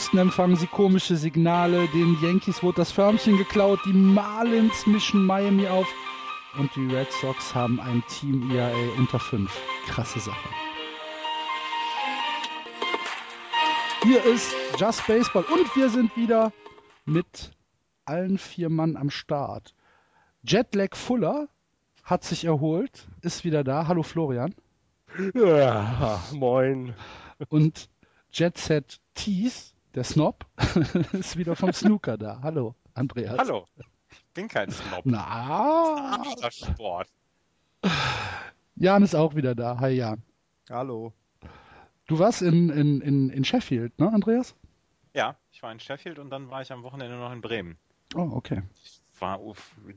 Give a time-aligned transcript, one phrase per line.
[0.00, 1.86] Houston empfangen sie komische Signale.
[1.88, 3.80] Den Yankees wurde das Förmchen geklaut.
[3.84, 5.86] Die Marlins mischen Miami auf.
[6.58, 9.54] Und die Red Sox haben ein Team ERA unter 5.
[9.88, 10.48] Krasse Sache.
[14.02, 16.50] Hier ist Just Baseball und wir sind wieder
[17.04, 17.50] mit
[18.06, 19.74] allen vier Mann am Start.
[20.42, 21.46] Jetlag Fuller
[22.04, 23.86] hat sich erholt, ist wieder da.
[23.86, 24.54] Hallo Florian.
[25.34, 26.94] Ja, moin.
[27.50, 27.90] Und
[28.32, 30.46] Jet Set Tees, der Snob,
[31.12, 32.40] ist wieder vom Snooker da.
[32.42, 33.38] Hallo, Andreas.
[33.38, 33.66] Hallo.
[34.10, 35.02] Ich bin kein Snob.
[35.04, 36.22] Na.
[36.40, 37.08] Das ist Sport.
[38.76, 39.78] Jan ist auch wieder da.
[39.80, 40.22] Hi Jan.
[40.68, 41.12] Hallo.
[42.06, 44.54] Du warst in, in, in, in Sheffield, ne, Andreas?
[45.14, 47.78] Ja, ich war in Sheffield und dann war ich am Wochenende noch in Bremen.
[48.14, 48.62] Oh, okay.
[48.82, 49.40] Ich war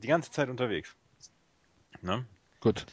[0.02, 0.94] die ganze Zeit unterwegs.
[2.02, 2.24] Ne?
[2.60, 2.86] Gut.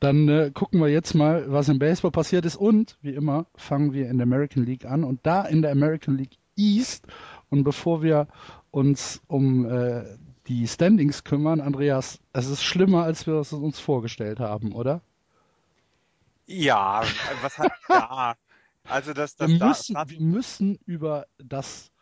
[0.00, 2.56] Dann äh, gucken wir jetzt mal, was im Baseball passiert ist.
[2.56, 5.04] Und wie immer fangen wir in der American League an.
[5.04, 7.06] Und da in der American League East.
[7.50, 8.28] Und bevor wir
[8.70, 10.04] uns um äh,
[10.46, 15.02] die Standings kümmern, Andreas, es ist schlimmer, als wir es uns vorgestellt haben, oder?
[16.46, 17.02] Ja,
[17.42, 18.34] was hat ja.
[18.84, 21.92] Also das, das wir, müssen, da, wir müssen über das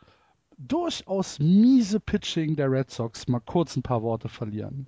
[0.57, 4.87] durchaus miese Pitching der Red Sox mal kurz ein paar Worte verlieren.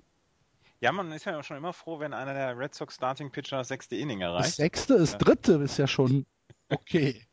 [0.81, 3.67] Ja, man ist ja schon immer froh, wenn einer der Red Sox Starting Pitcher das
[3.67, 4.47] sechste Inning erreicht.
[4.47, 5.17] Das sechste, das ja.
[5.17, 6.25] dritte ist ja schon
[6.69, 7.25] okay.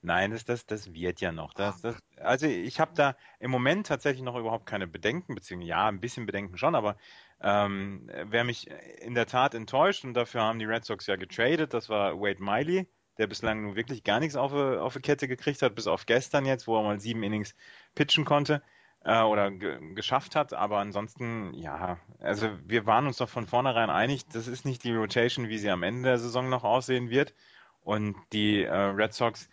[0.00, 1.52] Nein, das, das, das wird ja noch.
[1.54, 5.88] Das, das, also ich habe da im Moment tatsächlich noch überhaupt keine Bedenken, beziehungsweise ja,
[5.88, 6.96] ein bisschen Bedenken schon, aber
[7.40, 8.70] ähm, wer mich
[9.00, 12.42] in der Tat enttäuscht, und dafür haben die Red Sox ja getradet, das war Wade
[12.42, 12.88] Miley,
[13.18, 16.46] der bislang nun wirklich gar nichts auf, auf die Kette gekriegt hat, bis auf gestern
[16.46, 17.56] jetzt, wo er mal sieben Innings
[17.96, 18.62] pitchen konnte
[19.04, 20.52] äh, oder geschafft hat.
[20.52, 24.94] Aber ansonsten, ja, also wir waren uns doch von vornherein einig, das ist nicht die
[24.94, 27.34] Rotation, wie sie am Ende der Saison noch aussehen wird.
[27.82, 29.48] Und die äh, Red Sox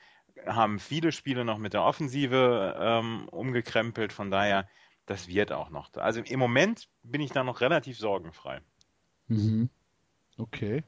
[0.45, 4.11] haben viele Spiele noch mit der Offensive ähm, umgekrempelt.
[4.13, 4.67] Von daher,
[5.05, 5.93] das wird auch noch.
[5.95, 8.61] Also im Moment bin ich da noch relativ sorgenfrei.
[9.27, 9.69] Mhm.
[10.37, 10.83] Okay.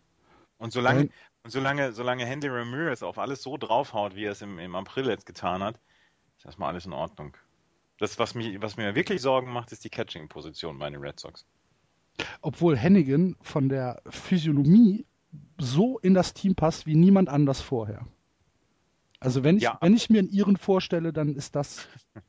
[0.57, 1.09] Und solange,
[1.43, 5.07] und solange, solange Henry Ramirez auf alles so draufhaut, wie er es im, im April
[5.07, 5.79] jetzt getan hat,
[6.37, 7.37] ist erstmal alles in Ordnung.
[7.97, 11.45] Das, was, mich, was mir wirklich Sorgen macht, ist die Catching-Position bei den Red Sox.
[12.41, 15.05] Obwohl Hennigan von der Physiognomie
[15.57, 18.07] so in das Team passt wie niemand anders vorher.
[19.19, 19.77] Also wenn ich, ja.
[19.81, 21.87] wenn ich mir einen Iren vorstelle, dann ist das.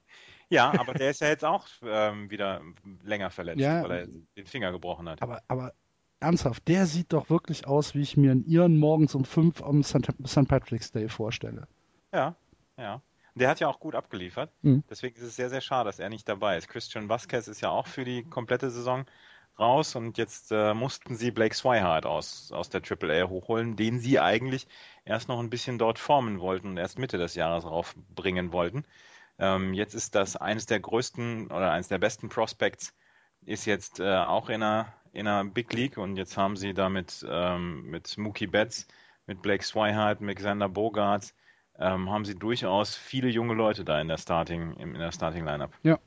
[0.51, 2.62] Ja, aber der ist ja jetzt auch ähm, wieder
[3.03, 5.21] länger verletzt, ja, weil er den Finger gebrochen hat.
[5.21, 5.75] Aber, aber
[6.21, 9.83] ernsthaft, der sieht doch wirklich aus, wie ich mir einen Iren morgens um fünf am
[9.83, 10.49] St.
[10.49, 11.69] Patrick's Day vorstelle.
[12.15, 12.35] Ja,
[12.79, 13.03] ja.
[13.38, 14.53] Der hat ja auch gut abgeliefert.
[14.62, 14.84] Mhm.
[14.91, 16.69] Deswegen ist es sehr, sehr schade, dass er nicht dabei ist.
[16.69, 19.06] Christian Vasquez ist ja auch für die komplette Saison
[19.58, 24.20] raus und jetzt äh, mussten sie Blake Swihart aus, aus der AAA hochholen, den sie
[24.20, 24.69] eigentlich
[25.05, 28.85] erst noch ein bisschen dort formen wollten und erst Mitte des Jahres raufbringen wollten.
[29.38, 32.94] Ähm, jetzt ist das eines der größten oder eines der besten Prospects,
[33.46, 37.25] ist jetzt äh, auch in einer, in einer Big League und jetzt haben sie damit
[37.29, 38.87] ähm, mit Mookie Betts,
[39.26, 41.35] mit Blake Swihart, mit Xander Bogarts,
[41.78, 45.72] ähm, haben sie durchaus viele junge Leute da in der Starting, in der Starting Lineup.
[45.82, 45.98] Ja.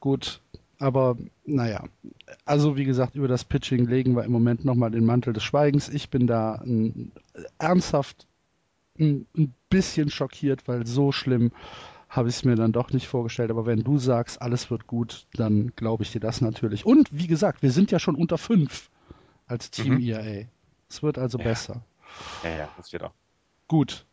[0.00, 0.40] Gut.
[0.78, 1.84] Aber naja,
[2.46, 5.90] also wie gesagt, über das Pitching legen wir im Moment nochmal den Mantel des Schweigens.
[5.90, 7.12] Ich bin da ein,
[7.58, 8.26] ernsthaft
[8.98, 11.52] ein, ein, bisschen schockiert, weil so schlimm
[12.08, 13.50] habe ich es mir dann doch nicht vorgestellt.
[13.50, 16.86] Aber wenn du sagst, alles wird gut, dann glaube ich dir das natürlich.
[16.86, 18.90] Und wie gesagt, wir sind ja schon unter fünf
[19.46, 20.00] als Team mhm.
[20.00, 20.46] ERA.
[20.88, 21.44] Es wird also ja.
[21.44, 21.82] besser.
[22.42, 23.12] Ja, ja, das wird auch.
[23.68, 24.06] Gut,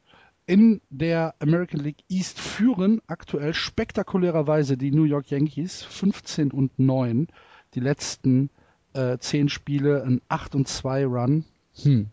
[0.47, 7.27] in der American League East führen aktuell spektakulärerweise die New York Yankees 15 und 9.
[7.75, 8.49] Die letzten
[8.93, 11.45] äh, 10 Spiele ein 8 und 2 Run.
[11.83, 12.07] Hm.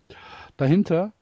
[0.56, 1.12] Dahinter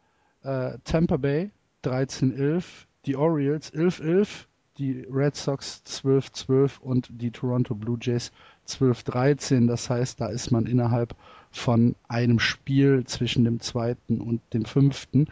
[0.43, 1.51] äh, Tampa Bay
[1.85, 2.65] 13-11,
[3.05, 4.47] die Orioles 11-11,
[4.79, 8.33] die Red Sox 12-12 und die Toronto Blue Jays
[8.67, 9.67] 12-13.
[9.67, 11.15] Das heißt, da ist man innerhalb
[11.59, 15.29] von einem Spiel zwischen dem zweiten und dem fünften.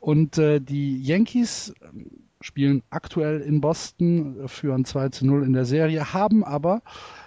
[0.00, 2.10] Und äh, die Yankees ähm,
[2.40, 6.82] spielen aktuell in Boston, führen 2 zu 0 in der Serie, haben aber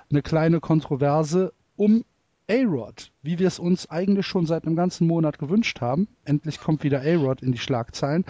[0.09, 2.03] eine kleine Kontroverse um
[2.49, 6.83] A-Rod, wie wir es uns eigentlich schon seit einem ganzen Monat gewünscht haben, endlich kommt
[6.83, 8.23] wieder A-Rod in die Schlagzeilen.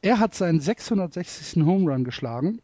[0.00, 1.64] Er hat seinen 660.
[1.64, 2.60] Home Run geschlagen.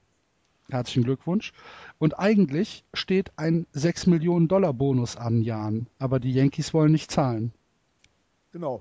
[0.72, 1.52] Herzlichen Glückwunsch.
[1.98, 5.86] Und eigentlich steht ein 6 Millionen Dollar Bonus an, Jan.
[5.98, 7.52] Aber die Yankees wollen nicht zahlen.
[8.52, 8.80] Genau.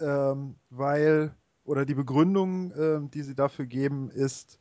[0.00, 1.34] Ähm, weil,
[1.64, 4.58] oder die Begründung, ähm, die sie dafür geben, ist,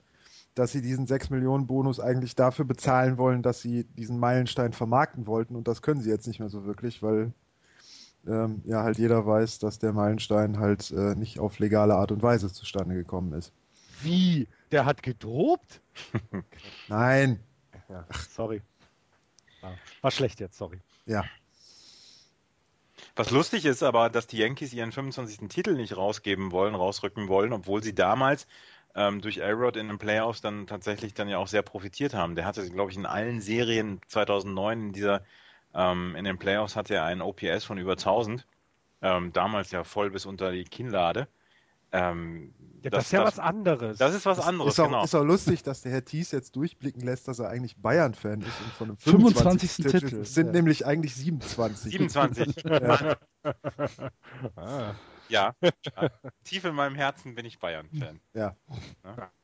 [0.56, 5.28] dass sie diesen 6 Millionen Bonus eigentlich dafür bezahlen wollen, dass sie diesen Meilenstein vermarkten
[5.28, 5.56] wollten.
[5.56, 7.34] Und das können sie jetzt nicht mehr so wirklich, weil
[8.28, 12.22] ähm, ja halt jeder weiß, dass der Meilenstein halt äh, nicht auf legale Art und
[12.22, 13.54] Weise zustande gekommen ist.
[14.02, 14.48] Wie?
[14.72, 15.82] Der hat gedopt?
[16.88, 17.44] Nein.
[17.90, 18.62] Ja, sorry.
[20.02, 20.80] War schlecht jetzt, sorry.
[21.06, 21.26] Ja.
[23.16, 25.50] Was lustig ist aber, dass die Yankees ihren 25.
[25.50, 28.48] Titel nicht rausgeben wollen, rausrücken wollen, obwohl sie damals
[28.96, 32.36] ähm, durch A-Rod in den Playoffs dann tatsächlich dann ja auch sehr profitiert haben.
[32.36, 35.24] Der hatte, glaube ich, in allen Serien 2009 in dieser
[35.74, 38.46] ähm, in den Playoffs hatte er einen OPS von über 1000.
[39.02, 41.28] Ähm, damals ja voll bis unter die Kinnlade.
[41.92, 43.98] Ähm, ja, das, das, ist ja das, was anderes.
[43.98, 45.04] Das ist was anderes, ist auch, genau.
[45.04, 48.62] Ist auch lustig, dass der Herr Thies jetzt durchblicken lässt, dass er eigentlich Bayern-Fan ist
[48.62, 49.72] und von einem 25.
[49.72, 50.10] 25.
[50.10, 50.22] Titel.
[50.22, 50.52] Es sind ja.
[50.54, 51.92] nämlich eigentlich 27.
[51.92, 52.64] 27.
[52.66, 53.18] ja.
[54.56, 54.96] ah.
[55.28, 55.56] ja.
[56.46, 58.22] Tief in meinem Herzen bin ich Bayern-Fan.
[58.34, 58.56] Ja.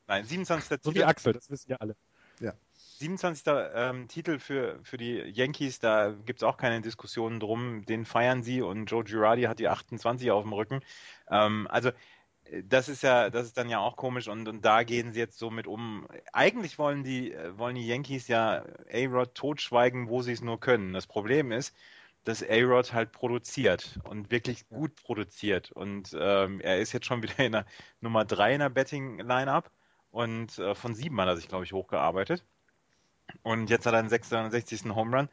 [0.06, 0.68] Nein, 27.
[0.68, 0.94] So Titel.
[0.94, 1.94] wie Axel, das wissen ja alle.
[2.40, 2.54] Ja.
[2.98, 3.44] 27.
[3.74, 7.84] Ähm, Titel für, für die Yankees, da gibt es auch keine Diskussionen drum.
[7.84, 10.80] Den feiern sie und Joe Girardi hat die 28 auf dem Rücken.
[11.28, 11.90] Ähm, also
[12.64, 15.38] das ist ja, das ist dann ja auch komisch und, und da gehen sie jetzt
[15.38, 16.06] so mit um.
[16.32, 20.92] Eigentlich wollen die, wollen die Yankees ja A-Rod totschweigen, wo sie es nur können.
[20.92, 21.74] Das Problem ist,
[22.24, 25.72] dass A-Rod halt produziert und wirklich gut produziert.
[25.72, 27.66] Und ähm, er ist jetzt schon wieder in der
[28.00, 29.70] Nummer 3 in der Betting-Line-Up
[30.10, 32.44] und äh, von 7 hat er sich, glaube ich, hochgearbeitet.
[33.42, 34.84] Und jetzt hat er einen 660.
[34.94, 35.28] Home Run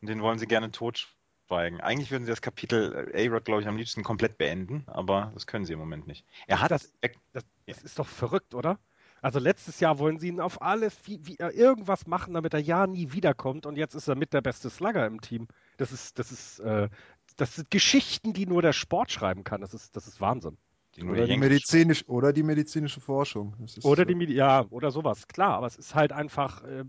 [0.00, 1.19] und den wollen sie gerne totschweigen
[1.50, 1.80] abschweigen.
[1.80, 5.46] Eigentlich würden sie das Kapitel äh, A-Rod, glaube ich, am liebsten komplett beenden, aber das
[5.46, 6.24] können sie im Moment nicht.
[6.46, 6.92] Er hat das,
[7.32, 8.78] das, das ist doch verrückt, oder?
[9.22, 12.86] Also letztes Jahr wollen sie ihn auf alles wie, wie, irgendwas machen, damit er ja
[12.86, 15.46] nie wiederkommt und jetzt ist er mit der beste Slugger im Team.
[15.76, 16.88] Das ist, das ist, äh,
[17.36, 19.60] das sind Geschichten, die nur der Sport schreiben kann.
[19.60, 20.56] Das ist, das ist Wahnsinn.
[20.96, 23.54] Die oder, die medizinisch, oder die medizinische Forschung.
[23.82, 26.84] oder die ja, oder sowas, klar, aber es ist halt einfach, äh,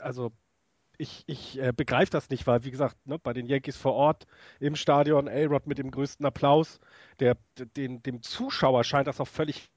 [0.00, 0.32] also
[0.98, 4.26] ich, ich äh, begreife das nicht, weil, wie gesagt, ne, bei den Yankees vor Ort
[4.60, 6.80] im Stadion, A-Rod mit dem größten Applaus,
[7.20, 7.36] der,
[7.76, 9.70] den, dem Zuschauer scheint das auch völlig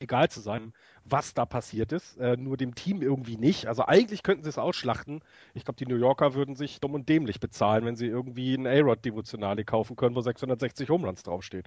[0.00, 0.72] egal zu sein,
[1.04, 3.66] was da passiert ist, äh, nur dem Team irgendwie nicht.
[3.66, 5.20] Also eigentlich könnten sie es ausschlachten.
[5.54, 8.66] Ich glaube, die New Yorker würden sich dumm und dämlich bezahlen, wenn sie irgendwie ein
[8.66, 11.66] A-Rod-Devotionale kaufen können, wo 660 Homeruns draufsteht.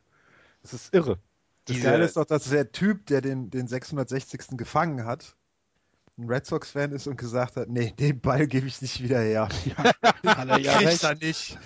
[0.63, 1.19] Das ist irre.
[1.65, 4.57] Das Geile ist doch, dass der Typ, der den, den 660.
[4.57, 5.37] gefangen hat,
[6.17, 9.49] ein Red Sox-Fan ist und gesagt hat, nee, den Ball gebe ich nicht wieder her.
[10.23, 11.03] Ja, er ja recht.
[11.03, 11.57] er nicht.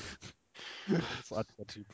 [0.88, 1.88] Sympathischer Typ.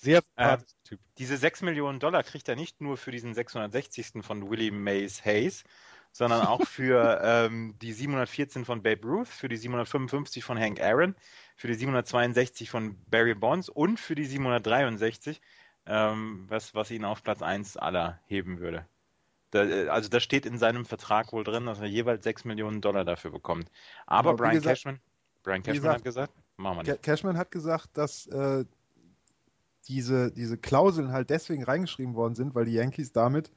[0.00, 1.00] Sehr äh, Typ.
[1.18, 4.22] Diese 6 Millionen Dollar kriegt er nicht nur für diesen 660.
[4.22, 5.64] von Willie Mays Hayes,
[6.12, 11.14] sondern auch für ähm, die 714 von Babe Ruth, für die 755 von Hank Aaron,
[11.56, 15.40] für die 762 von Barry Bonds und für die 763,
[15.86, 18.86] ähm, was, was ihn auf Platz 1 aller heben würde.
[19.52, 22.80] Da, äh, also das steht in seinem Vertrag wohl drin, dass er jeweils 6 Millionen
[22.80, 23.70] Dollar dafür bekommt.
[24.06, 25.00] Aber, Aber Brian gesagt, Cashman,
[25.44, 27.02] Brian Cashman gesagt, hat gesagt, machen wir nicht.
[27.02, 28.64] Cashman hat gesagt, dass äh,
[29.88, 33.52] diese, diese Klauseln halt deswegen reingeschrieben worden sind, weil die Yankees damit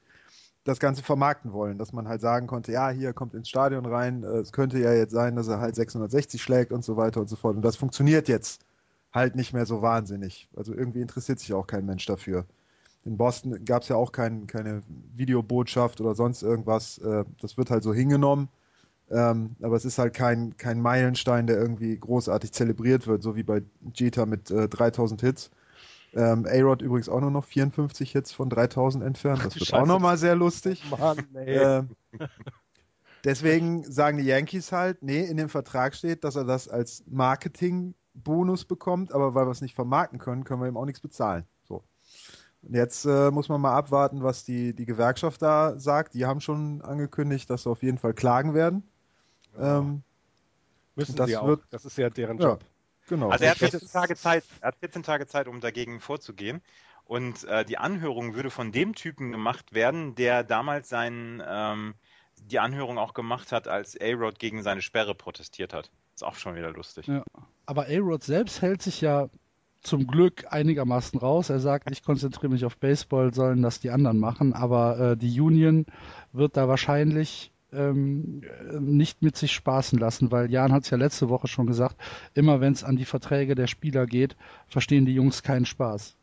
[0.65, 4.23] das Ganze vermarkten wollen, dass man halt sagen konnte, ja, hier kommt ins Stadion rein,
[4.23, 7.29] äh, es könnte ja jetzt sein, dass er halt 660 schlägt und so weiter und
[7.29, 7.55] so fort.
[7.55, 8.65] Und das funktioniert jetzt
[9.13, 10.49] halt nicht mehr so wahnsinnig.
[10.57, 12.45] Also irgendwie interessiert sich auch kein Mensch dafür
[13.05, 14.81] in Boston gab es ja auch kein, keine
[15.15, 16.97] Videobotschaft oder sonst irgendwas.
[16.97, 18.49] Äh, das wird halt so hingenommen.
[19.11, 23.43] Ähm, aber es ist halt kein, kein Meilenstein, der irgendwie großartig zelebriert wird, so wie
[23.43, 23.61] bei
[23.93, 25.51] Jeter mit äh, 3000 Hits.
[26.13, 29.45] Ähm, A-Rod übrigens auch nur noch 54 Hits von 3000 entfernt.
[29.45, 29.83] Das wird Scheiße.
[29.83, 30.83] auch nochmal sehr lustig.
[30.89, 31.89] Mann, ähm,
[33.23, 38.65] deswegen sagen die Yankees halt, nee, in dem Vertrag steht, dass er das als Marketing-Bonus
[38.65, 41.45] bekommt, aber weil wir es nicht vermarkten können, können wir ihm auch nichts bezahlen.
[42.69, 46.13] Jetzt äh, muss man mal abwarten, was die, die Gewerkschaft da sagt.
[46.13, 48.83] Die haben schon angekündigt, dass sie auf jeden Fall klagen werden.
[49.57, 49.79] Ja.
[49.79, 50.03] Ähm,
[50.95, 51.47] Müssen das sie auch.
[51.47, 52.61] Wird, das ist ja deren Job.
[52.61, 52.67] Ja,
[53.09, 53.29] genau.
[53.29, 56.61] Also er hat 14 Tage Zeit, er hat 14 Tage Zeit, um dagegen vorzugehen.
[57.03, 61.93] Und äh, die Anhörung würde von dem Typen gemacht werden, der damals seinen, ähm,
[62.41, 65.91] die Anhörung auch gemacht hat, als A-Rod gegen seine Sperre protestiert hat.
[66.15, 67.07] Ist auch schon wieder lustig.
[67.07, 67.23] Ja.
[67.67, 69.29] Aber A-Rod selbst hält sich ja
[69.85, 71.49] zum Glück einigermaßen raus.
[71.49, 74.53] Er sagt, ich konzentriere mich auf Baseball, sollen das die anderen machen.
[74.53, 75.85] Aber äh, die Union
[76.31, 78.41] wird da wahrscheinlich ähm,
[78.79, 81.97] nicht mit sich spaßen lassen, weil Jan hat es ja letzte Woche schon gesagt,
[82.33, 84.35] immer wenn es an die Verträge der Spieler geht,
[84.67, 86.15] verstehen die Jungs keinen Spaß.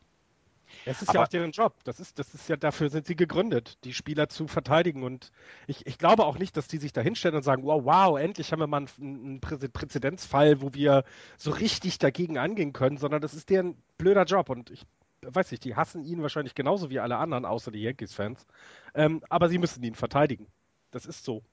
[0.85, 1.75] Es ist aber, ja auch deren Job.
[1.83, 5.03] Das ist, das ist ja dafür sind sie gegründet, die Spieler zu verteidigen.
[5.03, 5.31] Und
[5.67, 8.51] ich, ich glaube auch nicht, dass die sich da hinstellen und sagen, wow, wow, endlich
[8.51, 11.03] haben wir mal einen, einen Präzedenzfall, wo wir
[11.37, 14.49] so richtig dagegen angehen können, sondern das ist deren blöder Job.
[14.49, 14.85] Und ich
[15.21, 18.45] weiß nicht, die hassen ihn wahrscheinlich genauso wie alle anderen, außer die Yankees-Fans.
[18.93, 20.47] Ähm, aber sie müssen ihn verteidigen.
[20.91, 21.43] Das ist so.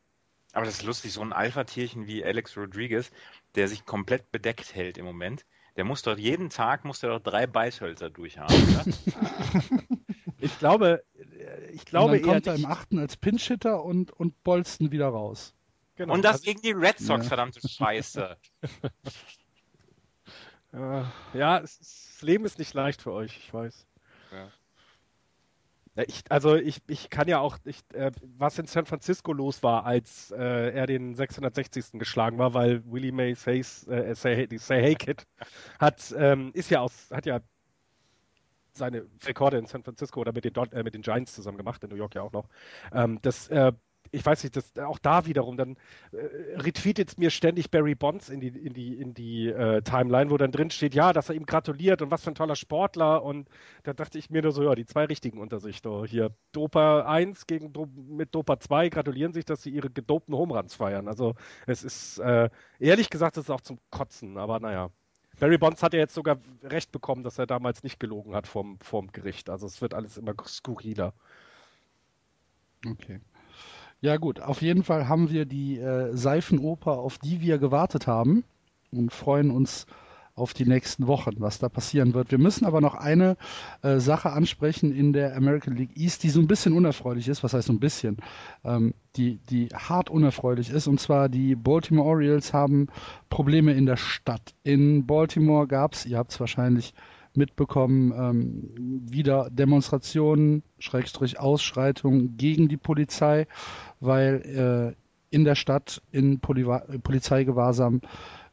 [0.53, 3.11] Aber das ist lustig, so ein Alpha-Tierchen wie Alex Rodriguez,
[3.55, 5.45] der sich komplett bedeckt hält im Moment.
[5.81, 8.55] Der muss doch jeden Tag muss der doch drei Beißhölzer durchhaben,
[10.39, 11.03] ich glaube,
[11.73, 15.55] ich glaube und dann kommt er im achten als Pinch-Hitter und, und Bolsten wieder raus.
[15.95, 16.13] Genau.
[16.13, 17.29] Und das also, gegen die Red Sox, ja.
[17.29, 18.37] verdammte Scheiße.
[21.33, 23.87] ja, es, das Leben ist nicht leicht für euch, ich weiß.
[24.33, 24.53] Ja.
[25.97, 29.85] Ich, also ich, ich kann ja auch, ich, äh, was in San Francisco los war,
[29.85, 31.99] als äh, er den 660.
[31.99, 35.27] geschlagen war, weil Willie May Says, äh, Say, Say Hey Kid
[35.81, 37.41] hat, ähm, ist ja aus, hat ja
[38.73, 41.91] seine Rekorde in San Francisco oder mit den, äh, mit den Giants zusammen gemacht, in
[41.91, 42.49] New York ja auch noch.
[42.93, 43.73] Ähm, das äh,
[44.13, 45.77] ich weiß nicht, das, auch da wiederum, dann
[46.13, 50.37] äh, retweetet mir ständig Barry Bonds in die, in die, in die äh, Timeline, wo
[50.37, 53.23] dann drin steht, ja, dass er ihm gratuliert und was für ein toller Sportler.
[53.23, 53.49] Und
[53.85, 55.81] da dachte ich mir nur so, ja, die zwei richtigen unter sich.
[55.83, 57.73] So, hier Dopa 1 gegen
[58.09, 61.09] mit Dopa 2 gratulieren sich, dass sie ihre gedopten Homeruns feiern.
[61.09, 61.35] Also
[61.67, 64.91] es ist, äh, ehrlich gesagt, es ist auch zum Kotzen, aber naja.
[65.39, 68.79] Barry Bonds hat ja jetzt sogar recht bekommen, dass er damals nicht gelogen hat vom,
[68.81, 69.49] vom Gericht.
[69.49, 71.15] Also es wird alles immer skurriler.
[72.87, 73.21] Okay.
[74.03, 78.45] Ja gut, auf jeden Fall haben wir die äh, Seifenoper, auf die wir gewartet haben
[78.91, 79.87] und freuen uns
[80.35, 82.31] auf die nächsten Wochen, was da passieren wird.
[82.31, 83.37] Wir müssen aber noch eine
[83.83, 87.45] äh, Sache ansprechen in der American League East, die so ein bisschen unerfreulich ist.
[87.45, 88.17] Was heißt so ein bisschen?
[88.65, 90.87] Ähm, die, die hart unerfreulich ist.
[90.87, 92.87] Und zwar die Baltimore Orioles haben
[93.29, 94.55] Probleme in der Stadt.
[94.63, 96.95] In Baltimore gab es, ihr habt es wahrscheinlich
[97.37, 103.47] mitbekommen, ähm, wieder Demonstrationen, Schrägstrich Ausschreitungen gegen die Polizei,
[104.01, 106.65] weil äh, in der Stadt in Poli
[107.03, 108.01] Polizeigewahrsam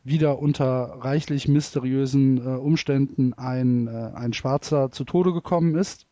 [0.03, 6.05] wieder unter reichlich mysteriösen äh, Umständen ein, äh, ein Schwarzer zu Tode gekommen ist.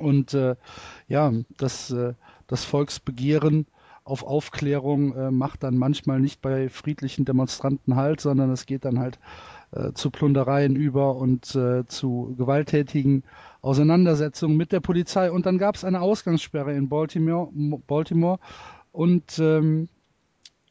[0.00, 0.56] Und äh,
[1.08, 2.14] ja, das, äh,
[2.46, 3.66] das Volksbegehren
[4.04, 9.00] auf Aufklärung äh, macht dann manchmal nicht bei friedlichen Demonstranten halt, sondern es geht dann
[9.00, 9.18] halt
[9.72, 13.24] äh, zu Plundereien über und äh, zu gewalttätigen
[13.62, 15.30] Auseinandersetzungen mit der Polizei.
[15.30, 17.50] Und dann gab es eine Ausgangssperre in Baltimore,
[17.86, 18.38] Baltimore
[18.92, 19.88] und ähm,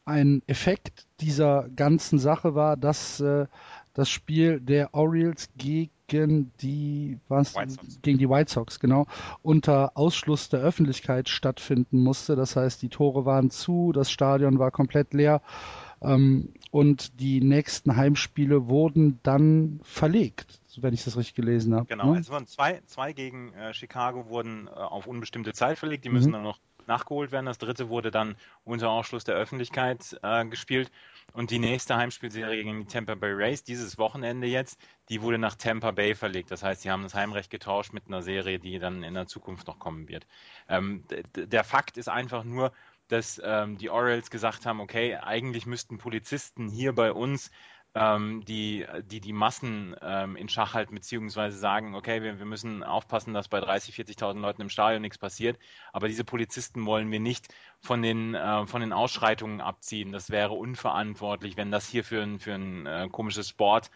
[0.06, 3.46] ein Effekt dieser ganzen Sache war, dass äh,
[3.92, 7.54] das Spiel der Orioles gegen die was,
[8.02, 9.06] gegen die White Sox genau
[9.42, 12.36] unter Ausschluss der Öffentlichkeit stattfinden musste.
[12.36, 15.40] Das heißt, die Tore waren zu, das Stadion war komplett leer
[15.98, 21.86] und die nächsten Heimspiele wurden dann verlegt, wenn ich das richtig gelesen habe.
[21.86, 22.20] Genau, ne?
[22.20, 26.28] es wurden zwei, zwei gegen äh, Chicago wurden äh, auf unbestimmte Zeit verlegt, die müssen
[26.28, 26.34] mhm.
[26.34, 27.46] dann noch nachgeholt werden.
[27.46, 30.90] Das dritte wurde dann unter Ausschluss der Öffentlichkeit äh, gespielt.
[31.32, 35.54] Und die nächste Heimspielserie gegen die Tampa Bay Rays, dieses Wochenende jetzt, die wurde nach
[35.54, 36.50] Tampa Bay verlegt.
[36.50, 39.66] Das heißt, sie haben das Heimrecht getauscht mit einer Serie, die dann in der Zukunft
[39.66, 40.26] noch kommen wird.
[40.68, 42.72] Ähm, der Fakt ist einfach nur,
[43.08, 47.50] dass ähm, die Orioles gesagt haben, okay, eigentlich müssten Polizisten hier bei uns
[47.96, 52.84] ähm, die, die die Massen ähm, in Schach halten, beziehungsweise sagen, okay, wir, wir müssen
[52.84, 55.58] aufpassen, dass bei 30, 40.000 Leuten im Stadion nichts passiert.
[55.94, 57.48] Aber diese Polizisten wollen wir nicht
[57.80, 60.12] von den, äh, von den Ausschreitungen abziehen.
[60.12, 63.90] Das wäre unverantwortlich, wenn das hier für ein, für ein äh, komisches Sport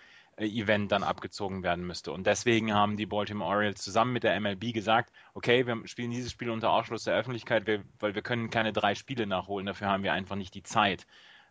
[0.46, 2.12] Event dann abgezogen werden müsste.
[2.12, 6.30] Und deswegen haben die Baltimore Orioles zusammen mit der MLB gesagt, okay, wir spielen dieses
[6.30, 7.66] Spiel unter Ausschluss der Öffentlichkeit,
[7.98, 11.06] weil wir können keine drei Spiele nachholen, dafür haben wir einfach nicht die Zeit.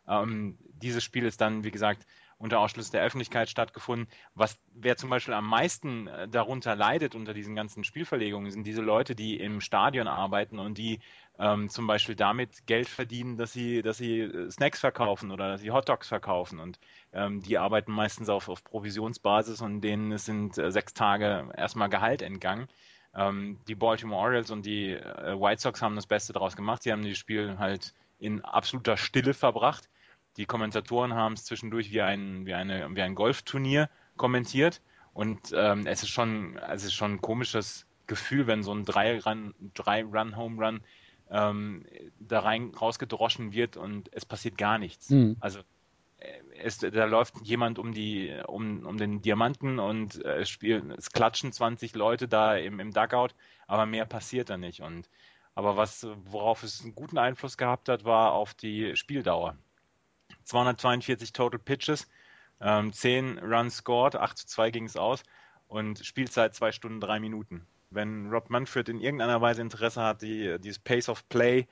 [0.08, 2.06] Ähm, dieses Spiel ist dann, wie gesagt,
[2.40, 4.08] unter Ausschluss der Öffentlichkeit stattgefunden.
[4.34, 8.82] Was, wer zum Beispiel am meisten äh, darunter leidet unter diesen ganzen Spielverlegungen, sind diese
[8.82, 11.00] Leute, die im Stadion arbeiten und die
[11.38, 15.62] ähm, zum Beispiel damit Geld verdienen, dass sie, dass sie äh, Snacks verkaufen oder dass
[15.62, 16.60] sie Hotdogs verkaufen.
[16.60, 16.80] Und
[17.12, 22.22] ähm, die arbeiten meistens auf, auf Provisionsbasis und denen sind äh, sechs Tage erstmal Gehalt
[22.22, 22.68] entgangen.
[23.14, 26.84] Ähm, die Baltimore Orioles und die äh, White Sox haben das Beste daraus gemacht.
[26.84, 29.90] Sie haben das Spiel halt in absoluter Stille verbracht.
[30.40, 34.82] Die Kommentatoren haben es zwischendurch wie ein, wie eine, wie ein Golfturnier kommentiert.
[35.12, 39.54] Und ähm, es ist schon, es ist schon ein komisches Gefühl, wenn so ein Drei-Run,
[39.74, 40.80] Drei-Run-Home-Run
[41.30, 41.86] ähm,
[42.20, 45.10] da rein rausgedroschen wird und es passiert gar nichts.
[45.10, 45.36] Mhm.
[45.42, 45.60] Also
[46.20, 50.92] äh, es, da läuft jemand um die um, um den Diamanten und äh, es, spielen,
[50.92, 53.34] es klatschen 20 Leute da im, im Dugout,
[53.68, 54.80] aber mehr passiert da nicht.
[54.80, 55.10] Und
[55.54, 59.58] Aber was, worauf es einen guten Einfluss gehabt hat, war auf die Spieldauer.
[60.50, 62.08] 242 Total Pitches,
[62.60, 65.24] ähm, 10 Runs scored, 8 zu 2 ging es aus
[65.68, 67.66] und Spielzeit 2 Stunden 3 Minuten.
[67.92, 71.68] Wenn Rob Manfred in irgendeiner Weise Interesse hat, die, dieses Pace of Play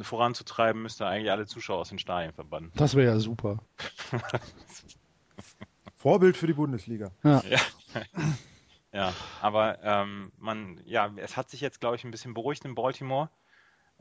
[0.00, 2.72] voranzutreiben, müsste er eigentlich alle Zuschauer aus den Stadien verbannen.
[2.74, 3.58] Das wäre ja super.
[5.96, 7.10] Vorbild für die Bundesliga.
[7.22, 7.42] Ja.
[7.48, 7.60] Ja.
[8.92, 12.74] ja, aber ähm, man, ja, es hat sich jetzt, glaube ich, ein bisschen beruhigt in
[12.74, 13.30] Baltimore.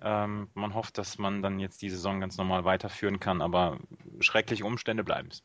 [0.01, 3.79] Ähm, man hofft, dass man dann jetzt die Saison ganz normal weiterführen kann, aber
[4.19, 5.43] schreckliche Umstände bleiben es.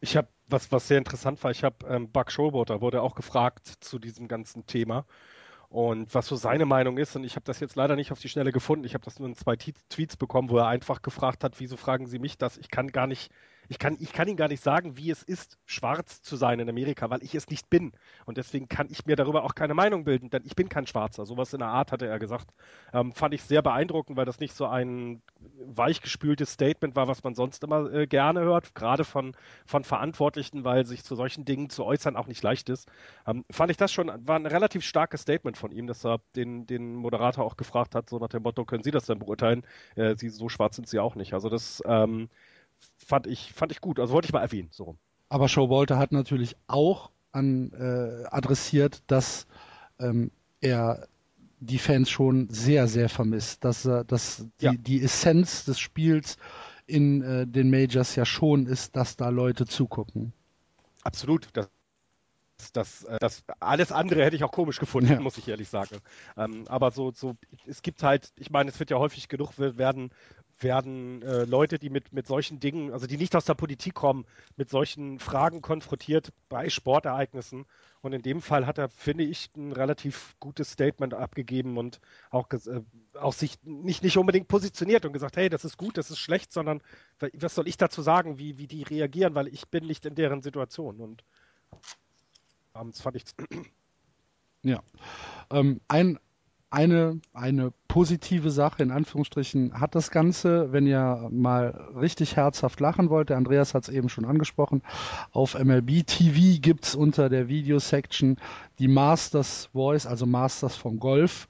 [0.00, 3.66] Ich habe, was, was sehr interessant war, ich habe ähm, Buck Showboater wurde auch gefragt
[3.80, 5.06] zu diesem ganzen Thema
[5.68, 7.16] und was so seine Meinung ist.
[7.16, 8.84] Und ich habe das jetzt leider nicht auf die Schnelle gefunden.
[8.84, 12.06] Ich habe das nur in zwei Tweets bekommen, wo er einfach gefragt hat, wieso fragen
[12.06, 12.58] Sie mich das?
[12.58, 13.32] Ich kann gar nicht
[13.68, 16.68] ich kann, ich kann Ihnen gar nicht sagen, wie es ist, schwarz zu sein in
[16.68, 17.92] Amerika, weil ich es nicht bin.
[18.24, 21.26] Und deswegen kann ich mir darüber auch keine Meinung bilden, denn ich bin kein Schwarzer.
[21.26, 22.50] Sowas in der Art hatte er gesagt.
[22.92, 25.22] Ähm, fand ich sehr beeindruckend, weil das nicht so ein
[25.64, 29.34] weichgespültes Statement war, was man sonst immer äh, gerne hört, gerade von,
[29.66, 32.88] von Verantwortlichen, weil sich zu solchen Dingen zu äußern auch nicht leicht ist.
[33.26, 36.66] Ähm, fand ich das schon, war ein relativ starkes Statement von ihm, dass er den,
[36.66, 39.64] den Moderator auch gefragt hat, so nach dem Motto, können Sie das denn beurteilen?
[39.96, 41.34] Äh, Sie, so schwarz sind Sie auch nicht.
[41.34, 42.28] Also das, ähm,
[42.98, 43.98] fand ich, fand ich gut.
[44.00, 44.68] Also wollte ich mal erwähnen.
[44.72, 44.96] So.
[45.28, 49.46] Aber Showalter hat natürlich auch an, äh, adressiert, dass
[49.98, 51.08] ähm, er
[51.60, 53.64] die Fans schon sehr, sehr vermisst.
[53.64, 54.72] Dass, äh, dass die, Ja.
[54.74, 56.36] die Essenz des Spiels
[56.86, 60.32] in äh, den Majors ja schon ist, dass da Leute zugucken.
[61.02, 61.48] Absolut.
[61.52, 61.68] Das,
[62.72, 65.20] das, äh, das, alles andere hätte ich auch komisch gefunden, Ja.
[65.20, 65.98] muss ich ehrlich sagen.
[66.36, 70.10] Ähm, aber so, so, es gibt halt, ich meine, es wird ja häufig genug werden,
[70.58, 74.24] werden äh, Leute, die mit, mit solchen Dingen, also die nicht aus der Politik kommen,
[74.56, 77.66] mit solchen Fragen konfrontiert bei Sportereignissen.
[78.00, 82.48] Und in dem Fall hat er, finde ich, ein relativ gutes Statement abgegeben und auch,
[82.50, 82.80] äh,
[83.14, 86.52] auch sich nicht, nicht unbedingt positioniert und gesagt, hey, das ist gut, das ist schlecht,
[86.52, 86.82] sondern
[87.18, 90.14] wa- was soll ich dazu sagen, wie, wie die reagieren, weil ich bin nicht in
[90.14, 91.00] deren Situation.
[91.00, 91.24] Und
[92.72, 93.24] das fand ich
[94.62, 94.82] Ja.
[95.50, 96.18] Ähm, ein,
[96.70, 103.08] eine, eine positive Sache in Anführungsstrichen hat das Ganze, wenn ihr mal richtig herzhaft lachen
[103.08, 104.82] wollt, der Andreas hat es eben schon angesprochen,
[105.32, 108.36] auf MLB TV gibt's unter der Video-Section
[108.78, 111.48] die Masters Voice, also Masters vom Golf.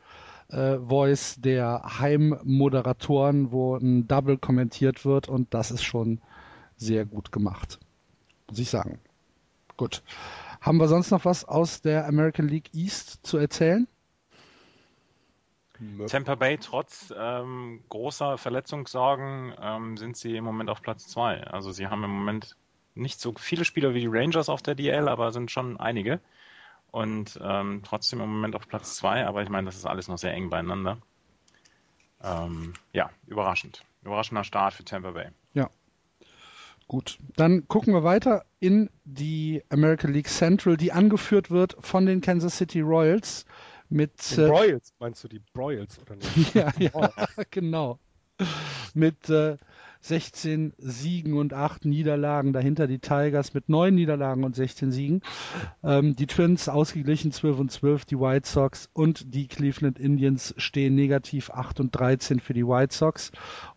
[0.49, 6.21] Äh, Voice der Heimmoderatoren, wo ein Double kommentiert wird und das ist schon
[6.77, 7.81] sehr gut gemacht,
[8.49, 9.01] muss ich sagen.
[9.77, 10.05] Gut.
[10.61, 13.89] Haben wir sonst noch was aus der American League East zu erzählen?
[16.09, 21.43] Tampa Bay, trotz ähm, großer Verletzungssorgen, ähm, sind sie im Moment auf Platz zwei.
[21.45, 22.57] Also sie haben im Moment
[22.95, 26.21] nicht so viele Spieler wie die Rangers auf der DL, aber sind schon einige.
[26.91, 30.19] Und ähm, trotzdem im Moment auf Platz zwei, aber ich meine, das ist alles noch
[30.19, 30.99] sehr eng beieinander.
[32.23, 33.85] Ähm, ja, überraschend.
[34.03, 35.29] Überraschender Start für Tampa Bay.
[36.89, 42.21] Gut, dann gucken wir weiter in die American League Central, die angeführt wird von den
[42.21, 43.45] Kansas City Royals
[43.89, 46.55] mit Die äh, Broyles, meinst du die Broyles oder nicht?
[46.55, 47.13] ja, ja,
[47.51, 47.99] genau.
[48.95, 49.57] Mit äh,
[50.07, 52.53] 16 Siegen und 8 Niederlagen.
[52.53, 55.23] Dahinter die Tigers mit 9 Niederlagen und 16 Siegen.
[55.83, 60.95] Ähm, die Twins ausgeglichen 12 und 12, die White Sox und die Cleveland Indians stehen
[60.95, 63.33] negativ 8 und 13 für die White Sox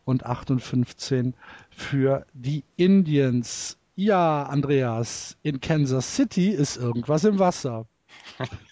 [0.06, 1.34] und 8 und 15
[1.72, 3.78] für die Indians.
[3.96, 7.88] Ja, Andreas, in Kansas City ist irgendwas im Wasser.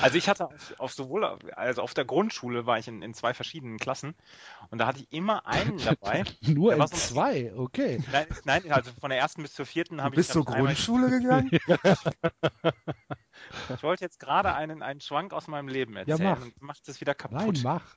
[0.00, 3.34] Also ich hatte auf, auf sowohl, also auf der Grundschule war ich in, in zwei
[3.34, 4.14] verschiedenen Klassen
[4.70, 6.24] und da hatte ich immer einen dabei.
[6.42, 8.02] Nur in zwei, okay.
[8.12, 10.18] Nein, nein, also von der ersten bis zur vierten habe ich.
[10.18, 11.50] bist zur Grundschule gegangen?
[13.74, 16.42] Ich wollte jetzt gerade einen, einen Schwank aus meinem Leben erzählen mach.
[16.42, 17.60] und macht es wieder Nein, kaputt.
[17.62, 17.96] mach.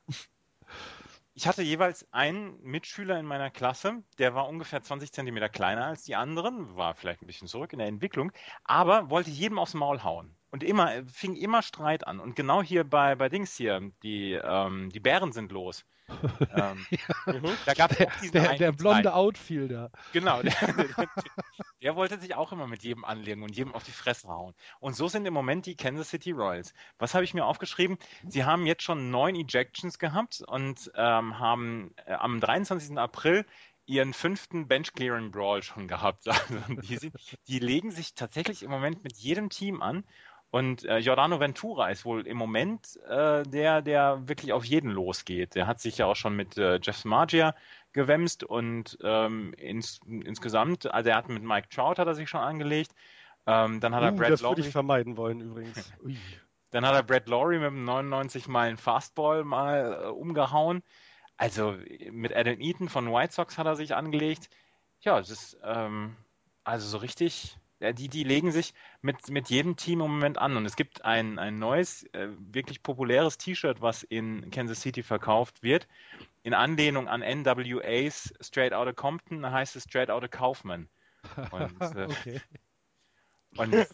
[1.34, 6.04] ich hatte jeweils einen Mitschüler in meiner Klasse, der war ungefähr 20 Zentimeter kleiner als
[6.04, 8.32] die anderen, war vielleicht ein bisschen zurück in der Entwicklung,
[8.64, 10.36] aber wollte jedem aufs Maul hauen.
[10.52, 12.20] Und immer, äh, fing immer Streit an.
[12.20, 15.86] Und genau hier bei, bei Dings hier, die, ähm, die Bären sind los.
[16.54, 16.86] ähm,
[17.66, 19.14] Da gab es Der, der blonde Streit.
[19.14, 19.92] Outfielder.
[20.12, 21.08] Genau, der, der,
[21.82, 24.54] der wollte sich auch immer mit jedem anlegen und jedem auf die Fresse hauen.
[24.80, 26.74] Und so sind im Moment die Kansas City Royals.
[26.98, 27.98] Was habe ich mir aufgeschrieben?
[28.28, 32.98] Sie haben jetzt schon neun Ejections gehabt und ähm, haben äh, am 23.
[32.98, 33.46] April
[33.86, 36.26] ihren fünften Bench Clearing Brawl schon gehabt.
[36.28, 37.16] Also die, sind,
[37.48, 40.04] die legen sich tatsächlich im Moment mit jedem Team an.
[40.52, 45.56] Und äh, Giordano Ventura ist wohl im Moment äh, der, der wirklich auf jeden losgeht.
[45.56, 47.56] Der hat sich ja auch schon mit äh, Jeff Magia
[47.94, 52.42] gewämst und ähm, ins, insgesamt, also er hat mit Mike Trout hat er sich schon
[52.42, 52.94] angelegt.
[53.48, 54.68] Ähm, dann hat er Uh, Brad das würde Lowry.
[54.68, 55.94] ich vermeiden wollen übrigens.
[56.04, 56.18] Ui.
[56.72, 60.84] Dann hat er Brad Laurie mit einem 99 Meilen Fastball mal äh, umgehauen.
[61.38, 61.76] Also
[62.12, 64.50] mit Adam Eaton von White Sox hat er sich angelegt.
[65.00, 66.16] Ja, es ist ähm,
[66.64, 70.56] also so richtig die, die legen sich mit, mit jedem Team im Moment an.
[70.56, 75.64] Und es gibt ein, ein neues, äh, wirklich populäres T-Shirt, was in Kansas City verkauft
[75.64, 75.88] wird.
[76.44, 80.90] In Anlehnung an NWAs Straight Outta Compton, heißt es Straight Outta Kaufman.
[81.52, 82.42] Und, äh, okay.
[83.58, 83.88] und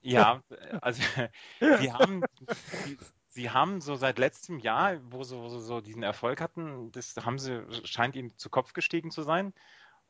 [0.00, 0.42] ja,
[0.80, 1.02] also
[1.60, 2.22] sie haben,
[2.84, 7.14] sie, sie haben so seit letztem Jahr, wo sie, sie so diesen Erfolg hatten, das
[7.16, 9.52] haben sie, scheint ihnen zu Kopf gestiegen zu sein.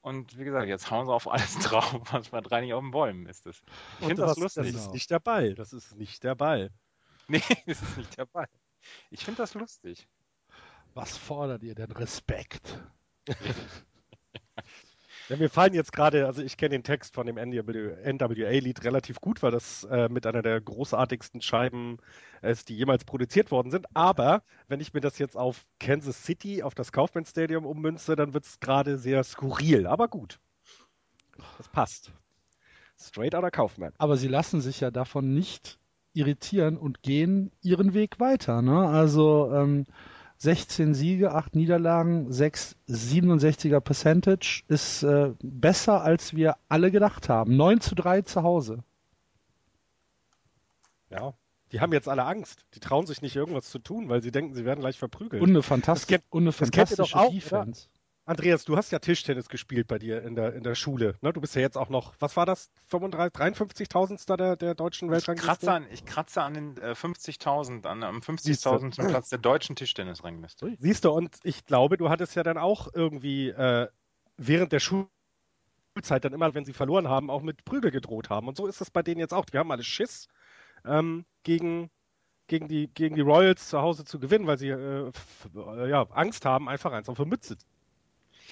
[0.04, 2.90] Und wie gesagt, jetzt hauen sie auf alles drauf, was man drei nicht auf den
[2.90, 3.46] Bäumen ist.
[3.46, 3.62] Das.
[4.00, 4.72] Ich finde das, das, lustig.
[4.72, 5.54] das ist nicht der Ball.
[5.54, 6.70] Das ist nicht der Ball.
[7.26, 8.46] Nee, das ist nicht der Ball.
[9.08, 10.06] Ich finde das lustig.
[10.92, 11.90] Was fordert ihr denn?
[11.90, 12.82] Respekt.
[15.28, 19.42] Ja, mir fallen jetzt gerade, also ich kenne den Text von dem NWA-Lied relativ gut,
[19.42, 21.96] weil das äh, mit einer der großartigsten Scheiben
[22.42, 23.86] ist, die jemals produziert worden sind.
[23.94, 28.34] Aber wenn ich mir das jetzt auf Kansas City, auf das Kaufman Stadium ummünze, dann
[28.34, 29.86] wird es gerade sehr skurril.
[29.86, 30.40] Aber gut.
[31.56, 32.12] Das passt.
[33.00, 33.92] Straight Outta Kaufman.
[33.96, 35.78] Aber sie lassen sich ja davon nicht
[36.12, 38.60] irritieren und gehen ihren Weg weiter.
[38.60, 38.88] Ne?
[38.88, 39.86] Also ähm,
[40.44, 47.56] 16 Siege, 8 Niederlagen, 6 67er Percentage ist äh, besser, als wir alle gedacht haben.
[47.56, 48.84] 9 zu 3 zu Hause.
[51.08, 51.32] Ja.
[51.72, 52.66] Die haben jetzt alle Angst.
[52.74, 55.42] Die trauen sich nicht irgendwas zu tun, weil sie denken, sie werden gleich verprügelt.
[55.42, 57.88] Und eine, Fantast kennt- und eine das kennt ihr doch fantastische auch, Defense.
[58.26, 61.16] Andreas, du hast ja Tischtennis gespielt bei dir in der, in der Schule.
[61.20, 61.34] Ne?
[61.34, 62.70] Du bist ja jetzt auch noch, was war das?
[62.86, 64.36] 35, 53.000.
[64.36, 65.46] der, der deutschen Ich Weltrangliste?
[65.46, 68.70] kratze an, ich kratze an den äh, 50.000, an, am Siehste.
[68.70, 69.08] 50.000.
[69.08, 70.74] Platz der deutschen Tischtennisrangliste.
[70.78, 73.88] Siehst du, und ich glaube, du hattest ja dann auch irgendwie äh,
[74.38, 78.48] während der Schulzeit dann immer, wenn sie verloren haben, auch mit Prügel gedroht haben.
[78.48, 79.44] Und so ist es bei denen jetzt auch.
[79.44, 80.28] Die haben alle Schiss
[80.86, 81.90] ähm, gegen,
[82.46, 85.12] gegen, die, gegen die Royals zu Hause zu gewinnen, weil sie äh,
[85.90, 87.58] ja, Angst haben, einfach eins auf die Mütze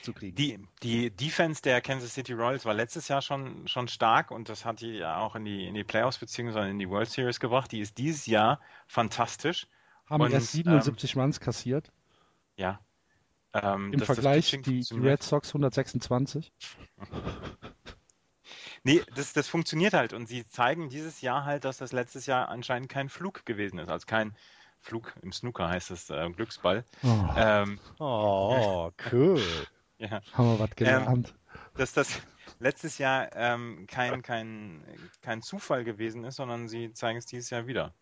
[0.02, 0.36] zu kriegen.
[0.36, 4.64] Die, die Defense der Kansas City Royals war letztes Jahr schon, schon stark und das
[4.64, 7.72] hat die ja auch in die, in die Playoffs beziehungsweise in die World Series gebracht.
[7.72, 9.66] Die ist dieses Jahr fantastisch.
[10.06, 11.90] Haben Und, erst 77 Runs kassiert.
[12.56, 12.80] Ja.
[13.54, 14.98] Ähm, Im Vergleich die, die.
[14.98, 16.52] Red Sox 126.
[18.84, 22.48] Nee, das, das funktioniert halt und sie zeigen dieses Jahr halt, dass das letztes Jahr
[22.48, 23.88] anscheinend kein Flug gewesen ist.
[23.88, 24.34] Also kein
[24.80, 26.84] Flug im Snooker heißt es äh, Glücksball.
[27.04, 29.40] Oh, Ähm, Oh, cool.
[30.02, 30.20] Ja.
[30.32, 31.34] haben wir was gelernt.
[31.74, 32.20] dass das
[32.58, 34.82] letztes Jahr ähm, kein, kein,
[35.20, 37.94] kein Zufall gewesen ist, sondern sie zeigen es dieses Jahr wieder.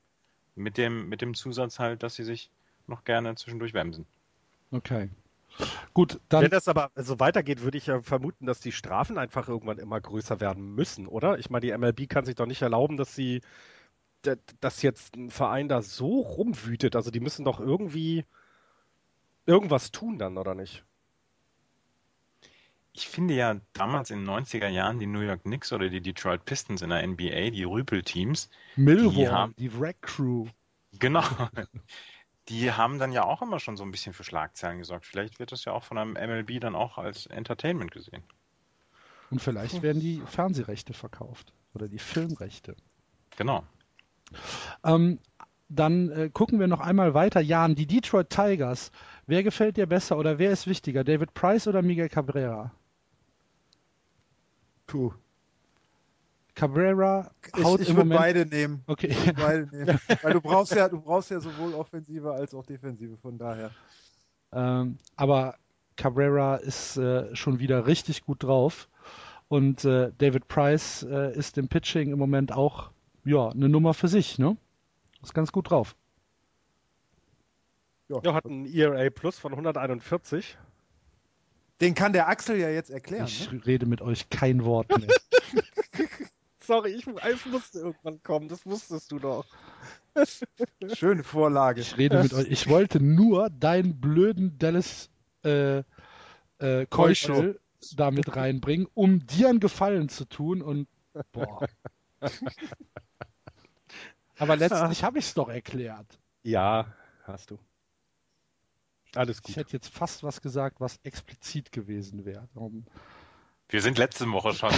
[0.55, 2.51] Mit dem, mit dem Zusatz halt, dass sie sich
[2.87, 4.07] noch gerne zwischendurch wemsen.
[4.71, 5.11] Okay.
[5.95, 9.49] Gut, dann Wenn das aber so weitergeht, würde ich ja vermuten, dass die Strafen einfach
[9.49, 11.39] irgendwann immer größer werden müssen, oder?
[11.39, 13.41] Ich meine, die MLB kann sich doch nicht erlauben, dass sie,
[14.23, 16.95] dass jetzt ein Verein da so rumwütet.
[16.95, 18.25] Also die müssen doch irgendwie
[19.47, 20.85] irgendwas tun dann, oder nicht?
[22.93, 26.45] Ich finde ja damals in den 90er Jahren die New York Knicks oder die Detroit
[26.45, 30.47] Pistons in der NBA, die Rüpel-Teams, Millwall, die haben- die Wreck Crew.
[30.99, 31.23] genau,
[32.49, 35.07] die haben dann ja auch immer schon so ein bisschen für Schlagzeilen gesorgt.
[35.07, 38.23] Vielleicht wird das ja auch von einem MLB dann auch als Entertainment gesehen.
[39.31, 42.75] Und vielleicht werden die Fernsehrechte verkauft oder die Filmrechte.
[43.37, 43.63] Genau.
[44.83, 45.21] Ähm,
[45.69, 47.41] dann äh, gucken wir noch einmal weiter.
[47.41, 48.91] Jan, die Detroit Tigers.
[49.27, 51.05] Wer gefällt dir besser oder wer ist wichtiger?
[51.05, 52.73] David Price oder Miguel Cabrera?
[54.91, 55.13] Puh.
[56.57, 58.21] Cabrera Ich, haut ich im würde Moment.
[58.21, 58.83] beide nehmen.
[58.89, 59.15] Okay.
[59.37, 60.01] Beide nehmen.
[60.23, 63.71] Weil du brauchst ja, du brauchst ja sowohl Offensive als auch Defensive, von daher.
[64.53, 65.55] Ähm, aber
[65.97, 68.89] Cabrera ist äh, schon wieder richtig gut drauf.
[69.47, 72.91] Und äh, David Price äh, ist im Pitching im Moment auch
[73.25, 74.57] ja, eine Nummer für sich, ne?
[75.23, 75.95] Ist ganz gut drauf.
[78.09, 80.59] Ja, hat ein ERA Plus von 141.
[81.81, 83.27] Den kann der Axel ja jetzt erklären.
[83.27, 83.65] Ich Ne?
[83.67, 85.09] rede mit euch kein Wort mehr.
[86.61, 89.47] Sorry, ich, es musste irgendwann kommen, das wusstest du doch.
[90.95, 91.81] Schöne Vorlage.
[91.81, 92.49] Ich rede mit euch.
[92.49, 95.09] Ich wollte nur deinen blöden Dallas
[95.45, 95.83] äh,
[96.59, 97.61] äh, Keuschel
[97.97, 100.87] damit reinbringen, um dir einen Gefallen zu tun und
[101.33, 101.67] boah.
[104.39, 106.19] Aber letztlich habe ich es doch erklärt.
[106.43, 107.59] Ja, hast du.
[109.15, 109.57] Alles Ich gut.
[109.57, 112.49] hätte jetzt fast was gesagt, was explizit gewesen wäre.
[112.55, 112.85] Darum-
[113.69, 114.73] Wir sind letzte Woche schon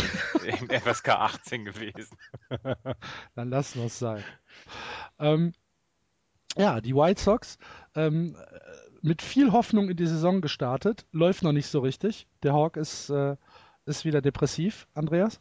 [0.44, 2.16] im FSK 18 gewesen.
[3.34, 4.22] Dann lassen wir es sein.
[5.18, 5.52] Ähm,
[6.56, 7.58] ja, die White Sox
[7.94, 8.58] ähm, äh,
[9.00, 12.26] mit viel Hoffnung in die Saison gestartet, läuft noch nicht so richtig.
[12.42, 13.36] Der Hawk ist, äh,
[13.86, 15.40] ist wieder depressiv, Andreas.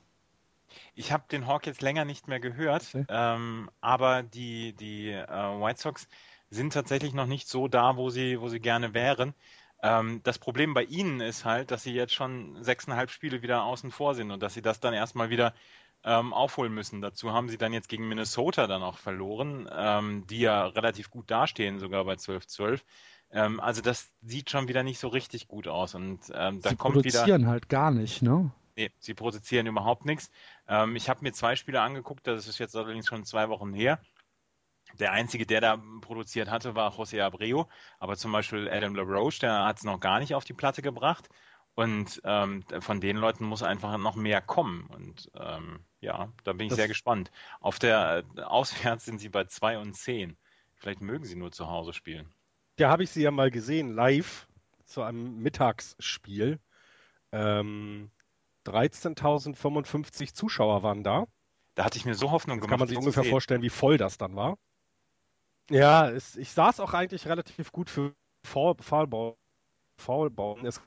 [0.95, 3.05] Ich habe den Hawk jetzt länger nicht mehr gehört, Okay.
[3.09, 6.07] ähm, aber die, die äh, White Sox
[6.51, 9.33] sind tatsächlich noch nicht so da, wo sie, wo sie gerne wären.
[9.81, 13.89] Ähm, das Problem bei ihnen ist halt, dass sie jetzt schon sechseinhalb Spiele wieder außen
[13.91, 15.53] vor sind und dass sie das dann erstmal wieder
[16.03, 17.01] ähm, aufholen müssen.
[17.01, 21.31] Dazu haben sie dann jetzt gegen Minnesota dann auch verloren, ähm, die ja relativ gut
[21.31, 22.81] dastehen, sogar bei 12-12.
[23.31, 26.75] Ähm, also das sieht schon wieder nicht so richtig gut aus und ähm, da Sie
[26.75, 27.19] kommt wieder.
[27.19, 28.51] produzieren halt gar nicht, ne?
[28.75, 30.31] Nee, sie produzieren überhaupt nichts.
[30.67, 33.99] Ähm, ich habe mir zwei Spiele angeguckt, das ist jetzt allerdings schon zwei Wochen her.
[34.99, 37.63] Der einzige, der da produziert hatte, war José Abreu,
[37.99, 41.29] aber zum Beispiel Adam LaRoche, der hat es noch gar nicht auf die Platte gebracht.
[41.73, 44.87] Und ähm, von den Leuten muss einfach noch mehr kommen.
[44.87, 47.31] Und ähm, ja, da bin ich Das- sehr gespannt.
[47.61, 50.37] Auf der äh, Auswärts sind sie bei 2 und 10.
[50.75, 52.33] Vielleicht mögen sie nur zu Hause spielen.
[52.75, 54.47] Da habe ich sie ja mal gesehen, live,
[54.85, 56.59] zu einem Mittagsspiel.
[57.31, 58.11] Ähm,
[58.65, 61.25] 13.055 Zuschauer waren da.
[61.75, 62.71] Da hatte ich mir so Hoffnung Jetzt gemacht.
[62.71, 64.57] kann man sich ungefähr vorstellen, wie voll das dann war.
[65.69, 68.13] Ja, es, ich saß auch eigentlich relativ gut für
[68.45, 70.65] Foul, Foulball.
[70.65, 70.81] Es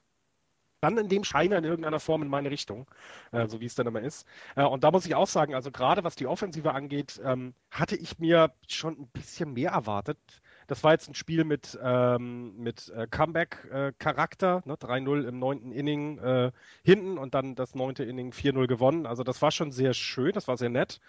[0.82, 2.88] dann in dem Scheiner in irgendeiner Form in meine Richtung,
[3.32, 4.26] äh, so wie es dann immer ist.
[4.56, 7.96] Äh, und da muss ich auch sagen, also gerade was die Offensive angeht, ähm, hatte
[7.96, 10.18] ich mir schon ein bisschen mehr erwartet.
[10.66, 14.74] Das war jetzt ein Spiel mit, ähm, mit äh, Comeback-Charakter, ne?
[14.76, 19.06] 3-0 im neunten Inning äh, hinten und dann das neunte Inning 4-0 gewonnen.
[19.06, 21.00] Also das war schon sehr schön, das war sehr nett.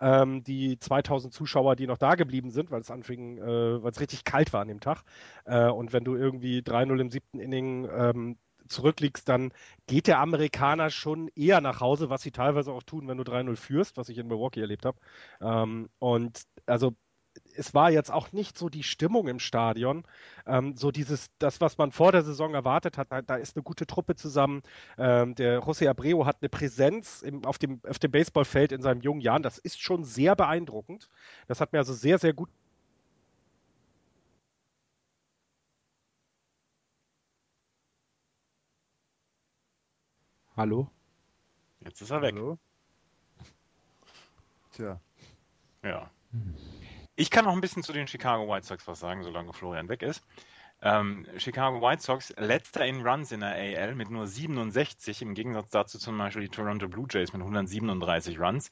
[0.00, 4.00] Ähm, die 2000 Zuschauer, die noch da geblieben sind, weil es anfing, äh, weil es
[4.00, 5.02] richtig kalt war an dem Tag.
[5.44, 9.52] Äh, und wenn du irgendwie 3-0 im siebten Inning ähm, zurückliegst, dann
[9.86, 13.56] geht der Amerikaner schon eher nach Hause, was sie teilweise auch tun, wenn du 3-0
[13.56, 14.98] führst, was ich in Milwaukee erlebt habe.
[15.40, 16.94] Ähm, und also
[17.56, 20.04] es war jetzt auch nicht so die Stimmung im Stadion,
[20.46, 23.62] ähm, so dieses, das, was man vor der Saison erwartet hat, da, da ist eine
[23.62, 24.62] gute Truppe zusammen.
[24.98, 29.00] Ähm, der José Abreu hat eine Präsenz im, auf, dem, auf dem Baseballfeld in seinen
[29.02, 29.42] jungen Jahren.
[29.42, 31.08] Das ist schon sehr beeindruckend.
[31.46, 32.50] Das hat mir also sehr, sehr gut
[40.56, 40.88] Hallo?
[41.80, 42.34] Jetzt ist er weg.
[42.34, 42.58] Hallo?
[44.72, 45.00] Tja.
[45.82, 46.10] Ja.
[47.16, 50.02] Ich kann noch ein bisschen zu den Chicago White Sox was sagen, solange Florian weg
[50.02, 50.24] ist.
[50.82, 55.70] Ähm, Chicago White Sox letzter in Runs in der AL mit nur 67, im Gegensatz
[55.70, 58.70] dazu zum Beispiel die Toronto Blue Jays mit 137 Runs.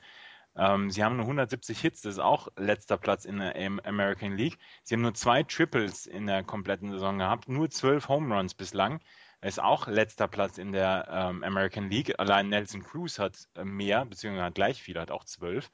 [0.56, 4.36] Ähm, sie haben nur 170 Hits, das ist auch letzter Platz in der Am- American
[4.36, 4.58] League.
[4.82, 9.00] Sie haben nur zwei Triples in der kompletten Saison gehabt, nur 12 Home Runs bislang.
[9.40, 12.18] Ist auch letzter Platz in der ähm, American League.
[12.18, 15.70] Allein Nelson Cruz hat äh, mehr, beziehungsweise hat gleich viel, hat auch 12.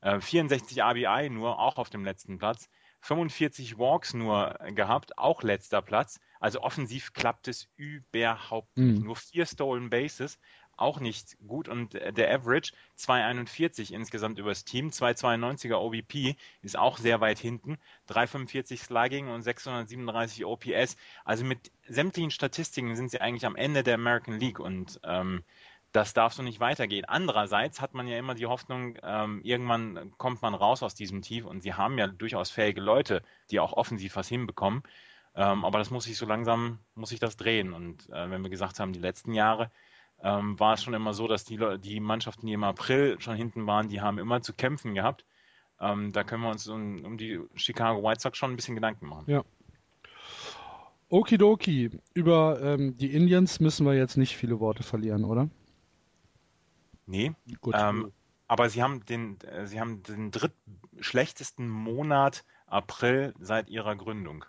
[0.00, 2.68] Äh, 64 RBI nur, auch auf dem letzten Platz.
[3.00, 6.20] 45 Walks nur gehabt, auch letzter Platz.
[6.40, 8.98] Also offensiv klappt es überhaupt nicht.
[8.98, 9.04] Mhm.
[9.04, 10.38] Nur vier Stolen Bases,
[10.78, 11.68] auch nicht gut.
[11.68, 14.88] Und äh, der Average 2,41 insgesamt übers Team.
[14.88, 17.78] 2,92er OBP ist auch sehr weit hinten.
[18.08, 20.96] 3,45 Slugging und 637 OPS.
[21.24, 25.42] Also mit sämtlichen Statistiken sind sie eigentlich am Ende der American League und ähm,
[25.98, 27.04] das darf so nicht weitergehen.
[27.06, 31.44] Andererseits hat man ja immer die Hoffnung, ähm, irgendwann kommt man raus aus diesem Tief
[31.44, 34.84] und sie haben ja durchaus fähige Leute, die auch offensiv was hinbekommen.
[35.34, 37.72] Ähm, aber das muss sich so langsam, muss sich das drehen.
[37.72, 39.72] Und äh, wenn wir gesagt haben, die letzten Jahre
[40.22, 43.66] ähm, war es schon immer so, dass die, die Mannschaften, die im April schon hinten
[43.66, 45.24] waren, die haben immer zu kämpfen gehabt.
[45.80, 49.08] Ähm, da können wir uns um, um die Chicago White Sox schon ein bisschen Gedanken
[49.08, 49.24] machen.
[49.26, 49.42] Ja.
[51.08, 55.48] Okidoki, über ähm, die Indians müssen wir jetzt nicht viele Worte verlieren, oder?
[57.08, 57.74] Nee, Gut.
[57.76, 58.12] Ähm,
[58.46, 64.44] aber sie haben den, äh, sie haben den drittschlechtesten Monat April seit ihrer Gründung.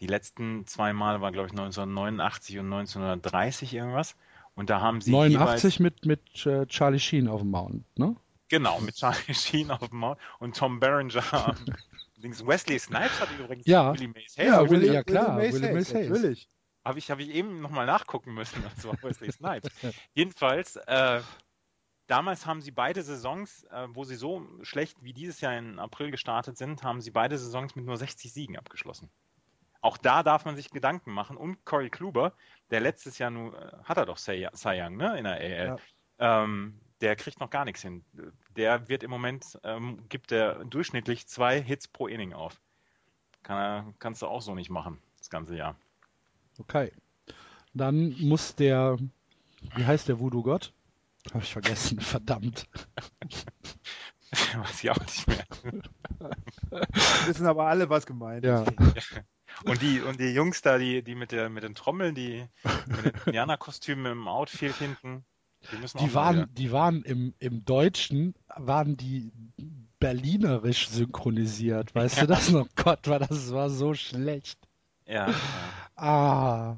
[0.00, 4.16] Die letzten zwei Male waren, glaube ich, 1989 und 1930 irgendwas.
[4.54, 8.16] Und da haben sie 89 mit, mit äh, Charlie Sheen auf dem Mount, ne?
[8.48, 11.54] Genau, mit Charlie Sheen auf dem Mount und Tom Berenger.
[12.16, 12.46] links.
[12.46, 13.92] Wesley Snipes hat übrigens Ja.
[13.94, 14.48] Willie Mays Hayes.
[14.48, 16.10] Ja, Willie- ja klar, Willie Mays Hayes.
[16.10, 16.48] Natürlich.
[16.84, 18.62] habe ich, habe ich eben nochmal nachgucken müssen.
[18.76, 19.70] Das war Wesley Snipes.
[20.14, 21.20] Jedenfalls, äh,
[22.12, 26.10] damals haben sie beide Saisons, äh, wo sie so schlecht wie dieses Jahr im April
[26.10, 29.10] gestartet sind, haben sie beide Saisons mit nur 60 Siegen abgeschlossen.
[29.80, 31.38] Auch da darf man sich Gedanken machen.
[31.38, 32.34] Und Corey Kluber,
[32.70, 35.76] der letztes Jahr nur, äh, hat er doch Cy Young, ne, in der AL.
[36.18, 38.04] Ähm, der kriegt noch gar nichts hin.
[38.56, 42.60] Der wird im Moment, ähm, gibt er durchschnittlich zwei Hits pro Inning auf.
[43.42, 45.76] Kann er, kannst du auch so nicht machen, das ganze Jahr.
[46.58, 46.92] Okay.
[47.72, 48.98] Dann muss der,
[49.74, 50.74] wie heißt der Voodoo-Gott?
[51.30, 52.66] Habe ich vergessen, verdammt.
[54.54, 55.44] Weiß ich auch nicht mehr.
[57.26, 58.62] Wissen aber alle, was gemeint Ja.
[58.62, 58.72] ist.
[59.66, 62.46] Und die, und die Jungs da, die, die mit, der, mit den Trommeln, die
[62.86, 65.26] mit den Indianerkostümen im Outfield hinten,
[65.70, 69.30] Die, müssen Die auch waren, wieder- die waren im, im Deutschen, waren die
[70.00, 71.94] berlinerisch synchronisiert.
[71.94, 72.66] Weißt du das noch?
[72.76, 74.58] Gott, war das war so schlecht.
[75.06, 75.34] Ja, ja.
[75.96, 76.76] Ah.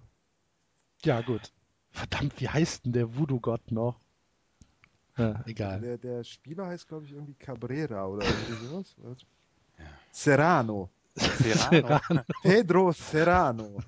[1.04, 1.52] Ja, gut.
[1.92, 4.00] Verdammt, wie heißt denn der Voodoo-Gott noch?
[5.16, 5.80] Ja, egal.
[5.80, 8.94] Der, der Spieler heißt, glaube ich, irgendwie Cabrera oder irgendwie sowas.
[8.98, 9.18] Was?
[10.10, 10.90] Serrano.
[11.16, 12.22] Serrano.
[12.42, 13.78] Pedro Serrano.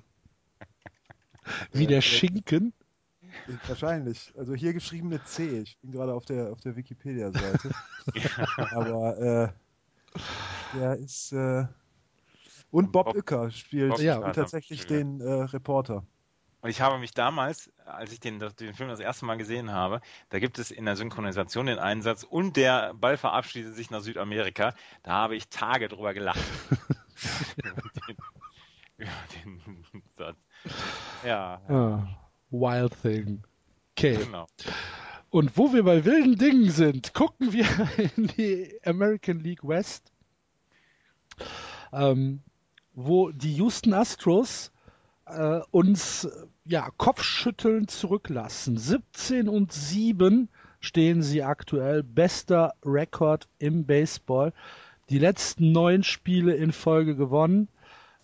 [1.73, 2.73] Wie der Schinken.
[3.67, 4.33] Wahrscheinlich.
[4.37, 5.61] Also hier geschrieben mit C.
[5.61, 7.71] Ich bin gerade auf der, auf der Wikipedia-Seite.
[8.73, 9.49] Aber äh,
[10.77, 11.33] der ist.
[11.33, 11.67] Äh,
[12.71, 14.33] und Bob, Bob- Uecker spielt Bob Ja.
[14.33, 14.87] tatsächlich Ja.
[14.89, 16.05] den äh, Reporter.
[16.61, 20.01] Und ich habe mich damals, als ich den, den Film das erste Mal gesehen habe,
[20.31, 24.75] da gibt es in der Synchronisation den Einsatz und der Ball verabschiedet sich nach Südamerika.
[25.03, 26.41] Da habe ich Tage drüber gelacht.
[28.97, 29.11] über,
[29.45, 30.37] den, den Satz.
[31.25, 32.09] Ja, Ah,
[32.51, 33.43] Wild Thing.
[33.93, 34.17] Okay.
[34.17, 34.47] genau.
[35.31, 37.67] Und wo wir bei wilden Dingen sind, gucken wir
[38.17, 40.13] in die American League West,
[41.93, 42.43] ähm,
[42.95, 44.73] wo die Houston Astros
[45.27, 46.31] äh, uns äh,
[46.65, 48.79] ja kopfschüttelnd zurücklassen.
[48.79, 50.49] 17 und 7
[50.81, 54.53] stehen sie aktuell, bester Rekord im Baseball.
[55.11, 57.69] Die letzten neun Spiele in Folge gewonnen,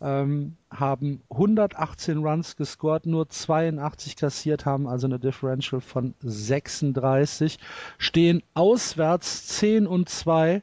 [0.00, 7.58] ähm, haben 118 Runs gescored, nur 82 kassiert, haben also eine Differential von 36,
[7.98, 10.62] stehen auswärts 10 und 2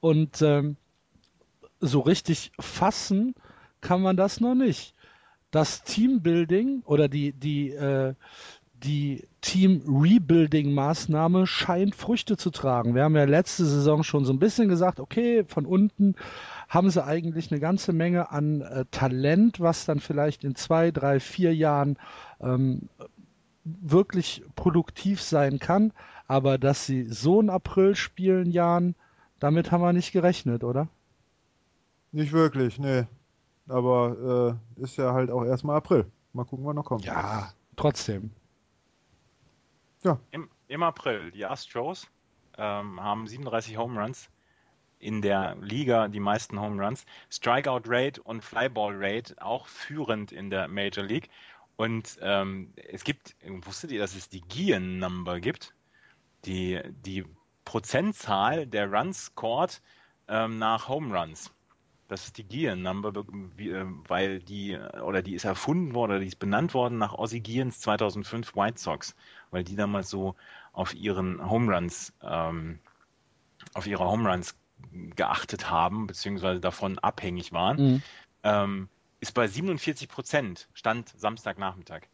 [0.00, 0.76] und ähm,
[1.78, 3.34] so richtig fassen
[3.80, 4.94] kann man das noch nicht.
[5.50, 8.14] Das Teambuilding oder die, die, äh,
[8.84, 12.94] die Team-Rebuilding-Maßnahme scheint Früchte zu tragen.
[12.94, 16.14] Wir haben ja letzte Saison schon so ein bisschen gesagt, okay, von unten
[16.68, 21.20] haben sie eigentlich eine ganze Menge an äh, Talent, was dann vielleicht in zwei, drei,
[21.20, 21.98] vier Jahren
[22.40, 22.88] ähm,
[23.64, 25.92] wirklich produktiv sein kann.
[26.26, 28.94] Aber dass sie so ein April spielen, Jan,
[29.40, 30.88] damit haben wir nicht gerechnet, oder?
[32.12, 33.04] Nicht wirklich, nee.
[33.68, 36.10] Aber äh, ist ja halt auch erstmal April.
[36.32, 37.04] Mal gucken, wann noch kommt.
[37.04, 38.30] Ja, trotzdem.
[40.30, 42.08] Im, Im April, die Astros
[42.56, 44.30] ähm, haben 37 Home Runs
[44.98, 47.04] in der Liga, die meisten Home Runs.
[47.30, 51.30] Strikeout Rate und Flyball Rate auch führend in der Major League.
[51.76, 55.74] Und ähm, es gibt, wusstet ihr, dass es die Gian Number gibt?
[56.44, 57.24] Die, die
[57.64, 59.80] Prozentzahl der Runs scored
[60.28, 61.50] ähm, nach Home Runs.
[62.10, 63.12] Das ist die Gian Number,
[63.56, 67.14] wie, äh, weil die, oder die ist erfunden worden, oder die ist benannt worden nach
[67.14, 69.14] Ozzie Guillens 2005 White Sox,
[69.52, 70.34] weil die damals so
[70.72, 72.80] auf ihren Home Runs, ähm,
[73.74, 74.56] auf ihre Home Runs
[75.14, 78.02] geachtet haben, beziehungsweise davon abhängig waren, Mhm.
[78.42, 78.88] ähm,
[79.20, 82.08] ist bei 47 Prozent, stand Samstagnachmittag.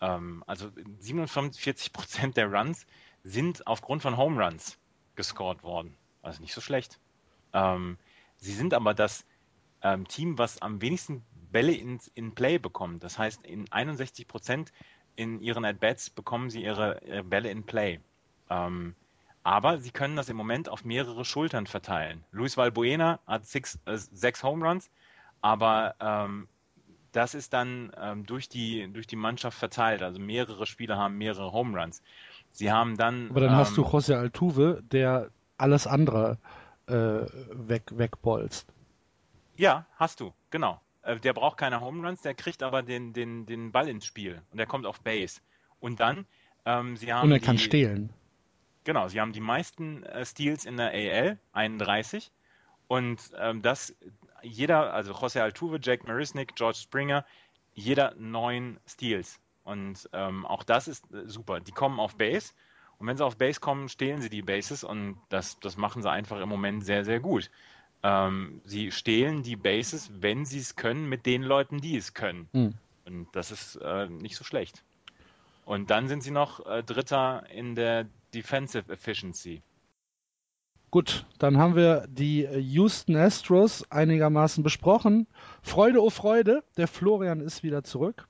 [0.00, 2.86] Ähm, also 47 Prozent der Runs
[3.24, 4.78] sind aufgrund von Home Runs
[5.16, 5.98] gescored worden.
[6.22, 6.98] Also nicht so schlecht.
[7.52, 7.98] Ähm,
[8.38, 9.26] sie sind aber das
[9.84, 13.04] ähm, Team, was am wenigsten Bälle in, in Play bekommt.
[13.04, 14.72] Das heißt, in 61 Prozent
[15.14, 18.00] in ihren At-Bats bekommen sie ihre, ihre Bälle in Play.
[18.50, 18.96] Ähm,
[19.44, 22.24] aber sie können das im Moment auf mehrere Schultern verteilen.
[22.32, 24.90] Luis Valbuena hat six, äh, sechs Home Runs,
[25.42, 26.48] aber ähm,
[27.12, 30.02] das ist dann ähm, durch, die, durch die Mannschaft verteilt.
[30.02, 32.02] Also mehrere Spieler haben mehrere Home Runs.
[32.50, 33.30] Sie haben dann.
[33.30, 36.38] Aber dann ähm, hast du José Altuve, der alles andere
[36.86, 38.66] äh, weg, wegbolzt.
[39.56, 40.80] Ja, hast du, genau.
[41.02, 44.42] Äh, Der braucht keine Home Runs, der kriegt aber den, den, den Ball ins Spiel
[44.50, 45.40] und der kommt auf Base.
[45.80, 46.26] Und dann,
[46.64, 48.12] ähm, sie haben Und er kann die, stehlen.
[48.84, 52.30] Genau, sie haben die meisten äh, Steals in der AL, 31.
[52.86, 53.94] Und ähm, das,
[54.42, 57.24] jeder, also José Altuve, Jake Marisnik, George Springer,
[57.72, 59.40] jeder neun Steals.
[59.62, 61.60] Und ähm, auch das ist äh, super.
[61.60, 62.52] Die kommen auf Base.
[62.98, 64.84] Und wenn sie auf Base kommen, stehlen sie die Bases.
[64.84, 67.50] Und das, das machen sie einfach im Moment sehr, sehr gut.
[68.04, 72.48] Ähm, sie stehlen die Bases, wenn sie es können, mit den Leuten, die es können.
[72.52, 72.74] Hm.
[73.06, 74.84] Und das ist äh, nicht so schlecht.
[75.64, 79.62] Und dann sind sie noch äh, Dritter in der Defensive Efficiency.
[80.90, 85.26] Gut, dann haben wir die Houston Astros einigermaßen besprochen.
[85.62, 88.28] Freude, oh Freude, der Florian ist wieder zurück.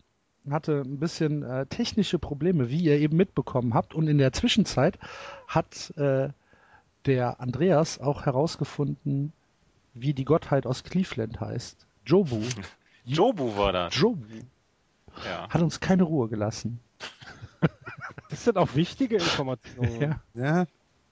[0.48, 3.92] Hatte ein bisschen äh, technische Probleme, wie ihr eben mitbekommen habt.
[3.92, 5.00] Und in der Zwischenzeit
[5.48, 6.28] hat äh,
[7.06, 9.32] der Andreas auch herausgefunden,
[9.94, 11.86] wie die Gottheit aus Cleveland heißt.
[12.04, 12.40] Jobu.
[13.04, 13.94] Jobu war das.
[13.96, 14.24] Jobu.
[15.24, 15.48] Ja.
[15.48, 16.80] Hat uns keine Ruhe gelassen.
[18.30, 20.00] Das sind auch wichtige Informationen.
[20.00, 20.20] Ja.
[20.34, 20.66] Ja,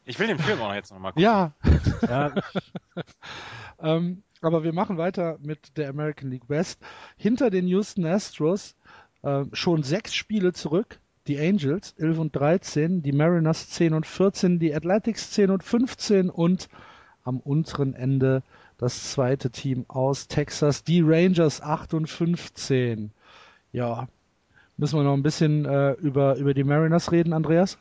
[0.07, 1.22] Ich will den Film auch noch jetzt nochmal gucken.
[1.22, 1.53] Ja,
[2.03, 2.33] Ja,
[3.78, 6.80] Ähm, aber wir machen weiter mit der American League West.
[7.16, 8.74] Hinter den Houston Astros
[9.22, 14.59] äh, schon sechs Spiele zurück, die Angels 11 und 13, die Mariners 10 und 14,
[14.59, 16.68] die Athletics 10 und 15 und
[17.24, 18.43] am unteren Ende
[18.83, 23.12] das zweite Team aus Texas, die Rangers 8 und 15.
[23.70, 24.09] Ja,
[24.76, 27.78] müssen wir noch ein bisschen äh, über, über die Mariners reden, Andreas?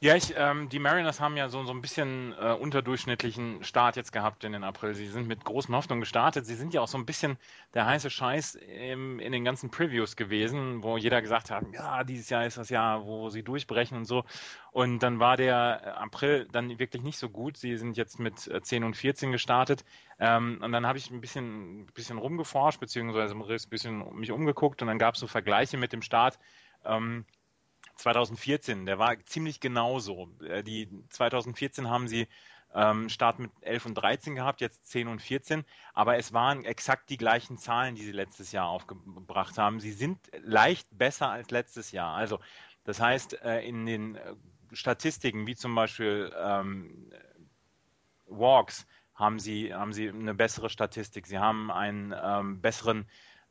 [0.00, 4.12] Ja, ich, ähm, die Mariners haben ja so, so ein bisschen äh, unterdurchschnittlichen Start jetzt
[4.12, 4.94] gehabt in den April.
[4.94, 6.46] Sie sind mit großen Hoffnungen gestartet.
[6.46, 7.36] Sie sind ja auch so ein bisschen
[7.74, 12.30] der heiße Scheiß im, in den ganzen Previews gewesen, wo jeder gesagt hat, ja, dieses
[12.30, 14.22] Jahr ist das Jahr, wo sie durchbrechen und so.
[14.70, 17.56] Und dann war der April dann wirklich nicht so gut.
[17.56, 19.84] Sie sind jetzt mit 10 äh, und 14 gestartet.
[20.20, 24.86] Ähm, und dann habe ich ein bisschen, bisschen rumgeforscht, beziehungsweise ein bisschen mich umgeguckt und
[24.86, 26.38] dann gab es so Vergleiche mit dem Start.
[26.84, 27.24] Ähm,
[27.98, 30.30] 2014, der war ziemlich genauso.
[30.42, 32.28] Äh, die 2014 haben sie
[32.74, 37.10] ähm, Start mit 11 und 13 gehabt, jetzt 10 und 14, aber es waren exakt
[37.10, 39.80] die gleichen Zahlen, die sie letztes Jahr aufgebracht haben.
[39.80, 42.14] Sie sind leicht besser als letztes Jahr.
[42.14, 42.38] Also
[42.84, 44.34] das heißt, äh, in den äh,
[44.72, 47.10] Statistiken, wie zum Beispiel ähm,
[48.26, 51.26] Walks, haben sie, haben sie eine bessere Statistik.
[51.26, 53.08] Sie haben einen ähm, besseren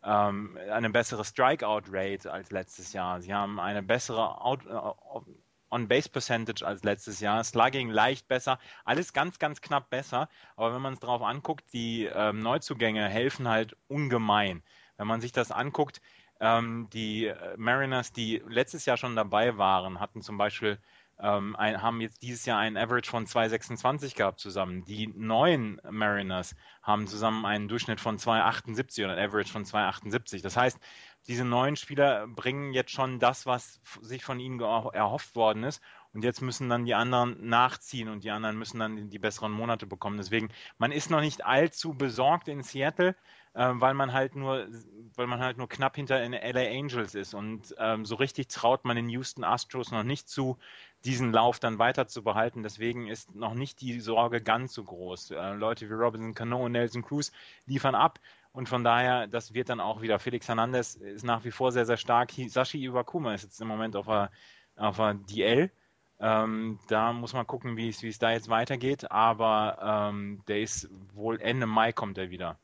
[0.08, 3.22] ähm, eine bessere Strikeout-Rate als letztes Jahr.
[3.22, 5.32] Sie haben eine bessere Out, äh,
[5.70, 7.43] On-Base-Percentage als letztes Jahr.
[7.43, 8.58] Slugging leicht besser.
[8.86, 10.30] Alles ganz, ganz knapp besser.
[10.55, 14.64] Aber wenn man es drauf anguckt, die ähm, Neuzugänge helfen halt ungemein.
[14.95, 16.01] Wenn man sich das anguckt,
[16.39, 20.80] ähm, die Mariners, die letztes Jahr schon dabei waren, hatten zum Beispiel
[21.20, 24.84] ähm, ein, haben jetzt dieses Jahr einen Average von 2,26 gehabt zusammen.
[24.86, 30.43] Die neuen Mariners haben zusammen einen Durchschnitt von 2,78 oder ein Average von 2,78.
[30.43, 30.80] Das heißt,
[31.28, 35.82] diese neuen Spieler bringen jetzt schon das, was sich von ihnen erhofft worden ist.
[36.18, 39.86] Und jetzt müssen dann die anderen nachziehen und die anderen müssen dann die besseren Monate
[39.86, 40.18] bekommen.
[40.18, 40.49] Deswegen,
[40.80, 43.15] man ist noch nicht allzu besorgt in Seattle
[43.53, 44.68] äh, weil man halt nur,
[45.15, 48.86] weil man halt nur knapp hinter den LA Angels ist und ähm, so richtig traut
[48.86, 50.57] man den Houston Astros noch nicht zu,
[51.05, 52.61] diesen Lauf dann weiter zu behalten.
[52.63, 55.32] Deswegen ist noch nicht die Sorge ganz so groß.
[55.32, 57.32] Äh, Leute wie Robinson Cano und Nelson Cruz
[57.65, 58.20] liefern ab.
[58.51, 60.20] Und von daher, das wird dann auch wieder.
[60.20, 62.32] Felix Hernandez ist nach wie vor sehr, sehr stark.
[62.32, 64.32] Sashi Iwakuma ist jetzt im Moment auf der,
[64.76, 65.72] auf der DL.
[66.20, 69.11] Ähm, da muss man gucken, wie es da jetzt weitergeht.
[69.11, 72.57] Aber ähm, der ist wohl Ende Mai kommt er wieder.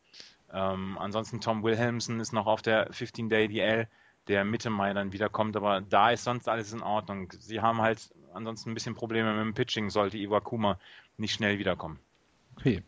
[0.52, 3.88] Ähm, ansonsten Tom Wilhelmsen ist noch auf der 15-Day DL,
[4.28, 7.34] der Mitte Mai dann wiederkommt, aber da ist sonst alles in Ordnung.
[7.40, 10.80] Sie haben halt ansonsten ein bisschen Probleme mit dem Pitching, sollte Iwakuma
[11.18, 12.00] nicht schnell wiederkommen.
[12.58, 12.84] Okay.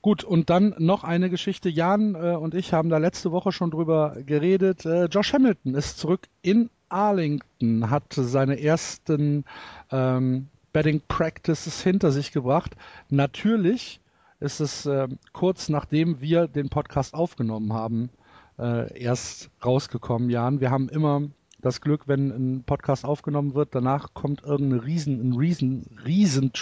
[0.00, 1.68] Gut, und dann noch eine Geschichte.
[1.68, 4.84] Jan äh, und ich haben da letzte Woche schon drüber geredet.
[4.84, 9.44] Äh, Josh Hamilton ist zurück in Arlington, hat seine ersten
[9.90, 12.76] ähm, Betting Practices hinter sich gebracht.
[13.10, 14.00] Natürlich
[14.40, 18.10] ist es äh, kurz nachdem wir den Podcast aufgenommen haben,
[18.58, 20.60] äh, erst rausgekommen, Jan.
[20.60, 21.22] Wir haben immer
[21.60, 26.52] das Glück, wenn ein Podcast aufgenommen wird, danach kommt irgendein riesen, ein riesen, riesen.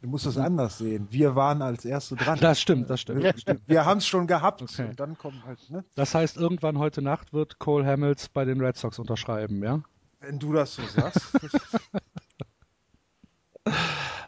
[0.00, 1.08] Du musst es anders sehen.
[1.10, 2.38] Wir waren als Erste dran.
[2.40, 3.22] Das stimmt, das stimmt.
[3.22, 3.34] Wir,
[3.66, 4.88] wir haben es schon gehabt okay.
[4.88, 5.84] und dann kommt halt, ne?
[5.96, 9.82] Das heißt, irgendwann heute Nacht wird Cole Hamels bei den Red Sox unterschreiben, ja?
[10.20, 11.32] Wenn du das so sagst.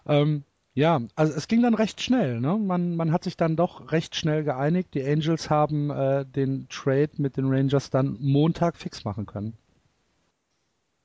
[0.06, 0.44] ähm,
[0.74, 2.40] ja, also es ging dann recht schnell.
[2.40, 2.56] Ne?
[2.56, 4.94] Man, man hat sich dann doch recht schnell geeinigt.
[4.94, 9.56] Die Angels haben äh, den Trade mit den Rangers dann Montag fix machen können.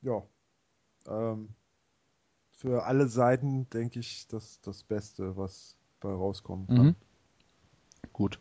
[0.02, 0.22] Ja.
[1.08, 1.55] Ähm,
[2.56, 6.86] für alle Seiten denke ich, das das Beste, was bei rauskommen kann.
[6.86, 6.94] Mhm.
[8.12, 8.38] Gut.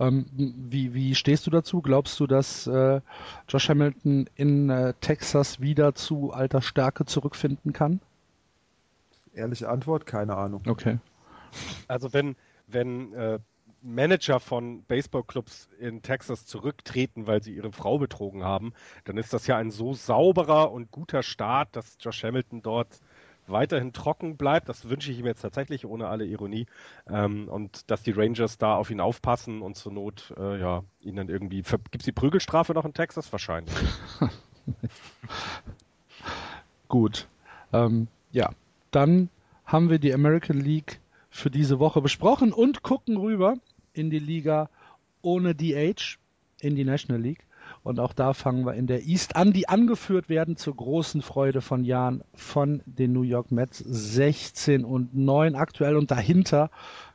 [0.00, 1.80] Ähm, wie, wie stehst du dazu?
[1.80, 3.00] Glaubst du, dass äh,
[3.48, 8.00] Josh Hamilton in äh, Texas wieder zu alter Stärke zurückfinden kann?
[9.32, 10.62] Ehrliche Antwort, keine Ahnung.
[10.66, 10.98] Okay.
[11.86, 12.34] Also wenn,
[12.66, 13.38] wenn äh,
[13.82, 18.72] Manager von Baseballclubs in Texas zurücktreten, weil sie ihre Frau betrogen haben,
[19.04, 23.00] dann ist das ja ein so sauberer und guter Start, dass Josh Hamilton dort
[23.52, 24.68] weiterhin trocken bleibt.
[24.68, 26.66] Das wünsche ich ihm jetzt tatsächlich ohne alle Ironie.
[27.08, 31.16] Ähm, und dass die Rangers da auf ihn aufpassen und zur Not, äh, ja, ihn
[31.16, 31.62] dann irgendwie.
[31.62, 33.30] Gibt es die Prügelstrafe noch in Texas?
[33.32, 33.74] Wahrscheinlich.
[36.88, 37.28] Gut.
[37.72, 38.50] Ähm, ja,
[38.90, 39.28] dann
[39.64, 41.00] haben wir die American League
[41.30, 43.54] für diese Woche besprochen und gucken rüber
[43.94, 44.68] in die Liga
[45.22, 46.18] ohne DH,
[46.60, 47.46] in die National League.
[47.82, 51.60] Und auch da fangen wir in der East an, die angeführt werden zur großen Freude
[51.60, 55.96] von Jan von den New York Mets 16 und 9 aktuell.
[55.96, 56.70] Und dahinter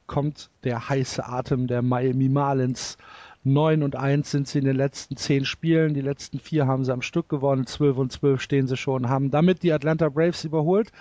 [0.07, 2.97] kommt der heiße Atem der Miami Marlins.
[3.43, 5.93] 9 und 1 sind sie in den letzten 10 Spielen.
[5.93, 7.65] Die letzten vier haben sie am Stück gewonnen.
[7.65, 10.91] 12 und 12 stehen sie schon, haben damit die Atlanta Braves überholt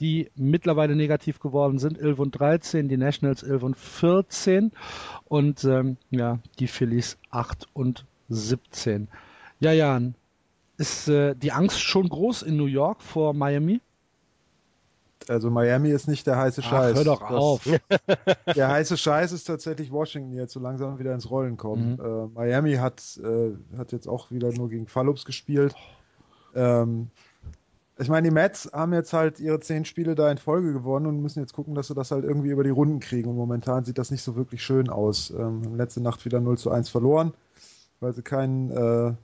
[0.00, 4.72] die mittlerweile negativ geworden sind, 11 und 13, die Nationals 11 und 14
[5.24, 9.08] und ähm, ja, die Phillies 8 und 17.
[9.60, 10.14] Ja, Jan,
[10.76, 13.80] ist äh, die Angst schon groß in New York vor Miami?
[15.28, 16.96] Also Miami ist nicht der heiße Ach, Scheiß.
[16.98, 17.68] hör doch Das- auf.
[18.54, 21.94] Der heiße Scheiß ist tatsächlich Washington, die jetzt so langsam wieder ins Rollen kommen.
[21.94, 22.00] Mhm.
[22.04, 25.74] Äh, Miami hat, äh, hat jetzt auch wieder nur gegen Fallups gespielt.
[26.54, 27.08] Ähm,
[27.98, 31.20] ich meine, die Mets haben jetzt halt ihre zehn Spiele da in Folge gewonnen und
[31.22, 33.28] müssen jetzt gucken, dass sie das halt irgendwie über die Runden kriegen.
[33.30, 35.30] Und momentan sieht das nicht so wirklich schön aus.
[35.30, 37.32] Ähm, letzte Nacht wieder 0 zu 1 verloren,
[38.00, 39.14] weil sie keinen, äh,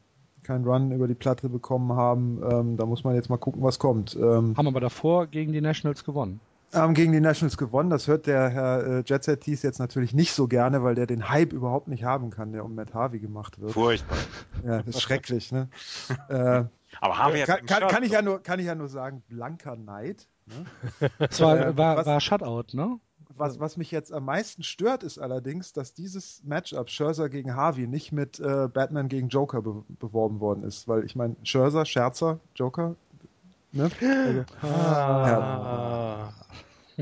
[0.43, 2.41] keinen Run über die Platte bekommen haben.
[2.51, 4.17] Ähm, da muss man jetzt mal gucken, was kommt.
[4.17, 6.41] Ähm, Haben aber davor gegen die Nationals gewonnen.
[6.75, 7.91] haben gegen die Nationals gewonnen.
[7.91, 11.29] Das hört der Herr äh, Jetset Tees jetzt natürlich nicht so gerne, weil der den
[11.29, 13.73] Hype überhaupt nicht haben kann, der um Matt Harvey gemacht wird.
[13.73, 14.17] Furchtbar.
[14.65, 15.69] Ja, das ist schrecklich, ne?
[16.29, 16.65] äh,
[17.01, 19.77] Aber Harvey hat kann, kann, kann, ich ja nur, kann ich ja nur sagen, blanker
[19.77, 20.27] Neid.
[20.47, 21.09] Ne?
[21.19, 22.99] Es war, Äh, war, was- war Shutout, ne?
[23.37, 27.87] Was, was mich jetzt am meisten stört, ist allerdings, dass dieses Matchup Scherzer gegen Harvey
[27.87, 30.89] nicht mit äh, Batman gegen Joker be beworben worden ist.
[30.89, 32.97] Weil ich meine, Scherzer, Scherzer, Joker,
[33.73, 33.91] ne?
[34.01, 36.33] Also, Ah.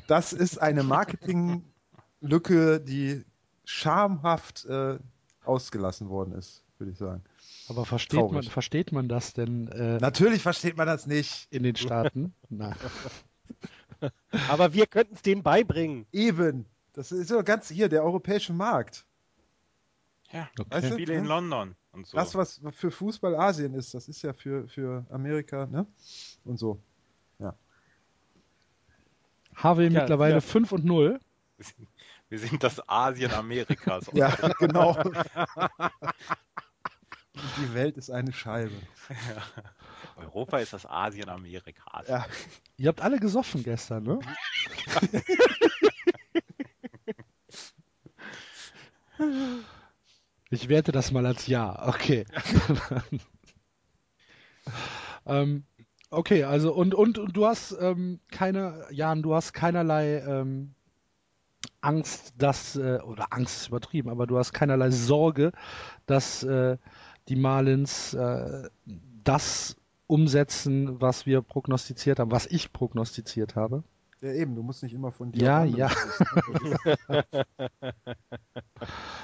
[0.06, 3.24] das ist eine Marketinglücke, die
[3.64, 4.98] schamhaft äh,
[5.44, 7.22] ausgelassen worden ist, würde ich sagen.
[7.68, 11.46] Aber versteht man, versteht man das denn äh, Natürlich versteht man das nicht.
[11.50, 12.34] in den Staaten?
[12.48, 12.74] Nein.
[14.48, 16.06] Aber wir könnten es denen beibringen.
[16.12, 16.66] Eben.
[16.92, 19.04] Das ist ja ganz hier, der europäische Markt.
[20.32, 21.24] Ja, Weißt du, Spiele in?
[21.24, 22.16] London und so.
[22.16, 25.86] Das, was für Fußball Asien ist, das ist ja für, für Amerika, ne?
[26.44, 26.80] Und so.
[29.56, 30.40] Harvey Ja, mittlerweile ja.
[30.40, 31.20] 5 und 0.
[31.58, 31.88] Wir sind-
[32.30, 34.08] Wir sind das Asien Amerikas.
[34.14, 34.96] Ja, genau.
[37.58, 38.70] Die Welt ist eine Scheibe.
[40.16, 42.08] Europa ist das Asien Amerikas.
[42.08, 42.26] Ja.
[42.76, 44.20] Ihr habt alle gesoffen gestern, ne?
[50.52, 51.86] Ich werte das mal als Ja.
[51.88, 52.24] Okay.
[55.26, 55.64] ähm,
[56.10, 60.74] okay, also und, und, und du hast ähm, keine, Jan, du hast keinerlei ähm,
[61.80, 65.52] Angst, dass, äh, oder Angst ist übertrieben, aber du hast keinerlei Sorge,
[66.06, 66.78] dass äh,
[67.28, 68.68] die Marlins äh,
[69.22, 69.76] das
[70.10, 73.84] umsetzen, was wir prognostiziert haben, was ich prognostiziert habe.
[74.20, 75.42] Ja, eben, du musst nicht immer von dir.
[75.42, 75.90] Ja, ja.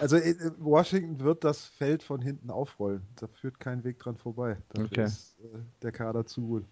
[0.01, 3.03] Also äh, Washington wird das Feld von hinten aufrollen.
[3.17, 4.57] Da führt kein Weg dran vorbei.
[4.71, 5.05] Dafür Okay.
[5.05, 6.65] ist äh, der Kader zu gut.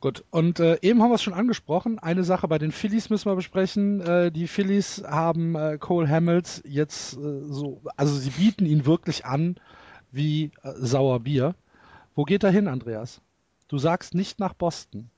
[0.00, 1.98] Gut, und äh, eben haben wir es schon angesprochen.
[1.98, 4.00] Eine Sache bei den Phillies müssen wir besprechen.
[4.00, 9.24] Äh, die Phillies haben äh, Cole Hamels jetzt äh, so, also sie bieten ihn wirklich
[9.24, 9.56] an
[10.12, 11.54] wie Sauerbier.
[12.16, 13.20] Wo geht er hin, Andreas?
[13.68, 15.10] Du sagst nicht nach Boston.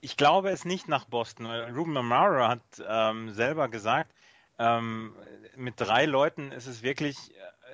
[0.00, 1.44] Ich glaube es nicht nach Boston.
[1.46, 4.10] Ruben Amaro hat ähm, selber gesagt,
[4.58, 5.14] ähm,
[5.54, 7.16] mit drei Leuten ist es wirklich,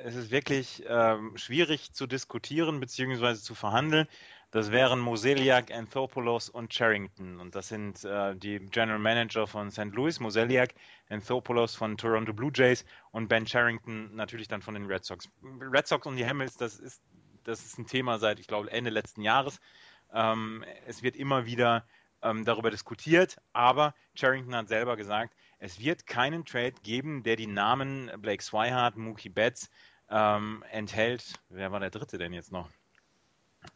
[0.03, 3.34] äh, ist es wirklich ähm, schwierig zu diskutieren bzw.
[3.36, 4.09] zu verhandeln.
[4.51, 7.38] Das wären Moseliak, Anthopoulos und Charrington.
[7.38, 9.92] Und das sind äh, die General Manager von St.
[9.92, 10.74] Louis, Moseliak,
[11.09, 15.28] Anthopoulos von Toronto Blue Jays und Ben Charrington natürlich dann von den Red Sox.
[15.44, 17.01] Red Sox und die Hamels, das ist,
[17.45, 19.61] das ist ein Thema seit, ich glaube, Ende letzten Jahres.
[20.12, 21.86] Ähm, es wird immer wieder
[22.22, 27.47] ähm, darüber diskutiert, aber Charrington hat selber gesagt, es wird keinen Trade geben, der die
[27.47, 29.70] Namen Blake Swihart, Mookie Betts
[30.09, 31.34] ähm, enthält.
[31.49, 32.68] Wer war der dritte denn jetzt noch?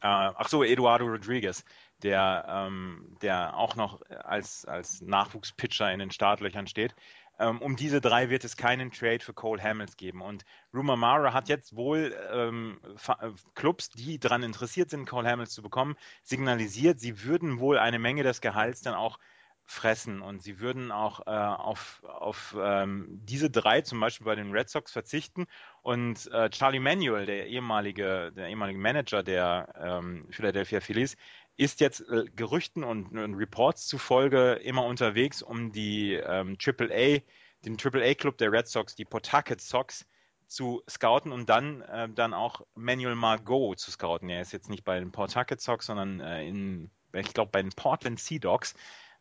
[0.01, 1.65] Äh, ach so, Eduardo Rodriguez,
[2.03, 6.95] der, ähm, der auch noch als, als Nachwuchspitcher in den Startlöchern steht.
[7.39, 10.22] Ähm, um diese drei wird es keinen Trade für Cole Hamels geben.
[10.22, 15.51] Und Rumor Mara hat jetzt wohl ähm, äh, Clubs, die daran interessiert sind, Cole Hamels
[15.51, 19.18] zu bekommen, signalisiert, sie würden wohl eine Menge des Gehalts dann auch
[19.66, 24.53] fressen und sie würden auch äh, auf, auf ähm, diese drei zum Beispiel bei den
[24.53, 25.47] Red Sox verzichten
[25.82, 31.16] und äh, Charlie Manuel, der ehemalige, der ehemalige Manager der ähm, Philadelphia Phillies,
[31.57, 37.20] ist jetzt äh, Gerüchten und, und Reports zufolge immer unterwegs, um die ähm, AAA,
[37.64, 40.07] den AAA Club der Red Sox, die Pawtucket Sox,
[40.46, 44.28] zu scouten und dann, äh, dann auch Manuel Margot zu scouten.
[44.28, 47.72] Er ist jetzt nicht bei den Pawtucket Sox, sondern äh, in, ich glaube, bei den
[47.72, 48.74] Portland Sea Dogs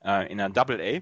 [0.04, 1.02] äh, in der Double A.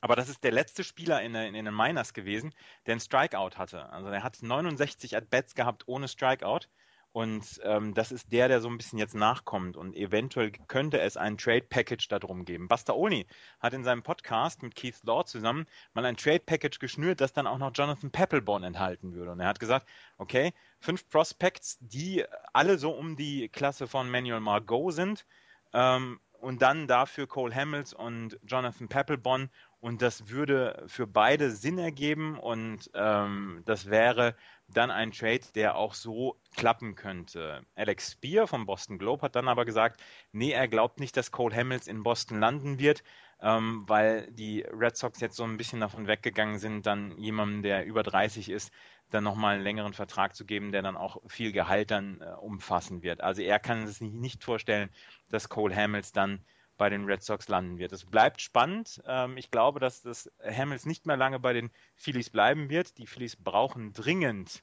[0.00, 2.54] Aber das ist der letzte Spieler in, der, in den Miners gewesen,
[2.86, 3.90] der einen Strikeout hatte.
[3.90, 6.68] Also er hat 69 At-Bats gehabt ohne Strikeout.
[7.14, 9.76] Und ähm, das ist der, der so ein bisschen jetzt nachkommt.
[9.76, 12.66] Und eventuell könnte es ein Trade-Package darum geben.
[12.66, 13.28] Bastaoni
[13.60, 17.58] hat in seinem Podcast mit Keith Law zusammen mal ein Trade-Package geschnürt, das dann auch
[17.58, 19.30] noch Jonathan Peppelborn enthalten würde.
[19.30, 19.88] Und er hat gesagt,
[20.18, 25.24] okay, fünf Prospects, die alle so um die Klasse von Manuel Margot sind.
[25.72, 29.50] Ähm, und dann dafür Cole Hamels und Jonathan Peppelbon
[29.84, 34.34] und das würde für beide Sinn ergeben und ähm, das wäre
[34.68, 37.64] dann ein Trade, der auch so klappen könnte.
[37.74, 40.02] Alex Spear vom Boston Globe hat dann aber gesagt,
[40.32, 43.02] nee, er glaubt nicht, dass Cole Hamels in Boston landen wird,
[43.40, 47.84] ähm, weil die Red Sox jetzt so ein bisschen davon weggegangen sind, dann jemandem, der
[47.84, 48.72] über 30 ist,
[49.10, 53.02] dann nochmal einen längeren Vertrag zu geben, der dann auch viel Gehalt dann äh, umfassen
[53.02, 53.20] wird.
[53.20, 54.90] Also er kann es sich nicht vorstellen,
[55.28, 56.44] dass Cole Hamels dann
[56.76, 57.92] bei den Red Sox landen wird.
[57.92, 59.02] Es bleibt spannend.
[59.06, 62.98] Ähm, ich glaube, dass das Hamels nicht mehr lange bei den Phillies bleiben wird.
[62.98, 64.62] Die Phillies brauchen dringend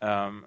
[0.00, 0.44] ähm,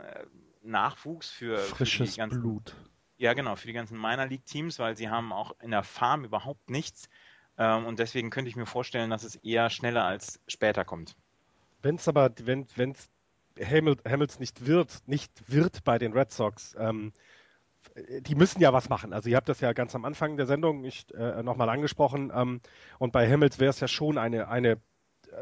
[0.62, 2.76] Nachwuchs für, Frisches für ganzen, Blut.
[3.18, 6.26] Ja, genau, für die ganzen Minor League Teams, weil sie haben auch in der Farm
[6.26, 7.10] überhaupt nichts.
[7.58, 11.16] Ähm, und deswegen könnte ich mir vorstellen, dass es eher schneller als später kommt.
[11.82, 13.10] Wenn es aber, wenn es
[13.62, 17.14] Hamels nicht wird, nicht wird bei den Red Sox, ähm,
[17.96, 19.14] die müssen ja was machen.
[19.14, 22.32] Also ihr habt das ja ganz am Anfang der Sendung nicht äh, nochmal angesprochen.
[22.34, 22.62] Ähm,
[23.00, 24.82] und bei Hamels wäre es ja schon eine, eine,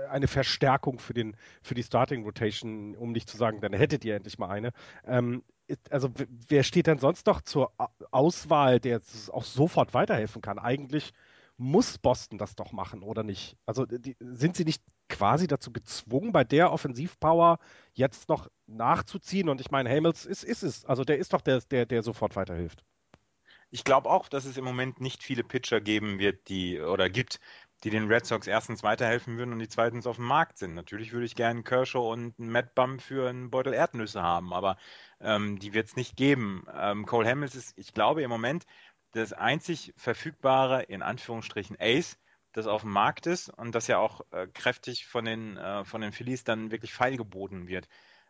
[0.10, 4.16] eine Verstärkung für, den, für die Starting Rotation, um nicht zu sagen, dann hättet ihr
[4.16, 4.72] endlich mal eine.
[5.06, 5.44] Ähm,
[5.90, 6.10] also
[6.50, 7.72] wer steht denn sonst noch zur
[8.12, 9.02] Auswahl, der
[9.32, 10.60] auch sofort weiterhelfen kann?
[10.60, 11.14] Eigentlich
[11.58, 13.58] muss Boston das doch machen, oder nicht?
[13.66, 17.60] Also die, sind sie nicht quasi dazu gezwungen, bei der Offensivpower
[17.94, 19.50] jetzt noch nachzuziehen?
[19.50, 20.86] Und ich meine, Hamels ist, ist es.
[20.86, 22.84] Also der ist doch der, der, der sofort weiterhilft.
[23.70, 27.40] Ich glaube auch, dass es im Moment nicht viele Pitcher geben wird, die oder gibt,
[27.84, 30.76] die den Red Sox erstens weiterhelfen würden und die zweitens auf dem Markt sind.
[30.76, 34.78] Natürlich würde ich gerne Kershaw und einen Matt Bum für einen Beutel Erdnüsse haben, aber
[35.20, 36.66] ähm, die wird es nicht geben.
[36.74, 38.66] Ähm, Cole Hamels ist, ich glaube, im Moment
[39.14, 42.18] das einzig verfügbare, in Anführungsstrichen, Ace,
[42.52, 46.02] das auf dem Markt ist und das ja auch äh, kräftig von den, äh, von
[46.02, 47.88] den Phillies dann wirklich feilgeboten wird.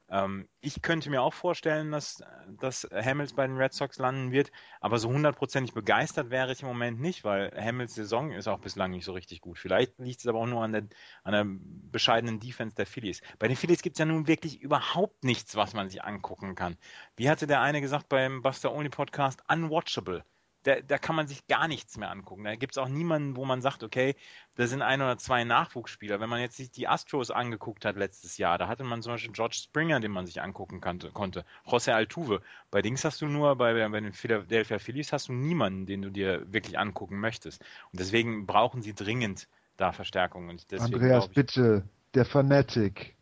[0.10, 2.22] Ähm, ich könnte mir auch vorstellen, dass,
[2.60, 6.68] dass Hamels bei den Red Sox landen wird, aber so hundertprozentig begeistert wäre ich im
[6.68, 9.58] Moment nicht, weil Hamels Saison ist auch bislang nicht so richtig gut.
[9.58, 10.84] Vielleicht liegt es aber auch nur an der,
[11.24, 11.46] an der
[11.92, 13.22] bescheidenen Defense der Phillies.
[13.40, 16.78] Bei den Phillies gibt es ja nun wirklich überhaupt nichts, was man sich angucken kann.
[17.16, 19.42] Wie hatte der eine gesagt beim Buster Only Podcast?
[19.48, 20.26] Unwatchable
[20.64, 22.44] da, da kann man sich gar nichts mehr angucken.
[22.46, 24.16] Da gibt es auch niemanden, wo man sagt, okay,
[24.56, 26.20] da sind ein oder zwei Nachwuchsspieler.
[26.20, 29.34] Wenn man jetzt sich die Astros angeguckt hat letztes Jahr, da hatte man zum Beispiel
[29.34, 31.46] George Springer, den man sich angucken kannte, konnte.
[31.66, 32.42] José Altuve.
[32.72, 36.10] Bei Dings hast du nur, bei, bei den Philadelphia Phillies hast du niemanden, den du
[36.10, 37.62] dir wirklich angucken möchtest.
[37.92, 39.48] Und deswegen brauchen sie dringend
[39.78, 40.50] da Verstärkung.
[40.50, 41.84] Und deswegen Andreas, ich, bitte,
[42.14, 43.16] der Fanatic.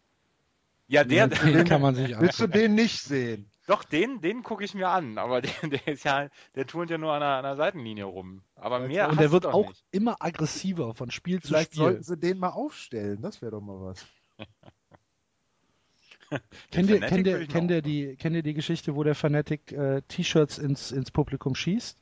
[0.87, 2.21] Ja, der, den kann man sich angucken.
[2.21, 3.49] Willst du den nicht sehen?
[3.71, 6.97] Doch, den, den gucke ich mir an, aber der, der, ist ja, der turnt ja
[6.97, 8.41] nur an der, an der Seitenlinie rum.
[8.55, 9.85] Aber mehr Und der wird auch nicht.
[9.91, 11.85] immer aggressiver von Spiel Vielleicht zu Spiel.
[11.85, 14.05] Vielleicht sollten sie den mal aufstellen, das wäre doch mal was.
[16.71, 20.01] kennt, ihr, kennt, ihr, kennt, ihr die, kennt ihr die Geschichte, wo der Fanatic äh,
[20.01, 21.97] T-Shirts ins, ins Publikum schießt?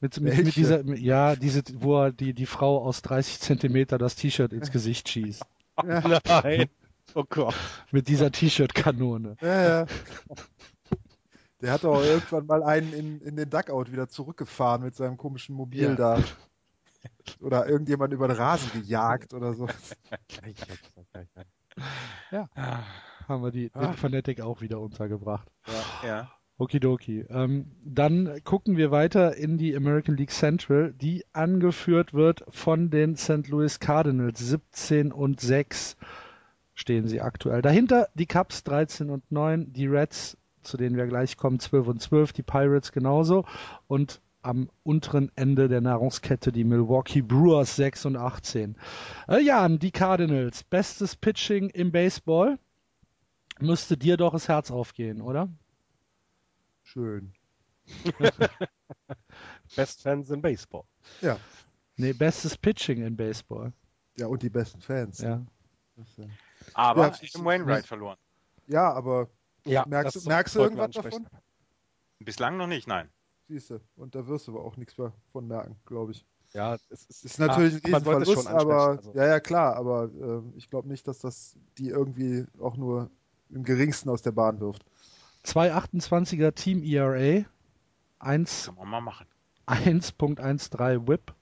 [0.00, 4.14] Mit, mit, mit, dieser, ja, diese, wo er die, die Frau aus 30 Zentimeter das
[4.14, 5.44] T-Shirt ins Gesicht schießt.
[5.82, 6.68] Nein.
[7.14, 7.54] Oh Gott.
[7.90, 9.36] Mit dieser T-Shirt-Kanone.
[9.40, 9.86] Ja, ja.
[11.60, 15.54] Der hat auch irgendwann mal einen in, in den Duckout wieder zurückgefahren mit seinem komischen
[15.54, 15.94] Mobil ja.
[15.94, 16.22] da.
[17.40, 19.68] Oder irgendjemand über den Rasen gejagt oder so.
[22.30, 22.48] ja.
[23.28, 23.92] Haben wir die, den ah.
[23.92, 25.48] Fanatic auch wieder untergebracht.
[26.02, 26.08] Ja.
[26.08, 26.32] ja.
[26.58, 27.24] Okidoki.
[27.28, 33.16] Ähm, dann gucken wir weiter in die American League Central, die angeführt wird von den
[33.16, 33.48] St.
[33.48, 35.96] Louis Cardinals 17 und 6
[36.74, 37.62] stehen sie aktuell.
[37.62, 42.00] Dahinter die Cubs 13 und 9, die Reds, zu denen wir gleich kommen, 12 und
[42.00, 43.44] 12, die Pirates genauso
[43.86, 48.76] und am unteren Ende der Nahrungskette die Milwaukee Brewers 6 und 18.
[49.28, 52.58] Äh, Jan, die Cardinals, bestes Pitching im Baseball.
[53.60, 55.48] Müsste dir doch das Herz aufgehen, oder?
[56.82, 57.32] Schön.
[59.76, 60.84] Best Fans in Baseball.
[61.20, 61.38] Ja.
[61.96, 63.72] Nee, bestes Pitching in Baseball.
[64.18, 65.20] Ja, und die besten Fans.
[65.20, 65.44] Ja.
[66.74, 68.16] Aber ja, ich Wainwright verloren.
[68.66, 69.28] Ja, aber
[69.64, 71.26] ja, merkst, merkst du irgendwas davon?
[72.18, 73.10] Bislang noch nicht, nein.
[73.48, 76.24] Siehst du, und da wirst du aber auch nichts mehr von merken, glaube ich.
[76.52, 79.12] Ja, es ist, ist natürlich ah, ein Riesenverlust, aber also.
[79.14, 83.10] ja, ja, klar, aber äh, ich glaube nicht, dass das die irgendwie auch nur
[83.50, 84.84] im geringsten aus der Bahn wirft.
[85.44, 87.44] 2,28er Team ERA,
[88.18, 89.26] 1, Kann man mal machen.
[89.66, 91.34] 1.13 Whip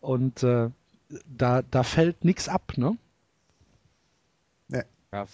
[0.00, 0.70] und äh,
[1.26, 2.96] da, da fällt nichts ab, ne?
[5.12, 5.26] Ja.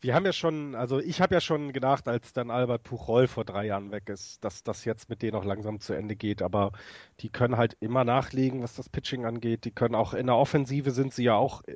[0.00, 3.44] Wir haben ja schon, also ich habe ja schon gedacht, als dann Albert Puchol vor
[3.44, 6.42] drei Jahren weg ist, dass das jetzt mit denen auch langsam zu Ende geht.
[6.42, 6.72] Aber
[7.20, 9.64] die können halt immer nachlegen, was das Pitching angeht.
[9.64, 11.74] Die können auch in der Offensive sind sie ja auch äh,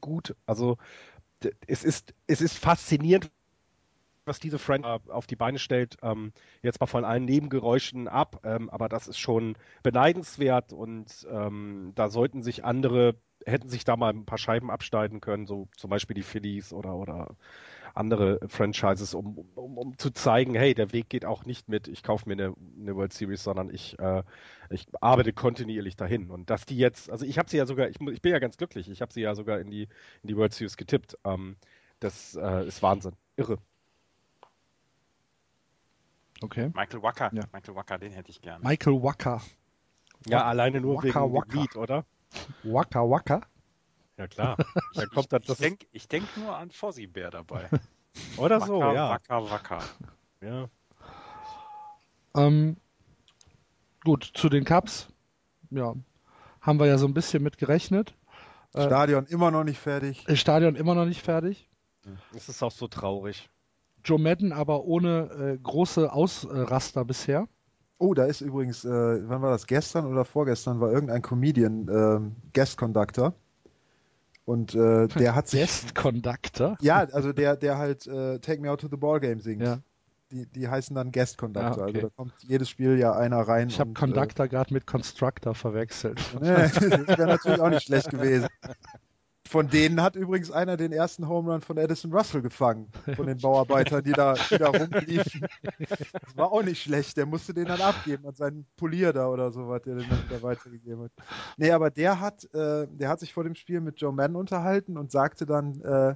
[0.00, 0.34] gut.
[0.44, 0.76] Also
[1.66, 3.30] es ist, es ist faszinierend,
[4.24, 5.96] was diese Friend auf die Beine stellt.
[6.02, 6.32] Ähm,
[6.62, 12.08] jetzt mal von allen Nebengeräuschen ab, ähm, aber das ist schon beneidenswert und ähm, da
[12.08, 13.14] sollten sich andere
[13.46, 16.94] hätten sich da mal ein paar Scheiben abschneiden können, so zum Beispiel die Phillies oder,
[16.94, 17.36] oder
[17.94, 22.02] andere Franchises, um, um, um zu zeigen, hey, der Weg geht auch nicht mit, ich
[22.02, 24.22] kaufe mir eine, eine World Series, sondern ich, äh,
[24.70, 26.30] ich arbeite kontinuierlich dahin.
[26.30, 28.56] Und dass die jetzt, also ich habe sie ja sogar, ich, ich, bin ja ganz
[28.56, 29.88] glücklich, ich habe sie ja sogar in die,
[30.22, 31.18] in die World Series getippt.
[31.24, 31.56] Ähm,
[32.00, 33.12] das äh, ist Wahnsinn.
[33.36, 33.58] Irre.
[36.42, 36.70] Okay.
[36.74, 37.44] Michael Wacker, Ja.
[37.52, 38.64] Michael Wacker, den hätte ich gerne.
[38.64, 39.40] Michael Wacker.
[40.26, 41.60] Ja, alleine nur Waka, wegen dem Waka.
[41.60, 42.04] Lied, oder?
[42.62, 43.42] Wacker Wacker.
[44.16, 44.56] Ja klar.
[44.94, 47.68] Da kommt dann ich das denke ich denk nur an Fozzie Bär dabei.
[48.36, 49.10] oder so, Wacker, ja.
[49.10, 49.78] Wacker, Wacker.
[50.40, 50.68] ja.
[52.34, 52.76] Ähm,
[54.04, 55.08] gut, zu den Cups.
[55.70, 55.94] Ja,
[56.60, 58.14] haben wir ja so ein bisschen mit gerechnet.
[58.74, 60.24] Äh, Stadion immer noch nicht fertig.
[60.26, 61.68] Das Stadion immer noch nicht fertig.
[62.34, 63.48] Es ist auch so traurig.
[64.04, 67.48] Joe Madden aber ohne äh, große Ausraster bisher.
[68.02, 69.68] Oh, da ist übrigens, äh, wann war das?
[69.68, 73.32] Gestern oder vorgestern war irgendein Comedian ähm, Guest Conductor.
[74.44, 75.60] Und äh, der hat sich.
[75.60, 76.76] Guest Conductor.
[76.80, 79.62] Ja, also der, der halt äh, Take Me Out to the Ball Game singt.
[79.62, 79.78] Ja.
[80.32, 81.84] Die, die heißen dann Guest Conductor.
[81.84, 81.98] Ah, okay.
[81.98, 83.68] Also da kommt jedes Spiel ja einer rein.
[83.68, 86.20] Ich habe und, Conductor gerade mit Constructor verwechselt.
[86.42, 88.48] Äh, nee, das wäre natürlich auch nicht schlecht gewesen.
[89.48, 92.88] Von denen hat übrigens einer den ersten Home Run von Edison Russell gefangen.
[93.16, 95.46] Von den Bauarbeitern, die da, die da rumliefen.
[95.78, 97.16] Das war auch nicht schlecht.
[97.16, 100.24] Der musste den dann abgeben an seinen Polier da oder so, was der den dann
[100.24, 101.12] wieder weitergegeben hat.
[101.56, 104.96] Nee, aber der hat, äh, der hat sich vor dem Spiel mit Joe Madden unterhalten
[104.96, 106.14] und sagte dann äh,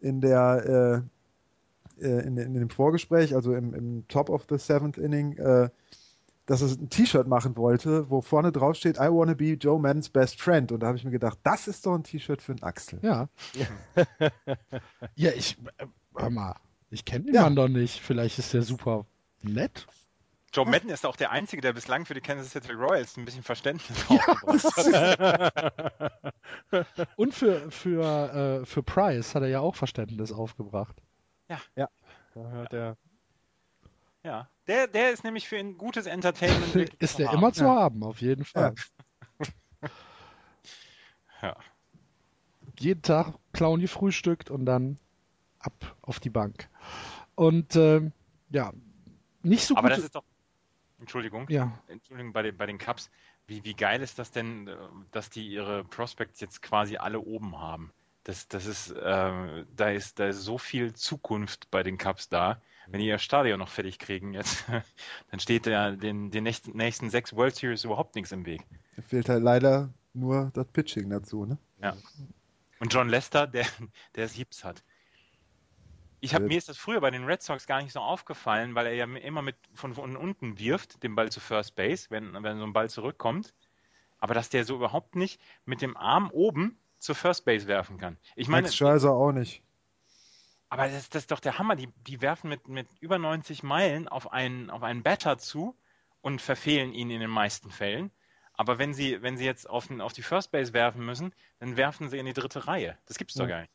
[0.00, 1.08] in der äh,
[2.02, 5.68] äh, in, in dem Vorgespräch, also im, im Top of the Seventh Inning, äh,
[6.46, 10.08] dass er ein T-Shirt machen wollte, wo vorne drauf steht, I wanna be Joe Maddens
[10.08, 10.72] best friend.
[10.72, 12.98] Und da habe ich mir gedacht, das ist doch ein T-Shirt für einen Axel.
[13.02, 13.28] Ja.
[15.14, 15.86] ja, ich, äh,
[16.16, 16.56] hör mal,
[16.90, 17.42] ich kenne den Ja.
[17.42, 18.00] Mann doch nicht.
[18.00, 19.06] Vielleicht ist der super
[19.42, 19.86] nett.
[20.54, 23.42] Joe Madden ist auch der Einzige, der bislang für die Kansas City Royals ein bisschen
[23.42, 26.34] Verständnis aufgebracht hat.
[27.16, 30.96] Und für, für, äh, für Price hat er ja auch Verständnis aufgebracht.
[31.48, 31.88] Ja,
[32.70, 32.96] der,
[34.24, 36.94] Ja, der, der ist nämlich für ein gutes Entertainment.
[37.00, 37.38] ist der haben.
[37.38, 38.74] immer zu haben, auf jeden Fall.
[41.42, 41.56] Ja.
[42.78, 45.00] Jeden Tag klauen gefrühstückt und dann
[45.58, 46.68] ab auf die Bank.
[47.34, 48.12] Und ähm,
[48.50, 48.72] ja,
[49.42, 49.98] nicht so Aber gut.
[49.98, 50.24] das ist doch.
[51.00, 51.48] Entschuldigung.
[51.48, 53.10] ja, Entschuldigung, bei den, bei den Cups.
[53.48, 54.76] Wie, wie geil ist das denn, äh,
[55.10, 57.92] dass die ihre Prospects jetzt quasi alle oben haben?
[58.22, 62.62] Das, das ist, äh, da ist, da ist so viel Zukunft bei den Cups da.
[62.88, 64.64] Wenn die ihr Stadion noch fertig kriegen jetzt,
[65.30, 68.62] dann steht ja den, den nächsten, nächsten sechs World Series überhaupt nichts im Weg.
[68.96, 71.58] Da fehlt halt leider nur das Pitching dazu, ne?
[71.80, 71.96] Ja.
[72.80, 73.66] Und John Lester, der,
[74.16, 74.82] der Hips hat.
[76.20, 76.48] Ich habe Ja.
[76.48, 79.04] mir ist das früher bei den Red Sox gar nicht so aufgefallen, weil er ja
[79.04, 82.72] immer mit von, von unten wirft, den Ball zu First Base, wenn, wenn so ein
[82.72, 83.54] Ball zurückkommt.
[84.18, 88.18] Aber dass der so überhaupt nicht mit dem Arm oben zur First Base werfen kann.
[88.36, 89.62] Ich meine, Max Scherzer auch nicht.
[90.72, 91.76] Aber das, das ist doch der Hammer.
[91.76, 95.76] Die, die werfen mit, mit über 90 Meilen auf einen, auf einen Batter zu
[96.22, 98.10] und verfehlen ihn in den meisten Fällen.
[98.54, 101.76] Aber wenn sie, wenn sie jetzt auf, den, auf die First Base werfen müssen, dann
[101.76, 102.96] werfen sie in die dritte Reihe.
[103.04, 103.48] Das gibt's doch Ja.
[103.48, 103.72] gar nicht.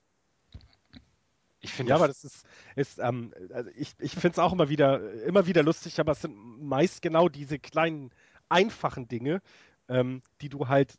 [1.59, 2.45] Ich finde ja, das, aber das ist,
[2.75, 6.21] ist ähm, also ich, ich finde es auch immer wieder, immer wieder lustig, aber es
[6.21, 8.09] sind meist genau diese kleinen,
[8.49, 9.43] einfachen Dinge,
[9.87, 10.97] ähm, die du halt,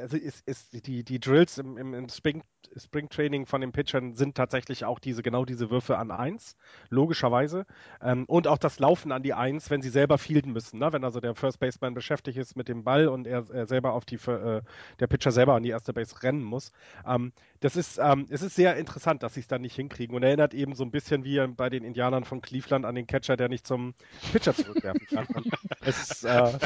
[0.00, 2.42] also ist, ist die, die Drills im, im, im Spring,
[2.76, 6.56] Spring Training von den Pitchern sind tatsächlich auch diese, genau diese Würfe an eins,
[6.90, 7.66] logischerweise.
[8.02, 10.92] Ähm, und auch das Laufen an die Eins, wenn sie selber fielden müssen, ne?
[10.92, 14.04] wenn also der First Baseman beschäftigt ist mit dem Ball und er, er selber auf
[14.04, 14.62] die, äh,
[15.00, 16.72] der Pitcher selber an die erste Base rennen muss.
[17.06, 20.22] Ähm, das ist, ähm, es ist sehr interessant, dass sie es dann nicht hinkriegen und
[20.22, 23.48] erinnert eben so ein bisschen wie bei den Indianern von Cleveland an den Catcher, der
[23.48, 23.94] nicht zum
[24.32, 25.26] Pitcher zurückwerfen kann.
[25.80, 26.58] Es ist, äh,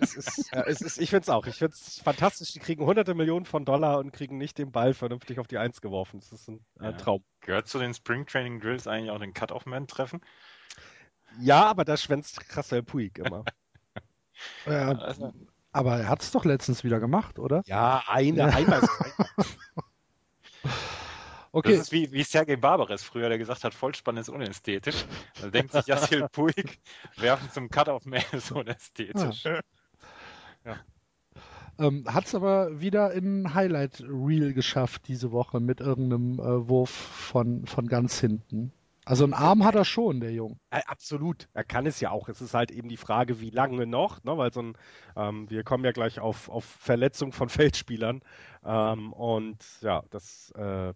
[0.00, 1.46] es ist, äh, es ist, ich finde es auch.
[1.46, 2.52] Ich finde es fantastisch.
[2.52, 5.80] Die kriegen hunderte Millionen von Dollar und kriegen nicht den Ball vernünftig auf die Eins
[5.80, 6.20] geworfen.
[6.20, 6.92] Das ist ein äh, Ja.
[6.92, 7.24] Traum.
[7.40, 10.20] gehört zu den Spring Training Drills eigentlich auch den Cut-Off-Man treffen.
[11.40, 13.44] Ja, aber da schwänzt Rassel Puig immer.
[14.66, 15.32] äh, Also,
[15.72, 17.62] aber er hat es doch letztens wieder gemacht, oder?
[17.66, 18.80] Ja, eine, einmal.
[21.56, 25.04] Okay, Das ist wie, wie Sergei Barbares früher, der gesagt hat, Vollspann ist unästhetisch.
[25.40, 26.78] Da denkt sich Yassil Puig,
[27.16, 29.44] werfen zum Cut-Off-Man ist unästhetisch.
[31.78, 36.90] Ähm, hat es aber wieder in Highlight Reel geschafft diese Woche mit irgendeinem äh, Wurf
[36.90, 38.72] von, von ganz hinten.
[39.06, 40.56] Also einen Arm hat er schon, der Junge.
[40.70, 41.48] Äh, absolut.
[41.52, 42.28] Er kann es ja auch.
[42.28, 44.38] Es ist halt eben die Frage, wie lange noch, ne?
[44.38, 44.78] weil so ein,
[45.14, 48.22] ähm, wir kommen ja gleich auf, auf Verletzung von Feldspielern.
[48.64, 50.94] Ähm, und ja, das, äh,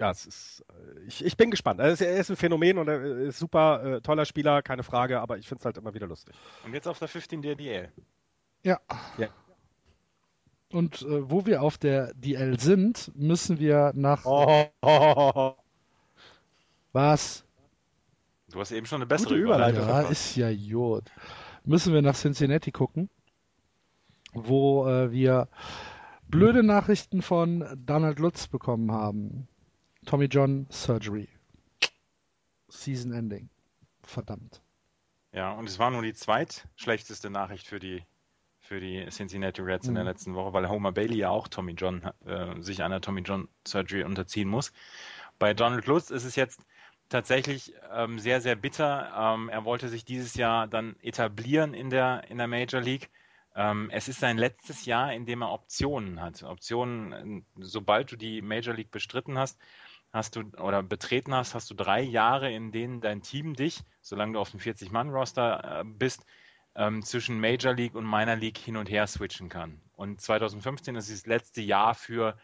[0.00, 1.78] ja, es ist, äh, ich, ich bin gespannt.
[1.78, 5.20] Er ist, er ist ein Phänomen und er ist super äh, toller Spieler, keine Frage,
[5.20, 6.34] aber ich finde es halt immer wieder lustig.
[6.64, 7.92] Und jetzt auf der 15 DDL.
[8.62, 8.80] Ja.
[9.16, 9.28] Ja.
[10.72, 14.24] Und äh, wo wir auf der DL sind, müssen wir nach.
[14.24, 15.54] Oh, oh, oh, oh.
[16.92, 17.44] Was?
[18.50, 19.86] Du hast eben schon eine bessere Gute Überleitung.
[19.86, 21.10] Ja, ist ja Jod.
[21.64, 23.08] Müssen wir nach Cincinnati gucken,
[24.32, 25.48] wo äh, wir
[26.26, 29.48] blöde Nachrichten von Donald Lutz bekommen haben.
[30.06, 31.28] Tommy John Surgery.
[32.68, 33.50] Season Ending.
[34.02, 34.62] Verdammt.
[35.32, 38.02] Ja, und es war nur die zweitschlechteste Nachricht für die,
[38.70, 40.08] für die Cincinnati Reds in der Mhm.
[40.08, 44.04] letzten Woche, weil Homer Bailey ja auch Tommy John, äh, sich einer Tommy John Surgery
[44.04, 44.72] unterziehen muss.
[45.40, 46.64] Bei Donald Lutz ist es jetzt
[47.08, 49.12] tatsächlich ähm, sehr, sehr bitter.
[49.34, 53.10] Ähm, er wollte sich dieses Jahr dann etablieren in der, in der Major League.
[53.56, 56.44] Ähm, es ist sein letztes Jahr, in dem er Optionen hat.
[56.44, 59.58] Optionen, äh, sobald du die Major League bestritten hast,
[60.12, 64.34] hast du oder betreten hast, hast du drei Jahre, in denen dein Team dich, solange
[64.34, 66.24] du auf dem 40-Mann-Roster äh, bist,
[66.74, 69.80] ähm, zwischen Major League und Minor League hin und her switchen kann.
[69.94, 72.36] Und 2015 ist das letzte Jahr für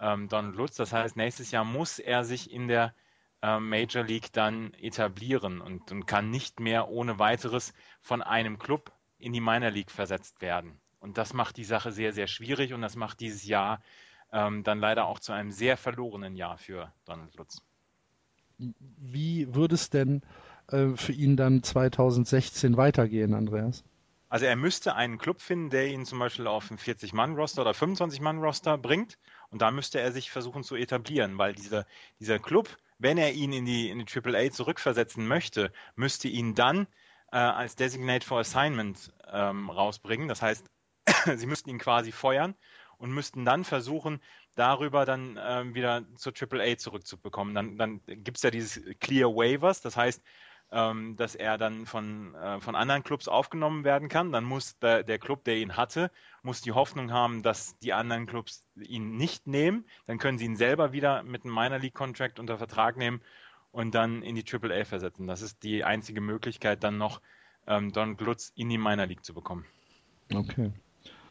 [0.00, 0.76] ähm, Donald Lutz.
[0.76, 2.94] Das heißt, nächstes Jahr muss er sich in der
[3.42, 8.92] ähm, Major League dann etablieren und, und kann nicht mehr ohne weiteres von einem Club
[9.18, 10.80] in die Minor League versetzt werden.
[10.98, 13.82] Und das macht die Sache sehr, sehr schwierig und das macht dieses Jahr
[14.32, 17.62] ähm, dann leider auch zu einem sehr verlorenen Jahr für Donald Lutz.
[18.58, 20.22] Wie würde es denn
[20.72, 23.84] äh, für ihn dann 2016 weitergehen, Andreas?
[24.28, 28.78] Also er müsste einen Club finden, der ihn zum Beispiel auf ein 40-Mann-Roster oder 25-Mann-Roster
[28.78, 29.18] bringt.
[29.50, 31.84] Und da müsste er sich versuchen zu etablieren, weil dieser,
[32.20, 32.68] dieser Club,
[32.98, 36.86] wenn er ihn in die, in die AAA zurückversetzen möchte, müsste ihn dann
[37.32, 40.28] äh, als Designate for Assignment ähm, rausbringen.
[40.28, 40.64] Das heißt,
[41.36, 42.54] sie müssten ihn quasi feuern
[42.98, 44.20] und müssten dann versuchen,
[44.54, 47.54] darüber dann ähm, wieder zur AAA zurückzubekommen.
[47.54, 50.22] Dann, dann gibt es ja dieses Clear Waivers, das heißt,
[50.72, 54.32] ähm, dass er dann von, äh, von anderen Clubs aufgenommen werden kann.
[54.32, 56.10] Dann muss der, der Club, der ihn hatte,
[56.42, 59.84] muss die Hoffnung haben, dass die anderen Clubs ihn nicht nehmen.
[60.06, 63.20] Dann können sie ihn selber wieder mit einem Minor League Contract unter Vertrag nehmen
[63.72, 65.26] und dann in die AAA versetzen.
[65.26, 67.20] Das ist die einzige Möglichkeit, dann noch
[67.66, 69.66] ähm, Don Glutz in die Minor League zu bekommen.
[70.32, 70.72] Okay.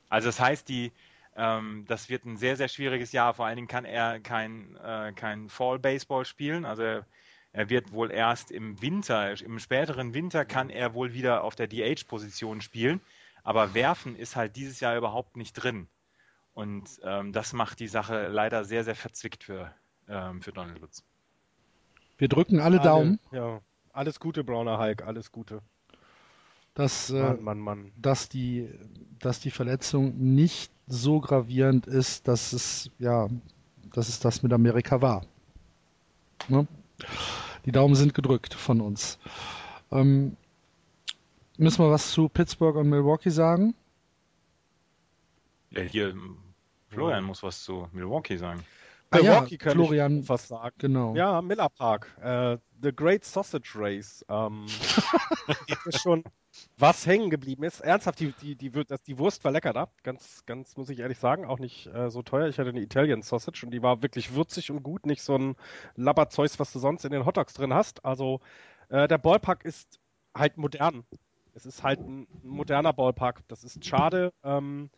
[0.10, 0.92] Also das heißt, die,
[1.36, 3.34] ähm, das wird ein sehr, sehr schwieriges Jahr.
[3.34, 6.66] Vor allen Dingen kann er kein, äh, kein Fall Baseball spielen.
[6.66, 7.06] Also er,
[7.52, 11.68] er wird wohl erst im Winter, im späteren Winter kann er wohl wieder auf der
[11.68, 13.02] DH-Position spielen.
[13.44, 15.88] Aber werfen ist halt dieses Jahr überhaupt nicht drin.
[16.54, 19.74] Und ähm, das macht die Sache leider sehr, sehr verzwickt für,
[20.08, 21.04] ähm, für Donald Lutz.
[22.18, 23.62] Wir drücken alle Daumen, Ja.
[23.94, 25.62] Alles Gute, Browner Hulk, alles Gute.
[26.76, 27.92] dass, äh, Mann, Mann, Mann.
[27.98, 28.70] dass, die,
[29.20, 33.28] dass die Verletzung nicht so gravierend ist, dass es, ja,
[33.94, 35.26] dass es das mit Amerika war.
[36.48, 36.68] Ne?
[37.66, 39.20] Die Daumen sind gedrückt von uns.
[39.92, 40.38] Ähm,
[41.58, 43.76] müssen wir was zu Pittsburgh und Milwaukee sagen?
[45.72, 46.16] Ja, hier,
[46.90, 48.64] Florian muss was zu Milwaukee sagen.
[49.12, 50.76] Ah ja, Milwaukee könnte Florian- ich was sagen.
[50.78, 51.16] Genau.
[51.16, 54.26] Ja, Miller Park, äh, The Great Sausage Race.
[54.30, 54.66] Ähm,
[55.86, 56.24] ist schon
[56.80, 57.82] was hängen geblieben ist.
[57.82, 59.90] Ernsthaft, die, die, die, das- die Wurst war lecker da.
[60.04, 61.46] Ganz, ganz muss ich ehrlich sagen.
[61.46, 62.48] Auch nicht äh, so teuer.
[62.48, 65.06] Ich hatte eine Italian Sausage und die war wirklich würzig und gut.
[65.06, 65.56] Nicht so ein
[65.96, 68.06] Labberzeugs, was du sonst in den Hotdogs drin hast.
[68.06, 68.42] Also
[68.90, 70.00] äh, der Ballpark ist
[70.36, 71.04] halt modern.
[71.54, 73.42] Es ist halt ein moderner Ballpark.
[73.48, 74.34] Das ist schade.
[74.44, 74.90] Ähm,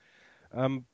[0.54, 0.86] ähm,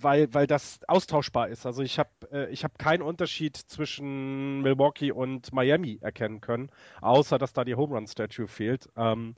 [0.00, 1.66] weil, weil das austauschbar ist.
[1.66, 7.52] Also ich habe äh, hab keinen Unterschied zwischen Milwaukee und Miami erkennen können, außer dass
[7.52, 8.88] da die Home Run Statue fehlt.
[8.96, 9.34] Ähm,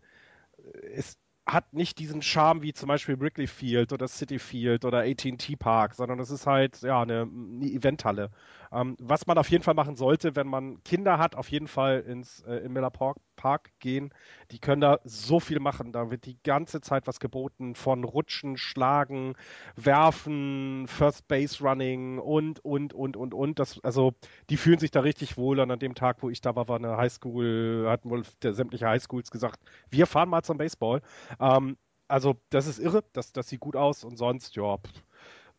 [0.94, 5.56] es hat nicht diesen Charme wie zum Beispiel Wrigley Field oder City Field oder AT&T
[5.56, 8.30] Park, sondern es ist halt ja eine, eine Eventhalle.
[8.72, 12.00] Ähm, was man auf jeden Fall machen sollte, wenn man Kinder hat, auf jeden Fall
[12.00, 14.12] ins äh, im Miller Park, Park gehen.
[14.52, 15.92] Die können da so viel machen.
[15.92, 19.34] Da wird die ganze Zeit was geboten von Rutschen, Schlagen,
[19.76, 23.58] Werfen, First Base Running und und und und und.
[23.58, 24.14] Das, also
[24.50, 25.58] die fühlen sich da richtig wohl.
[25.60, 28.88] Und an dem Tag, wo ich da war, war eine Highschool, hatten wohl der, sämtliche
[28.88, 29.60] Highschools gesagt,
[29.90, 31.00] wir fahren mal zum Baseball.
[31.40, 31.76] Ähm,
[32.08, 35.02] also das ist irre, das, das sieht gut aus und sonst, ja, pff,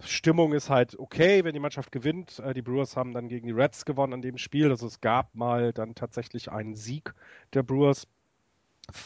[0.04, 2.40] Stimmung ist halt okay, wenn die Mannschaft gewinnt.
[2.40, 4.70] Äh, die Brewers haben dann gegen die Reds gewonnen an dem Spiel.
[4.70, 7.14] Also es gab mal dann tatsächlich einen Sieg
[7.54, 8.08] der Brewers.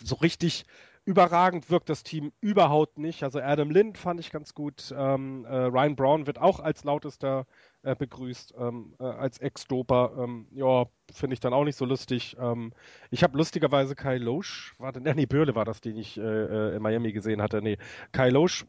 [0.03, 0.65] So richtig
[1.05, 3.23] überragend wirkt das Team überhaupt nicht.
[3.23, 4.93] Also Adam Lind fand ich ganz gut.
[4.97, 7.45] Ähm, äh, Ryan Brown wird auch als lautester
[7.83, 10.13] äh, begrüßt, ähm, äh, als Ex-Doper.
[10.17, 12.35] Ähm, ja, finde ich dann auch nicht so lustig.
[12.39, 12.73] Ähm,
[13.11, 16.75] ich habe lustigerweise Kai Loesch, warte, nee, nee, Börle war das, den ich äh, äh,
[16.75, 17.61] in Miami gesehen hatte.
[17.61, 17.77] Nee,
[18.11, 18.65] Kai Loesch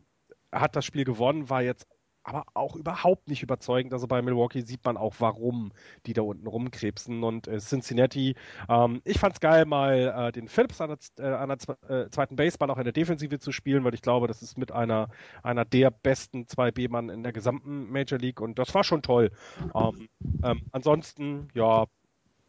[0.53, 1.87] hat das Spiel gewonnen, war jetzt
[2.27, 3.93] aber auch überhaupt nicht überzeugend.
[3.93, 5.70] Also bei Milwaukee sieht man auch, warum
[6.07, 7.22] die da unten rumkrebsen.
[7.22, 8.35] Und äh, Cincinnati,
[8.68, 12.11] ähm, ich fand es geil, mal äh, den Phillips an der, äh, an der äh,
[12.11, 15.09] zweiten Baseball auch in der Defensive zu spielen, weil ich glaube, das ist mit einer,
[15.45, 19.31] einer der besten 2B-Mann in der gesamten Major League und das war schon toll.
[19.72, 20.09] Ähm,
[20.43, 21.85] ähm, ansonsten, ja,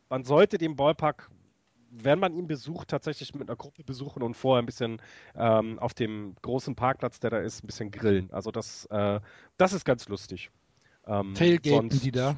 [0.09, 1.29] man sollte den Ballpark
[2.03, 5.01] wenn man ihn besucht, tatsächlich mit einer Gruppe besuchen und vorher ein bisschen
[5.35, 8.29] ähm, auf dem großen Parkplatz, der da ist, ein bisschen grillen.
[8.31, 9.19] Also das, äh,
[9.57, 10.49] das ist ganz lustig.
[11.05, 12.37] Ähm, Tailgaten sonst, die da?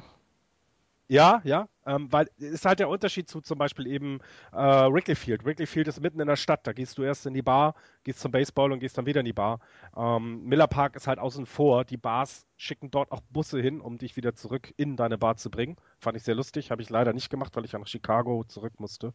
[1.12, 4.20] Ja, ja, ähm, weil ist halt der Unterschied zu zum Beispiel eben
[4.52, 5.44] äh, Wrigley Field.
[5.44, 6.64] Wrigley Field ist mitten in der Stadt.
[6.68, 9.26] Da gehst du erst in die Bar, gehst zum Baseball und gehst dann wieder in
[9.26, 9.58] die Bar.
[9.96, 11.84] Ähm, Miller Park ist halt außen vor.
[11.84, 15.50] Die Bars schicken dort auch Busse hin, um dich wieder zurück in deine Bar zu
[15.50, 15.74] bringen.
[15.98, 16.70] Fand ich sehr lustig.
[16.70, 19.12] Habe ich leider nicht gemacht, weil ich ja nach Chicago zurück musste.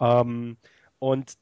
[0.00, 0.56] Ähm,
[0.98, 1.34] und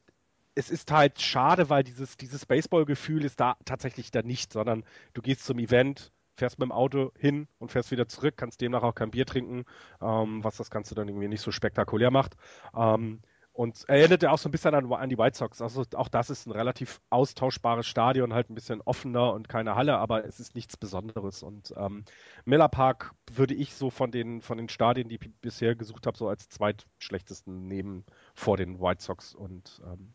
[0.55, 4.83] es ist halt schade, weil dieses, dieses Baseball-Gefühl ist da tatsächlich da nicht, sondern
[5.13, 8.83] du gehst zum Event, fährst mit dem Auto hin und fährst wieder zurück, kannst demnach
[8.83, 9.65] auch kein Bier trinken,
[10.01, 12.35] ähm, was das Ganze dann irgendwie nicht so spektakulär macht.
[12.75, 13.21] Ähm,
[13.57, 15.63] und erinnert ja auch so ein bisschen an, an, die White Sox.
[15.63, 19.97] Also auch das ist ein relativ austauschbares Stadion, halt ein bisschen offener und keine Halle,
[19.97, 21.41] aber es ist nichts Besonderes.
[21.41, 22.05] Und ähm,
[22.45, 26.15] Miller Park würde ich so von den, von den Stadien, die ich bisher gesucht habe,
[26.15, 29.33] so als zweitschlechtesten nehmen vor den White Sox.
[29.33, 30.13] Und ähm,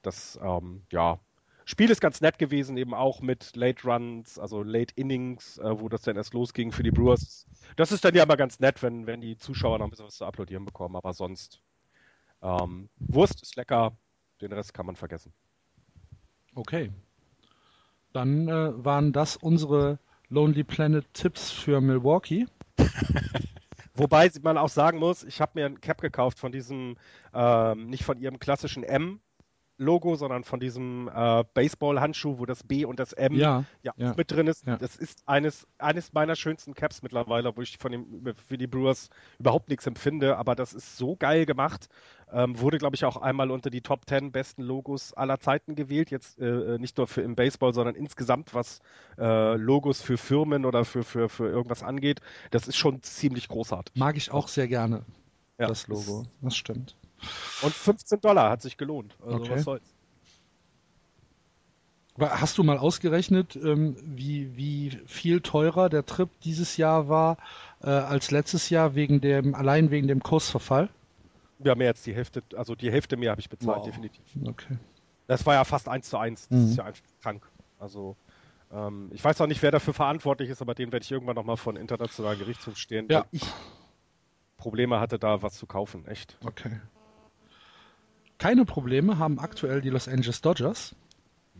[0.00, 1.20] das, ähm, ja,
[1.70, 5.88] Spiel ist ganz nett gewesen, eben auch mit Late Runs, also Late Innings, äh, wo
[5.88, 7.46] das dann erst losging für die Brewers.
[7.76, 10.16] Das ist dann ja immer ganz nett, wenn, wenn die Zuschauer noch ein bisschen was
[10.16, 11.60] zu applaudieren bekommen, aber sonst
[12.42, 13.96] ähm, Wurst ist lecker,
[14.40, 15.32] den Rest kann man vergessen.
[16.56, 16.90] Okay.
[18.12, 22.48] Dann äh, waren das unsere Lonely Planet Tipps für Milwaukee.
[23.94, 26.96] Wobei man auch sagen muss, ich habe mir ein Cap gekauft von diesem,
[27.32, 29.20] ähm, nicht von ihrem klassischen M,
[29.80, 34.14] Logo, sondern von diesem äh, Baseball-Handschuh, wo das B und das M ja, ja, ja.
[34.16, 34.66] mit drin ist.
[34.66, 39.08] Das ist eines, eines meiner schönsten Caps mittlerweile, wo ich von dem, für die Brewers
[39.38, 41.88] überhaupt nichts empfinde, aber das ist so geil gemacht.
[42.32, 46.10] Ähm, wurde, glaube ich, auch einmal unter die Top 10 besten Logos aller Zeiten gewählt.
[46.10, 48.80] Jetzt äh, nicht nur für im Baseball, sondern insgesamt, was
[49.18, 52.20] äh, Logos für Firmen oder für, für, für irgendwas angeht.
[52.50, 53.96] Das ist schon ziemlich großartig.
[53.96, 55.04] Mag ich auch sehr gerne,
[55.56, 56.24] das Logo.
[56.40, 56.96] Das stimmt.
[57.62, 59.16] Und 15 Dollar hat sich gelohnt.
[59.24, 59.50] Also okay.
[59.50, 59.94] was soll's.
[62.18, 67.38] Hast du mal ausgerechnet, ähm, wie, wie viel teurer der Trip dieses Jahr war
[67.82, 70.90] äh, als letztes Jahr wegen dem, allein wegen dem Kursverfall?
[71.60, 73.86] Ja, mehr als die Hälfte, also die Hälfte mehr habe ich bezahlt, wow.
[73.86, 74.22] definitiv.
[74.44, 74.76] Okay.
[75.28, 76.48] Das war ja fast eins zu eins.
[76.48, 76.64] Das mhm.
[76.66, 77.46] ist ja einfach krank.
[77.78, 78.16] Also
[78.72, 81.56] ähm, ich weiß auch nicht, wer dafür verantwortlich ist, aber den werde ich irgendwann nochmal
[81.56, 83.20] von internationalen Gerichtshof stehen, ja.
[83.20, 83.42] weil ich
[84.56, 86.06] Probleme hatte, da was zu kaufen.
[86.06, 86.36] Echt.
[86.44, 86.80] Okay.
[88.40, 90.94] Keine Probleme haben aktuell die Los Angeles Dodgers,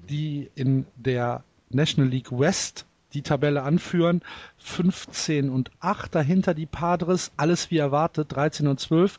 [0.09, 4.23] die in der National League West die Tabelle anführen.
[4.57, 9.19] 15 und 8 dahinter die Padres, alles wie erwartet, 13 und 12.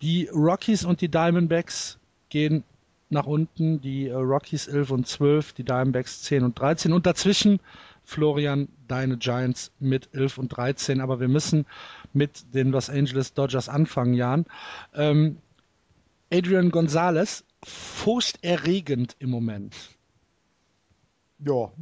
[0.00, 1.98] Die Rockies und die Diamondbacks
[2.30, 2.64] gehen
[3.10, 7.60] nach unten, die Rockies 11 und 12, die Diamondbacks 10 und 13 und dazwischen
[8.04, 11.66] Florian, deine Giants mit 11 und 13, aber wir müssen
[12.14, 14.46] mit den Los Angeles Dodgers anfangen, Jan.
[14.94, 15.36] Ähm,
[16.32, 19.76] Adrian Gonzalez furchterregend im Moment.
[21.38, 21.70] Ja.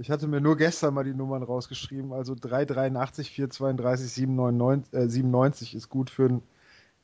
[0.00, 2.12] Ich hatte mir nur gestern mal die Nummern rausgeschrieben.
[2.12, 6.40] Also 383, 432, 799, äh, 97 ist gut für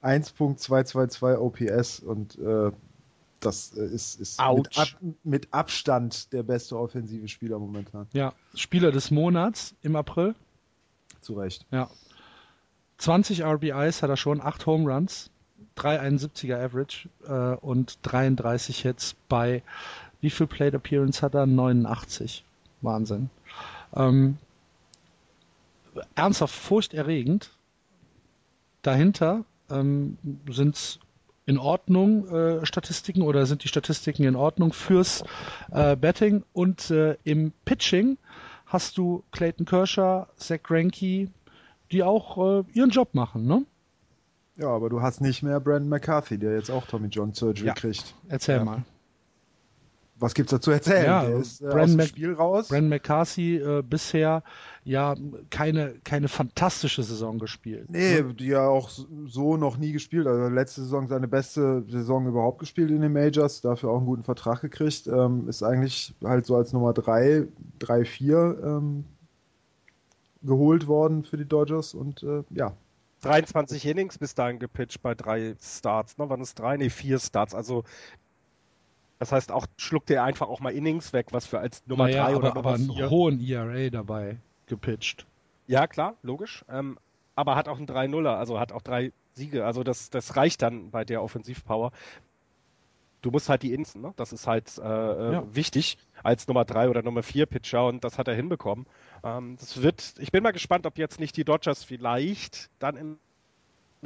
[0.03, 2.71] ein 1.222 OPS und äh,
[3.41, 4.89] das äh, ist, ist mit, Ab,
[5.25, 8.07] mit, Abstand der beste offensive Spieler momentan.
[8.13, 10.37] Ja, Spieler des Monats im April.
[11.21, 11.67] Zu Recht.
[11.73, 11.91] Ja.
[12.99, 15.31] 20 RBIs hat er schon, 8 Home Runs.
[15.77, 19.63] 371er Average äh, und 33 Hits bei
[20.21, 21.47] wie viel Plate Appearance hat er?
[21.47, 22.45] 89.
[22.81, 23.31] Wahnsinn.
[23.95, 24.39] Ähm,
[26.15, 27.51] ernsthaft furchterregend.
[28.83, 30.19] Dahinter ähm,
[30.49, 30.99] sind es
[31.47, 35.25] in Ordnung äh, Statistiken oder sind die Statistiken in Ordnung fürs
[35.73, 38.17] äh, Betting und äh, im Pitching
[38.67, 41.29] hast du Clayton Kershaw, Zach Greinke,
[41.93, 43.65] die auch äh, ihren Job machen, ne?
[44.57, 47.75] Ja, aber du hast nicht mehr Brandon McCarthy, der jetzt auch Tommy John Surgery ja.
[47.75, 48.15] kriegt.
[48.29, 48.65] Erzähl ja.
[48.65, 48.85] mal.
[50.17, 51.07] Was gibt's da zu erzählen?
[51.07, 52.69] Ja, der ist äh, Brandon aus dem Spiel raus.
[52.69, 54.45] Brandon McCarthy äh, bisher
[54.85, 55.17] ja
[55.51, 57.91] keine, keine fantastische Saison gespielt.
[57.91, 58.33] Nee, ne?
[58.33, 58.91] die ja auch
[59.27, 60.29] so noch nie gespielt.
[60.29, 64.23] Also letzte Saison seine beste Saison überhaupt gespielt in den Majors, dafür auch einen guten
[64.23, 65.09] Vertrag gekriegt.
[65.09, 67.49] Ähm, ist eigentlich halt so als Nummer 3,
[67.81, 69.05] 3, 4 ähm,
[70.43, 72.77] geholt worden für die Dodgers und äh, ja,
[73.25, 76.19] 23 Innings bis dahin gepitcht bei drei Starts.
[76.19, 76.29] Ne?
[76.29, 76.77] Waren es drei?
[76.77, 77.55] Nee, vier Starts.
[77.55, 77.85] Also
[79.19, 82.27] Das heißt, auch schluckt er einfach auch mal Innings weg, was für als Nummer naja,
[82.27, 83.11] 3 oder aber, aber einen 4.
[83.11, 85.27] hohen ERA dabei gepitcht.
[85.67, 86.65] Ja, klar, logisch.
[86.69, 86.99] Ähm,
[87.35, 89.65] aber hat auch einen 3-0er, also hat auch drei Siege.
[89.65, 91.91] Also das, das reicht dann bei der Offensivpower.
[93.25, 94.13] Du musst halt die Insen, ne?
[94.17, 95.41] Das ist halt äh, Ja.
[95.41, 98.87] äh, wichtig als Nummer 3 oder Nummer 4 Pitcher und das hat er hinbekommen.
[99.23, 103.19] Ähm, das wird, ich bin mal gespannt, ob jetzt nicht die Dodgers vielleicht dann in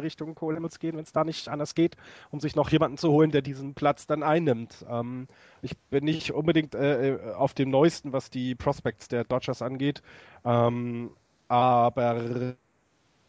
[0.00, 1.96] Richtung Cole Hamels gehen, wenn es da nicht anders geht,
[2.30, 4.86] um sich noch jemanden zu holen, der diesen Platz dann einnimmt.
[4.88, 5.26] Ähm,
[5.62, 10.02] ich bin nicht unbedingt äh, äh, auf dem Neuesten, was die Prospects der Dodgers angeht.
[10.44, 11.10] Ähm,
[11.48, 12.54] aber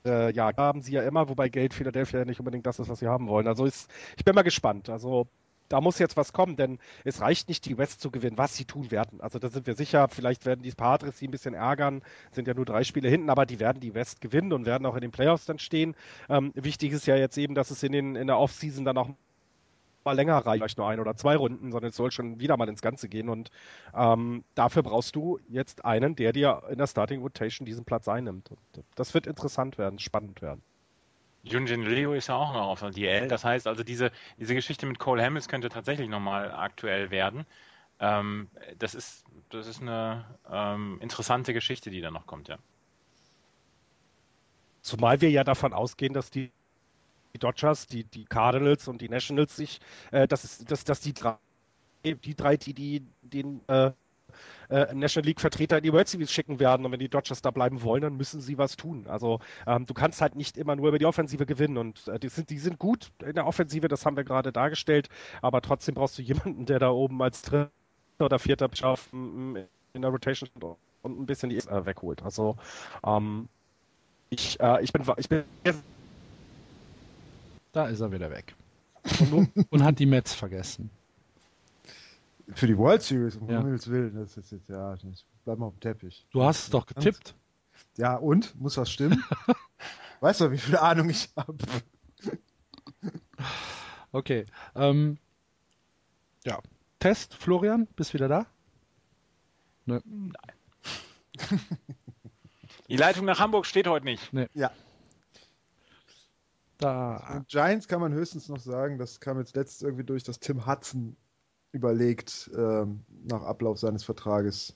[0.06, 3.08] äh, ja, haben sie ja immer, wobei Geld Philadelphia nicht unbedingt das ist, was sie
[3.08, 3.48] haben wollen.
[3.48, 4.90] Also ist, ich bin mal gespannt.
[4.90, 5.28] Also
[5.70, 8.65] da muss jetzt was kommen, denn es reicht nicht, die West zu gewinnen, was sie
[8.65, 9.22] tun werden.
[9.22, 12.01] Also da sind wir sicher, vielleicht werden die Padres sie ein bisschen ärgern,
[12.32, 14.95] sind ja nur drei Spiele hinten, aber die werden die West gewinnen und werden auch
[14.95, 15.95] in den Playoffs dann stehen.
[16.28, 19.09] Ähm, wichtig ist ja jetzt eben, dass es in, den, in der Offseason dann auch
[20.03, 22.70] mal länger reicht, vielleicht nur ein oder zwei Runden, sondern es soll schon wieder mal
[22.70, 23.51] ins Ganze gehen und
[23.93, 28.49] ähm, dafür brauchst du jetzt einen, der dir in der Starting Rotation diesen Platz einnimmt.
[28.51, 30.63] Und das wird interessant werden, spannend werden.
[31.44, 33.28] Junjin Leo ist ja auch noch auf der DL.
[33.28, 37.46] Das heißt also, diese, diese Geschichte mit Cole Hamels könnte tatsächlich nochmal aktuell werden.
[38.00, 42.58] Ähm, das, ist, das ist eine ähm, interessante Geschichte, die da noch kommt, ja.
[44.82, 46.52] Zumal wir ja davon ausgehen, dass die,
[47.34, 49.80] die Dodgers, die, die Cardinals und die Nationals sich,
[50.12, 51.36] äh, dass, dass, dass die drei,
[52.04, 53.92] die drei, die, die den äh,
[54.70, 57.52] äh, National League Vertreter in die World Series schicken werden und wenn die Dodgers da
[57.52, 59.08] bleiben wollen, dann müssen sie was tun.
[59.08, 62.30] Also ähm, du kannst halt nicht immer nur über die Offensive gewinnen und äh, die,
[62.30, 65.10] sind, die sind gut in der Offensive, das haben wir gerade dargestellt,
[65.42, 67.72] aber trotzdem brauchst du jemanden, der da oben als dritter
[68.20, 68.70] oder vierter
[69.14, 69.58] m-
[69.94, 70.50] in der Rotation
[71.02, 72.22] und ein bisschen die äh, wegholt.
[72.24, 72.58] Also
[73.06, 73.48] ähm,
[74.30, 75.44] ich, äh, ich bin, ich bin
[77.72, 78.56] Da ist er wieder weg.
[79.32, 80.90] und Und hat die Mets vergessen.
[82.54, 83.60] Für die World Series, um Ja.
[83.60, 86.26] Himmels Willen, das ist jetzt, ja, das- bleib mal auf dem Teppich.
[86.32, 87.36] Du hast es doch getippt.
[87.97, 88.60] Ja, und?
[88.60, 89.24] Muss das stimmen?
[90.20, 91.56] weißt du, wie viel Ahnung ich habe?
[94.12, 94.45] Okay.
[94.76, 95.18] Ähm,
[96.45, 96.60] ja.
[97.00, 98.45] Test, Florian, bist wieder da?
[102.89, 104.32] Die Leitung nach Hamburg steht heute nicht.
[104.54, 104.72] Ja.
[106.78, 107.36] Da.
[107.36, 110.66] Und Giants kann man höchstens noch sagen, das kam jetzt letztens irgendwie durch, dass Tim
[110.66, 111.16] Hudson
[111.72, 114.76] überlegt, ähm, nach Ablauf seines Vertrages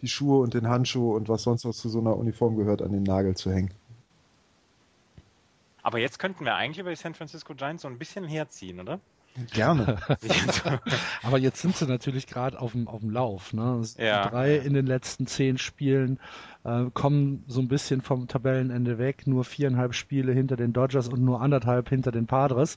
[0.00, 2.92] die Schuhe und den Handschuh und was sonst noch zu so einer Uniform gehört, an
[2.92, 3.72] den Nagel zu hängen.
[5.82, 9.00] Aber jetzt könnten wir eigentlich über die San Francisco Giants so ein bisschen herziehen, oder?
[9.52, 9.98] Gerne.
[11.22, 13.52] Aber jetzt sind sie natürlich gerade auf dem, auf dem Lauf.
[13.52, 13.82] Ne?
[13.96, 14.24] Ja.
[14.24, 16.18] Die drei in den letzten zehn Spielen
[16.64, 19.26] äh, kommen so ein bisschen vom Tabellenende weg.
[19.26, 22.76] Nur viereinhalb Spiele hinter den Dodgers und nur anderthalb hinter den Padres.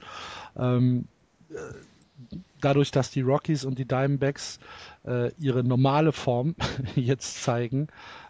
[0.55, 1.07] Ähm,
[1.49, 4.59] äh, dadurch, dass die Rockies und die Diamondbacks
[5.05, 6.55] äh, ihre normale Form
[6.95, 7.87] jetzt zeigen,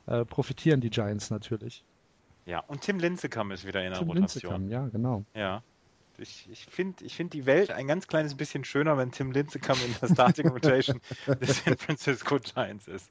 [0.07, 1.83] äh, profitieren die Giants natürlich.
[2.45, 4.51] Ja, und Tim Lincecum ist wieder in der Tim Rotation.
[4.51, 5.23] Lincecum, ja, genau.
[5.35, 5.63] Ja.
[6.17, 9.77] Ich, ich finde ich find die Welt ein ganz kleines bisschen schöner, wenn Tim Lincecum
[9.85, 11.01] in der Starting Rotation
[11.41, 13.09] des San Francisco Giants ist.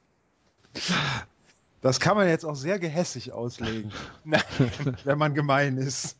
[1.81, 3.91] Das kann man jetzt auch sehr gehässig auslegen,
[4.25, 4.42] Nein,
[5.05, 6.17] wenn man gemein ist.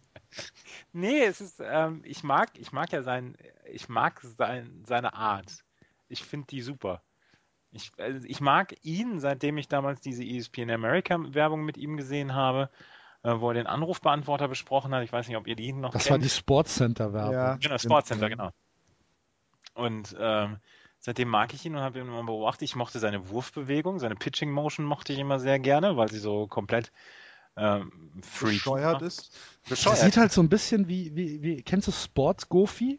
[0.93, 3.37] Nee, es ist, ähm, ich mag, ich mag ja sein,
[3.71, 5.65] ich mag sein, seine Art.
[6.09, 7.03] Ich finde die super.
[7.73, 12.35] Ich, also ich mag ihn, seitdem ich damals diese ESPN America Werbung mit ihm gesehen
[12.35, 12.69] habe,
[13.23, 15.05] äh, wo er den Anrufbeantworter besprochen hat.
[15.05, 16.13] Ich weiß nicht, ob ihr die noch Das kennt.
[16.13, 17.33] war die Sportscenter-Werbung.
[17.33, 17.57] Ja.
[17.57, 18.51] Genau, Sportcenter, genau.
[19.75, 20.59] Und ähm,
[20.99, 22.63] seitdem mag ich ihn und habe ihn immer beobachtet.
[22.63, 26.49] Ich mochte seine Wurfbewegung, seine Pitching Motion mochte ich immer sehr gerne, weil sie so
[26.49, 26.91] komplett
[27.61, 27.93] ähm,
[28.23, 29.33] freaky Bescheuert ist.
[29.69, 29.99] Das Bescheuert.
[29.99, 32.99] sieht halt so ein bisschen wie, wie, wie kennst du Sports Goofy?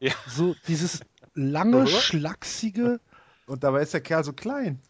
[0.00, 0.12] Ja.
[0.26, 1.00] So dieses
[1.34, 3.00] lange, schlachsige,
[3.46, 4.80] Und dabei ist der Kerl so klein.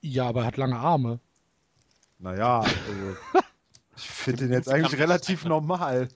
[0.00, 1.20] ja, aber er hat lange Arme.
[2.18, 3.16] Naja, also,
[3.96, 6.08] ich finde den jetzt eigentlich relativ normal.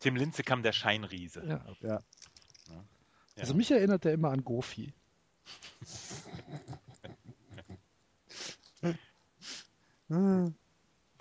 [0.00, 1.46] Tim Lincecum, der Scheinriese.
[1.46, 1.64] Ja.
[1.88, 2.02] Ja.
[3.38, 4.92] Also mich erinnert er immer an Goofy.
[10.08, 10.54] Hm.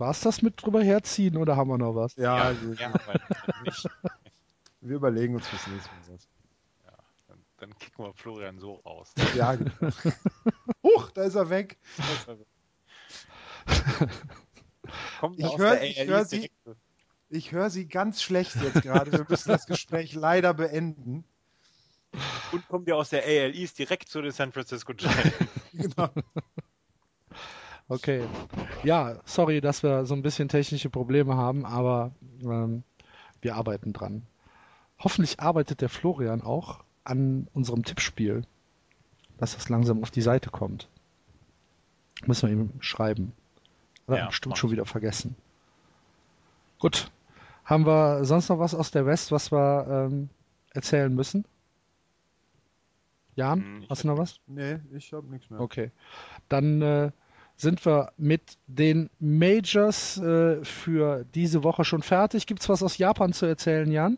[0.02, 2.16] War es das mit drüber herziehen oder haben wir noch was?
[2.16, 2.92] Ja, Ja, wir, ja,
[4.82, 6.28] wir überlegen uns fürs nächste Mal was.
[7.28, 9.14] Dann, dann kicken wir Florian so raus.
[9.36, 9.72] Ja, genau.
[10.84, 11.78] Huch, da ist er weg.
[15.20, 16.50] Kommt Ich aus hör- ich AL hör sie-.
[17.30, 19.12] Ich höre Sie ganz schlecht jetzt gerade.
[19.12, 21.24] Wir müssen das Gespräch leider beenden.
[22.52, 25.32] Und kommt ja aus der AL East direkt zu den San Francisco Giants.
[25.74, 26.10] Genau.
[27.92, 28.26] Okay.
[28.84, 32.12] Ja, sorry, dass wir so ein bisschen technische Probleme haben, aber
[32.42, 32.84] ähm,
[33.42, 34.22] wir arbeiten dran.
[34.98, 38.44] Hoffentlich arbeitet der Florian auch an unserem Tippspiel,
[39.38, 40.88] dass das langsam auf die Seite kommt.
[42.26, 43.34] Müssen wir ihm schreiben.
[44.08, 45.36] Hat er Ja, bestimmt schon wieder vergessen.
[46.80, 47.12] Gut.
[47.66, 50.30] Haben wir sonst noch was aus der West, was wir ähm,
[50.74, 51.44] erzählen müssen?
[53.36, 54.40] Jan, Hm, ich hast du noch was?
[54.48, 55.60] Nee, ich habe nichts mehr.
[55.60, 55.92] Okay.
[56.50, 57.12] Dann äh,
[57.62, 62.48] sind wir mit den Majors äh, für diese Woche schon fertig.
[62.48, 64.18] Gibt's was aus Japan zu erzählen, Jan?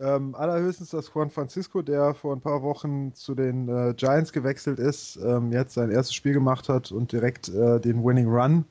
[0.00, 4.80] Ähm, allerhöchstens, dass Juan Francisco, der vor ein paar Wochen zu den äh, Giants gewechselt
[4.80, 8.64] ist, ähm, jetzt sein erstes Spiel gemacht hat und direkt äh, den Winning Run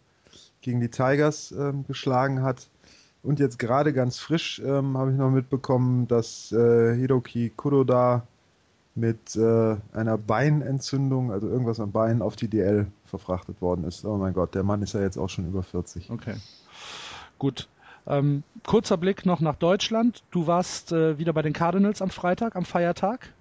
[0.59, 2.67] gegen die Tigers ähm, geschlagen hat.
[3.23, 8.27] Und jetzt gerade ganz frisch ähm, habe ich noch mitbekommen, dass äh, Hiroki Kuroda
[8.93, 14.05] mit äh, einer Beinentzündung, also irgendwas am Bein, auf die DL verfrachtet worden ist.
[14.05, 16.09] Oh mein Gott, der Mann ist ja jetzt auch schon über 40.
[16.09, 16.35] Okay.
[17.39, 17.69] Gut.
[18.07, 20.23] Ähm, kurzer Blick noch nach Deutschland.
[20.31, 23.31] Du warst äh, wieder bei den Cardinals am Freitag, am Feiertag.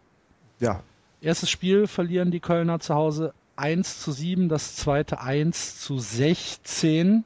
[0.58, 0.82] Ja,
[1.22, 7.24] Erstes Spiel verlieren die Kölner zu Hause 1 zu 7, das zweite 1 zu 16.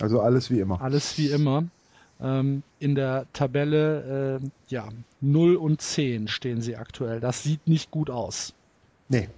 [0.00, 0.80] also alles wie immer.
[0.80, 1.64] Alles wie immer.
[2.22, 4.88] Ähm, in der Tabelle, äh, ja,
[5.20, 7.20] 0 und 10 stehen sie aktuell.
[7.20, 8.52] Das sieht nicht gut aus.
[9.08, 9.28] Nee.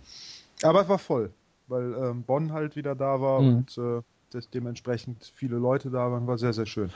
[0.62, 1.30] Aber es war voll,
[1.68, 3.48] weil ähm, Bonn halt wieder da war Mhm.
[3.56, 6.26] und äh, das dementsprechend viele Leute da waren.
[6.26, 6.90] War sehr, sehr schön.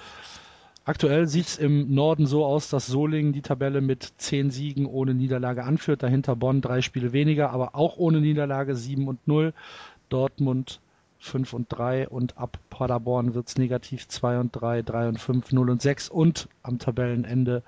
[0.85, 5.15] Aktuell sieht es im Norden so aus, dass Solingen die Tabelle mit 10 Siegen ohne
[5.15, 6.03] Niederlage anführt.
[6.05, 9.53] Dahinter Bonn drei Spiele weniger, aber auch ohne Niederlage 7 und 0.
[10.09, 10.81] Dortmund
[11.27, 15.53] 5 und 3 und ab Paderborn wird es negativ 2 und 3, 3 und 5,
[15.53, 17.63] 0 und 6 und am Tabellenende,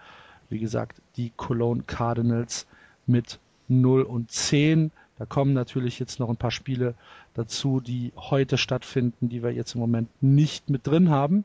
[0.48, 2.66] wie gesagt, die Cologne Cardinals
[3.06, 4.90] mit 0 und 10.
[5.18, 6.94] Da kommen natürlich jetzt noch ein paar Spiele
[7.35, 11.44] dazu, die heute stattfinden, die wir jetzt im Moment nicht mit drin haben.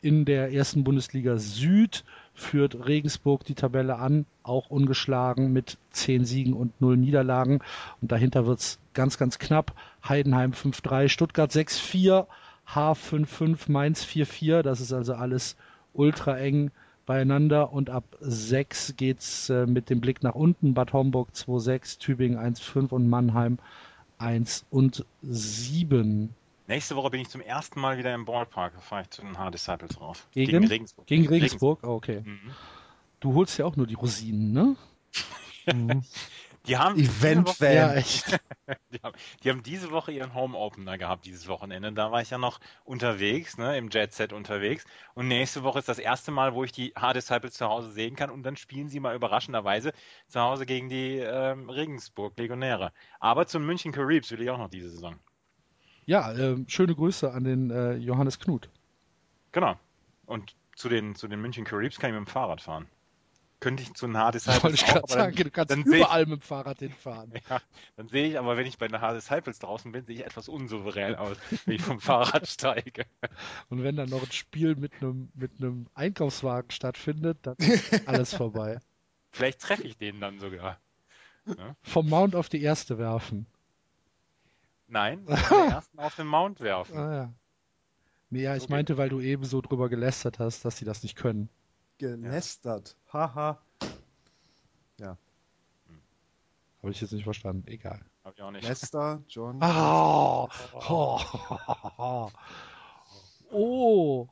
[0.00, 2.04] In der ersten Bundesliga Süd
[2.40, 7.60] führt Regensburg die Tabelle an, auch ungeschlagen mit 10 Siegen und 0 Niederlagen.
[8.00, 9.74] Und dahinter wird's ganz, ganz knapp.
[10.08, 12.26] Heidenheim 5-3, Stuttgart 6-4,
[12.68, 14.62] H5-5, Mainz 4-4.
[14.62, 15.56] Das ist also alles
[15.92, 16.70] ultra eng
[17.06, 17.72] beieinander.
[17.72, 20.74] Und ab 6 geht's äh, mit dem Blick nach unten.
[20.74, 23.58] Bad Homburg 2-6, Tübingen 1-5 und Mannheim
[24.18, 26.34] 1 und 7.
[26.70, 28.74] Nächste Woche bin ich zum ersten Mal wieder im Ballpark.
[28.74, 30.28] Da fahre ich zu den Hard Disciples rauf.
[30.30, 30.64] Gegen?
[30.64, 31.04] Regensburg.
[31.04, 31.80] Gegen Regensburg?
[31.82, 32.20] Oh, okay.
[32.24, 32.54] Mhm.
[33.18, 34.76] Du holst ja auch nur die Rosinen, ne?
[36.66, 37.94] Die haben, Event diese Woche, Ja,
[38.92, 41.90] die, haben, die haben diese Woche ihren Home Opener gehabt, dieses Wochenende.
[41.92, 44.84] Da war ich ja noch unterwegs, ne, im Jet Set unterwegs.
[45.14, 48.14] Und nächste Woche ist das erste Mal, wo ich die Hard Disciples zu Hause sehen
[48.14, 48.30] kann.
[48.30, 49.92] Und dann spielen sie mal überraschenderweise
[50.28, 52.92] zu Hause gegen die ähm, Regensburg Legionäre.
[53.18, 55.18] Aber zum München Caribs will ich auch noch diese Saison.
[56.10, 58.68] Ja, ähm, schöne Grüße an den äh, Johannes Knut.
[59.52, 59.78] Genau.
[60.26, 62.88] Und zu den, zu den München Caribs kann ich mit dem Fahrrad fahren.
[63.60, 66.26] Könnte ich zu Wollte Disciples auch, aber sagen, dann, du kannst dann sehe ich- überall
[66.26, 67.32] mit dem Fahrrad hinfahren.
[67.48, 67.60] Ja,
[67.96, 70.48] dann sehe ich aber, wenn ich bei den Hard Disciples draußen bin, sehe ich etwas
[70.48, 73.06] unsouverän aus, wenn ich vom Fahrrad steige.
[73.68, 78.34] Und wenn dann noch ein Spiel mit einem mit einem Einkaufswagen stattfindet, dann ist alles
[78.34, 78.80] vorbei.
[79.30, 80.80] Vielleicht treffe ich den dann sogar.
[81.84, 83.46] Vom Mount auf die erste werfen.
[84.90, 86.98] Nein, den ersten auf den Mount werfen.
[86.98, 87.32] Ah, ja.
[88.28, 88.72] Nee, ja, ich Okay.
[88.72, 91.48] meinte, weil du eben so drüber gelästert hast, dass sie das nicht können.
[91.98, 92.96] Gelästert.
[93.12, 93.58] Haha.
[96.82, 97.66] Habe ich jetzt nicht verstanden.
[97.66, 98.00] Egal.
[98.24, 98.66] Hab ich auch nicht.
[98.66, 99.58] Lester, John.
[99.62, 100.44] Ah,
[100.88, 102.30] oh.
[103.50, 104.28] oh.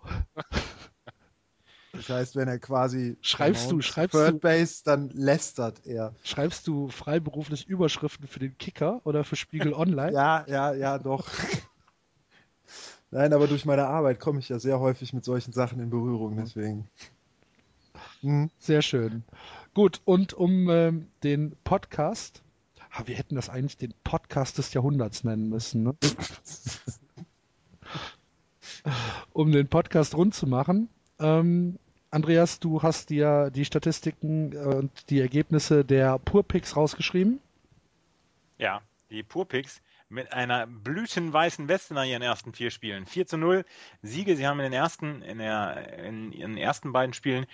[1.93, 6.15] Das heißt, wenn er quasi Schreibst du- Mount schreibst Third du- Base, dann lästert er.
[6.23, 10.13] Schreibst du freiberuflich Überschriften für den Kicker oder für Spiegel Online?
[10.13, 11.29] Ja, ja, ja, doch.
[13.11, 16.37] Nein, aber durch meine Arbeit komme ich ja sehr häufig mit solchen Sachen in Berührung,
[16.37, 16.91] deswegen.
[18.21, 18.51] Hm.
[18.59, 19.25] Sehr schön.
[19.73, 22.43] Gut, und um ähm, den Podcast,
[22.91, 25.95] ah, wir hätten das eigentlich den Podcast des Jahrhunderts nennen müssen, ne?
[29.33, 30.89] um den Podcast rund zu machen.
[31.21, 31.79] Ähm,
[32.11, 37.41] Andreas, du hast dir die Statistiken äh, und die Ergebnisse der Purpicks rausgeschrieben.
[38.57, 43.05] Ja, die Purpicks mit einer blütenweißen Weste nach ihren ersten vier Spielen.
[43.05, 43.65] 4 zu 0
[44.03, 44.37] Siege.
[44.37, 47.47] Sie haben in den ersten, in, der, in ihren ersten beiden Spielen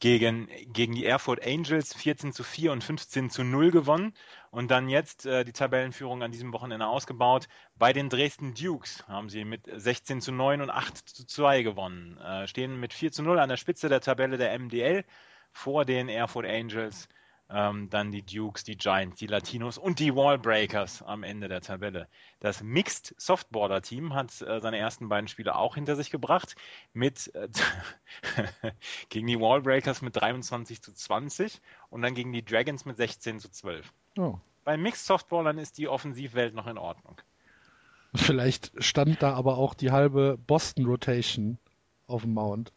[0.00, 4.14] gegen, gegen die Erfurt Angels 14 zu 4 und 15 zu 0 gewonnen.
[4.50, 7.48] Und dann jetzt äh, die Tabellenführung an diesem Wochenende ausgebaut.
[7.76, 12.18] Bei den Dresden Dukes haben sie mit 16 zu 9 und 8 zu 2 gewonnen.
[12.18, 15.04] Äh, stehen mit 4 zu 0 an der Spitze der Tabelle der MDL
[15.52, 17.08] vor den Erfurt Angels.
[17.50, 22.08] Ähm, dann die Dukes, die Giants, die Latinos und die Wallbreakers am Ende der Tabelle.
[22.40, 26.56] Das Mixed Softballer Team hat äh, seine ersten beiden Spiele auch hinter sich gebracht
[26.92, 27.48] mit äh,
[29.08, 31.60] gegen die Wallbreakers mit 23 zu 20
[31.90, 33.92] und dann gegen die Dragons mit 16 zu 12.
[34.18, 34.38] Oh.
[34.64, 37.20] Bei Mixed Softballern ist die Offensivwelt noch in Ordnung.
[38.14, 41.58] Vielleicht stand da aber auch die halbe Boston Rotation
[42.06, 42.72] auf dem Mount.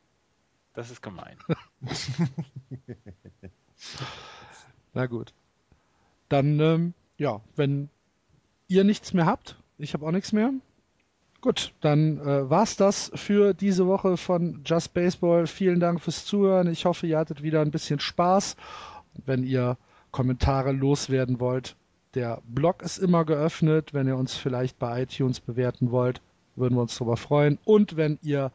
[0.74, 1.38] Das ist gemein.
[4.94, 5.34] Na gut.
[6.30, 7.90] Dann, ähm, ja, wenn
[8.68, 10.54] ihr nichts mehr habt, ich habe auch nichts mehr.
[11.42, 15.48] Gut, dann äh, war's das für diese Woche von Just Baseball.
[15.48, 16.68] Vielen Dank fürs Zuhören.
[16.68, 18.56] Ich hoffe, ihr hattet wieder ein bisschen Spaß.
[19.26, 19.78] Wenn ihr
[20.12, 21.76] Kommentare loswerden wollt,
[22.14, 23.94] der Blog ist immer geöffnet.
[23.94, 26.22] Wenn ihr uns vielleicht bei iTunes bewerten wollt,
[26.56, 27.58] würden wir uns darüber freuen.
[27.66, 28.52] Und wenn ihr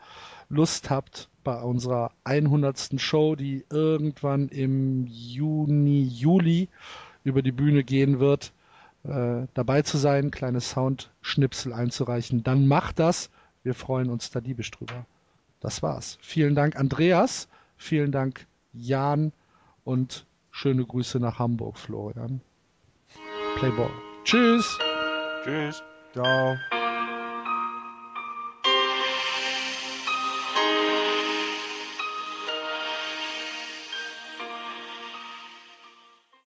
[0.48, 3.00] Lust habt, bei unserer 100.
[3.00, 6.68] Show, die irgendwann im Juni, Juli
[7.22, 8.52] über die Bühne gehen wird,
[9.04, 13.30] äh, dabei zu sein, kleine Soundschnipsel einzureichen, dann macht das.
[13.62, 15.06] Wir freuen uns da diebisch drüber.
[15.60, 16.18] Das war's.
[16.20, 17.46] Vielen Dank, Andreas.
[17.76, 19.32] Vielen Dank, Jan.
[19.84, 22.40] Und schöne Grüße nach Hamburg, Florian.
[23.56, 23.90] Playball.
[24.24, 24.76] Tschüss.
[25.44, 25.80] Tschüss.
[26.12, 26.56] Ciao.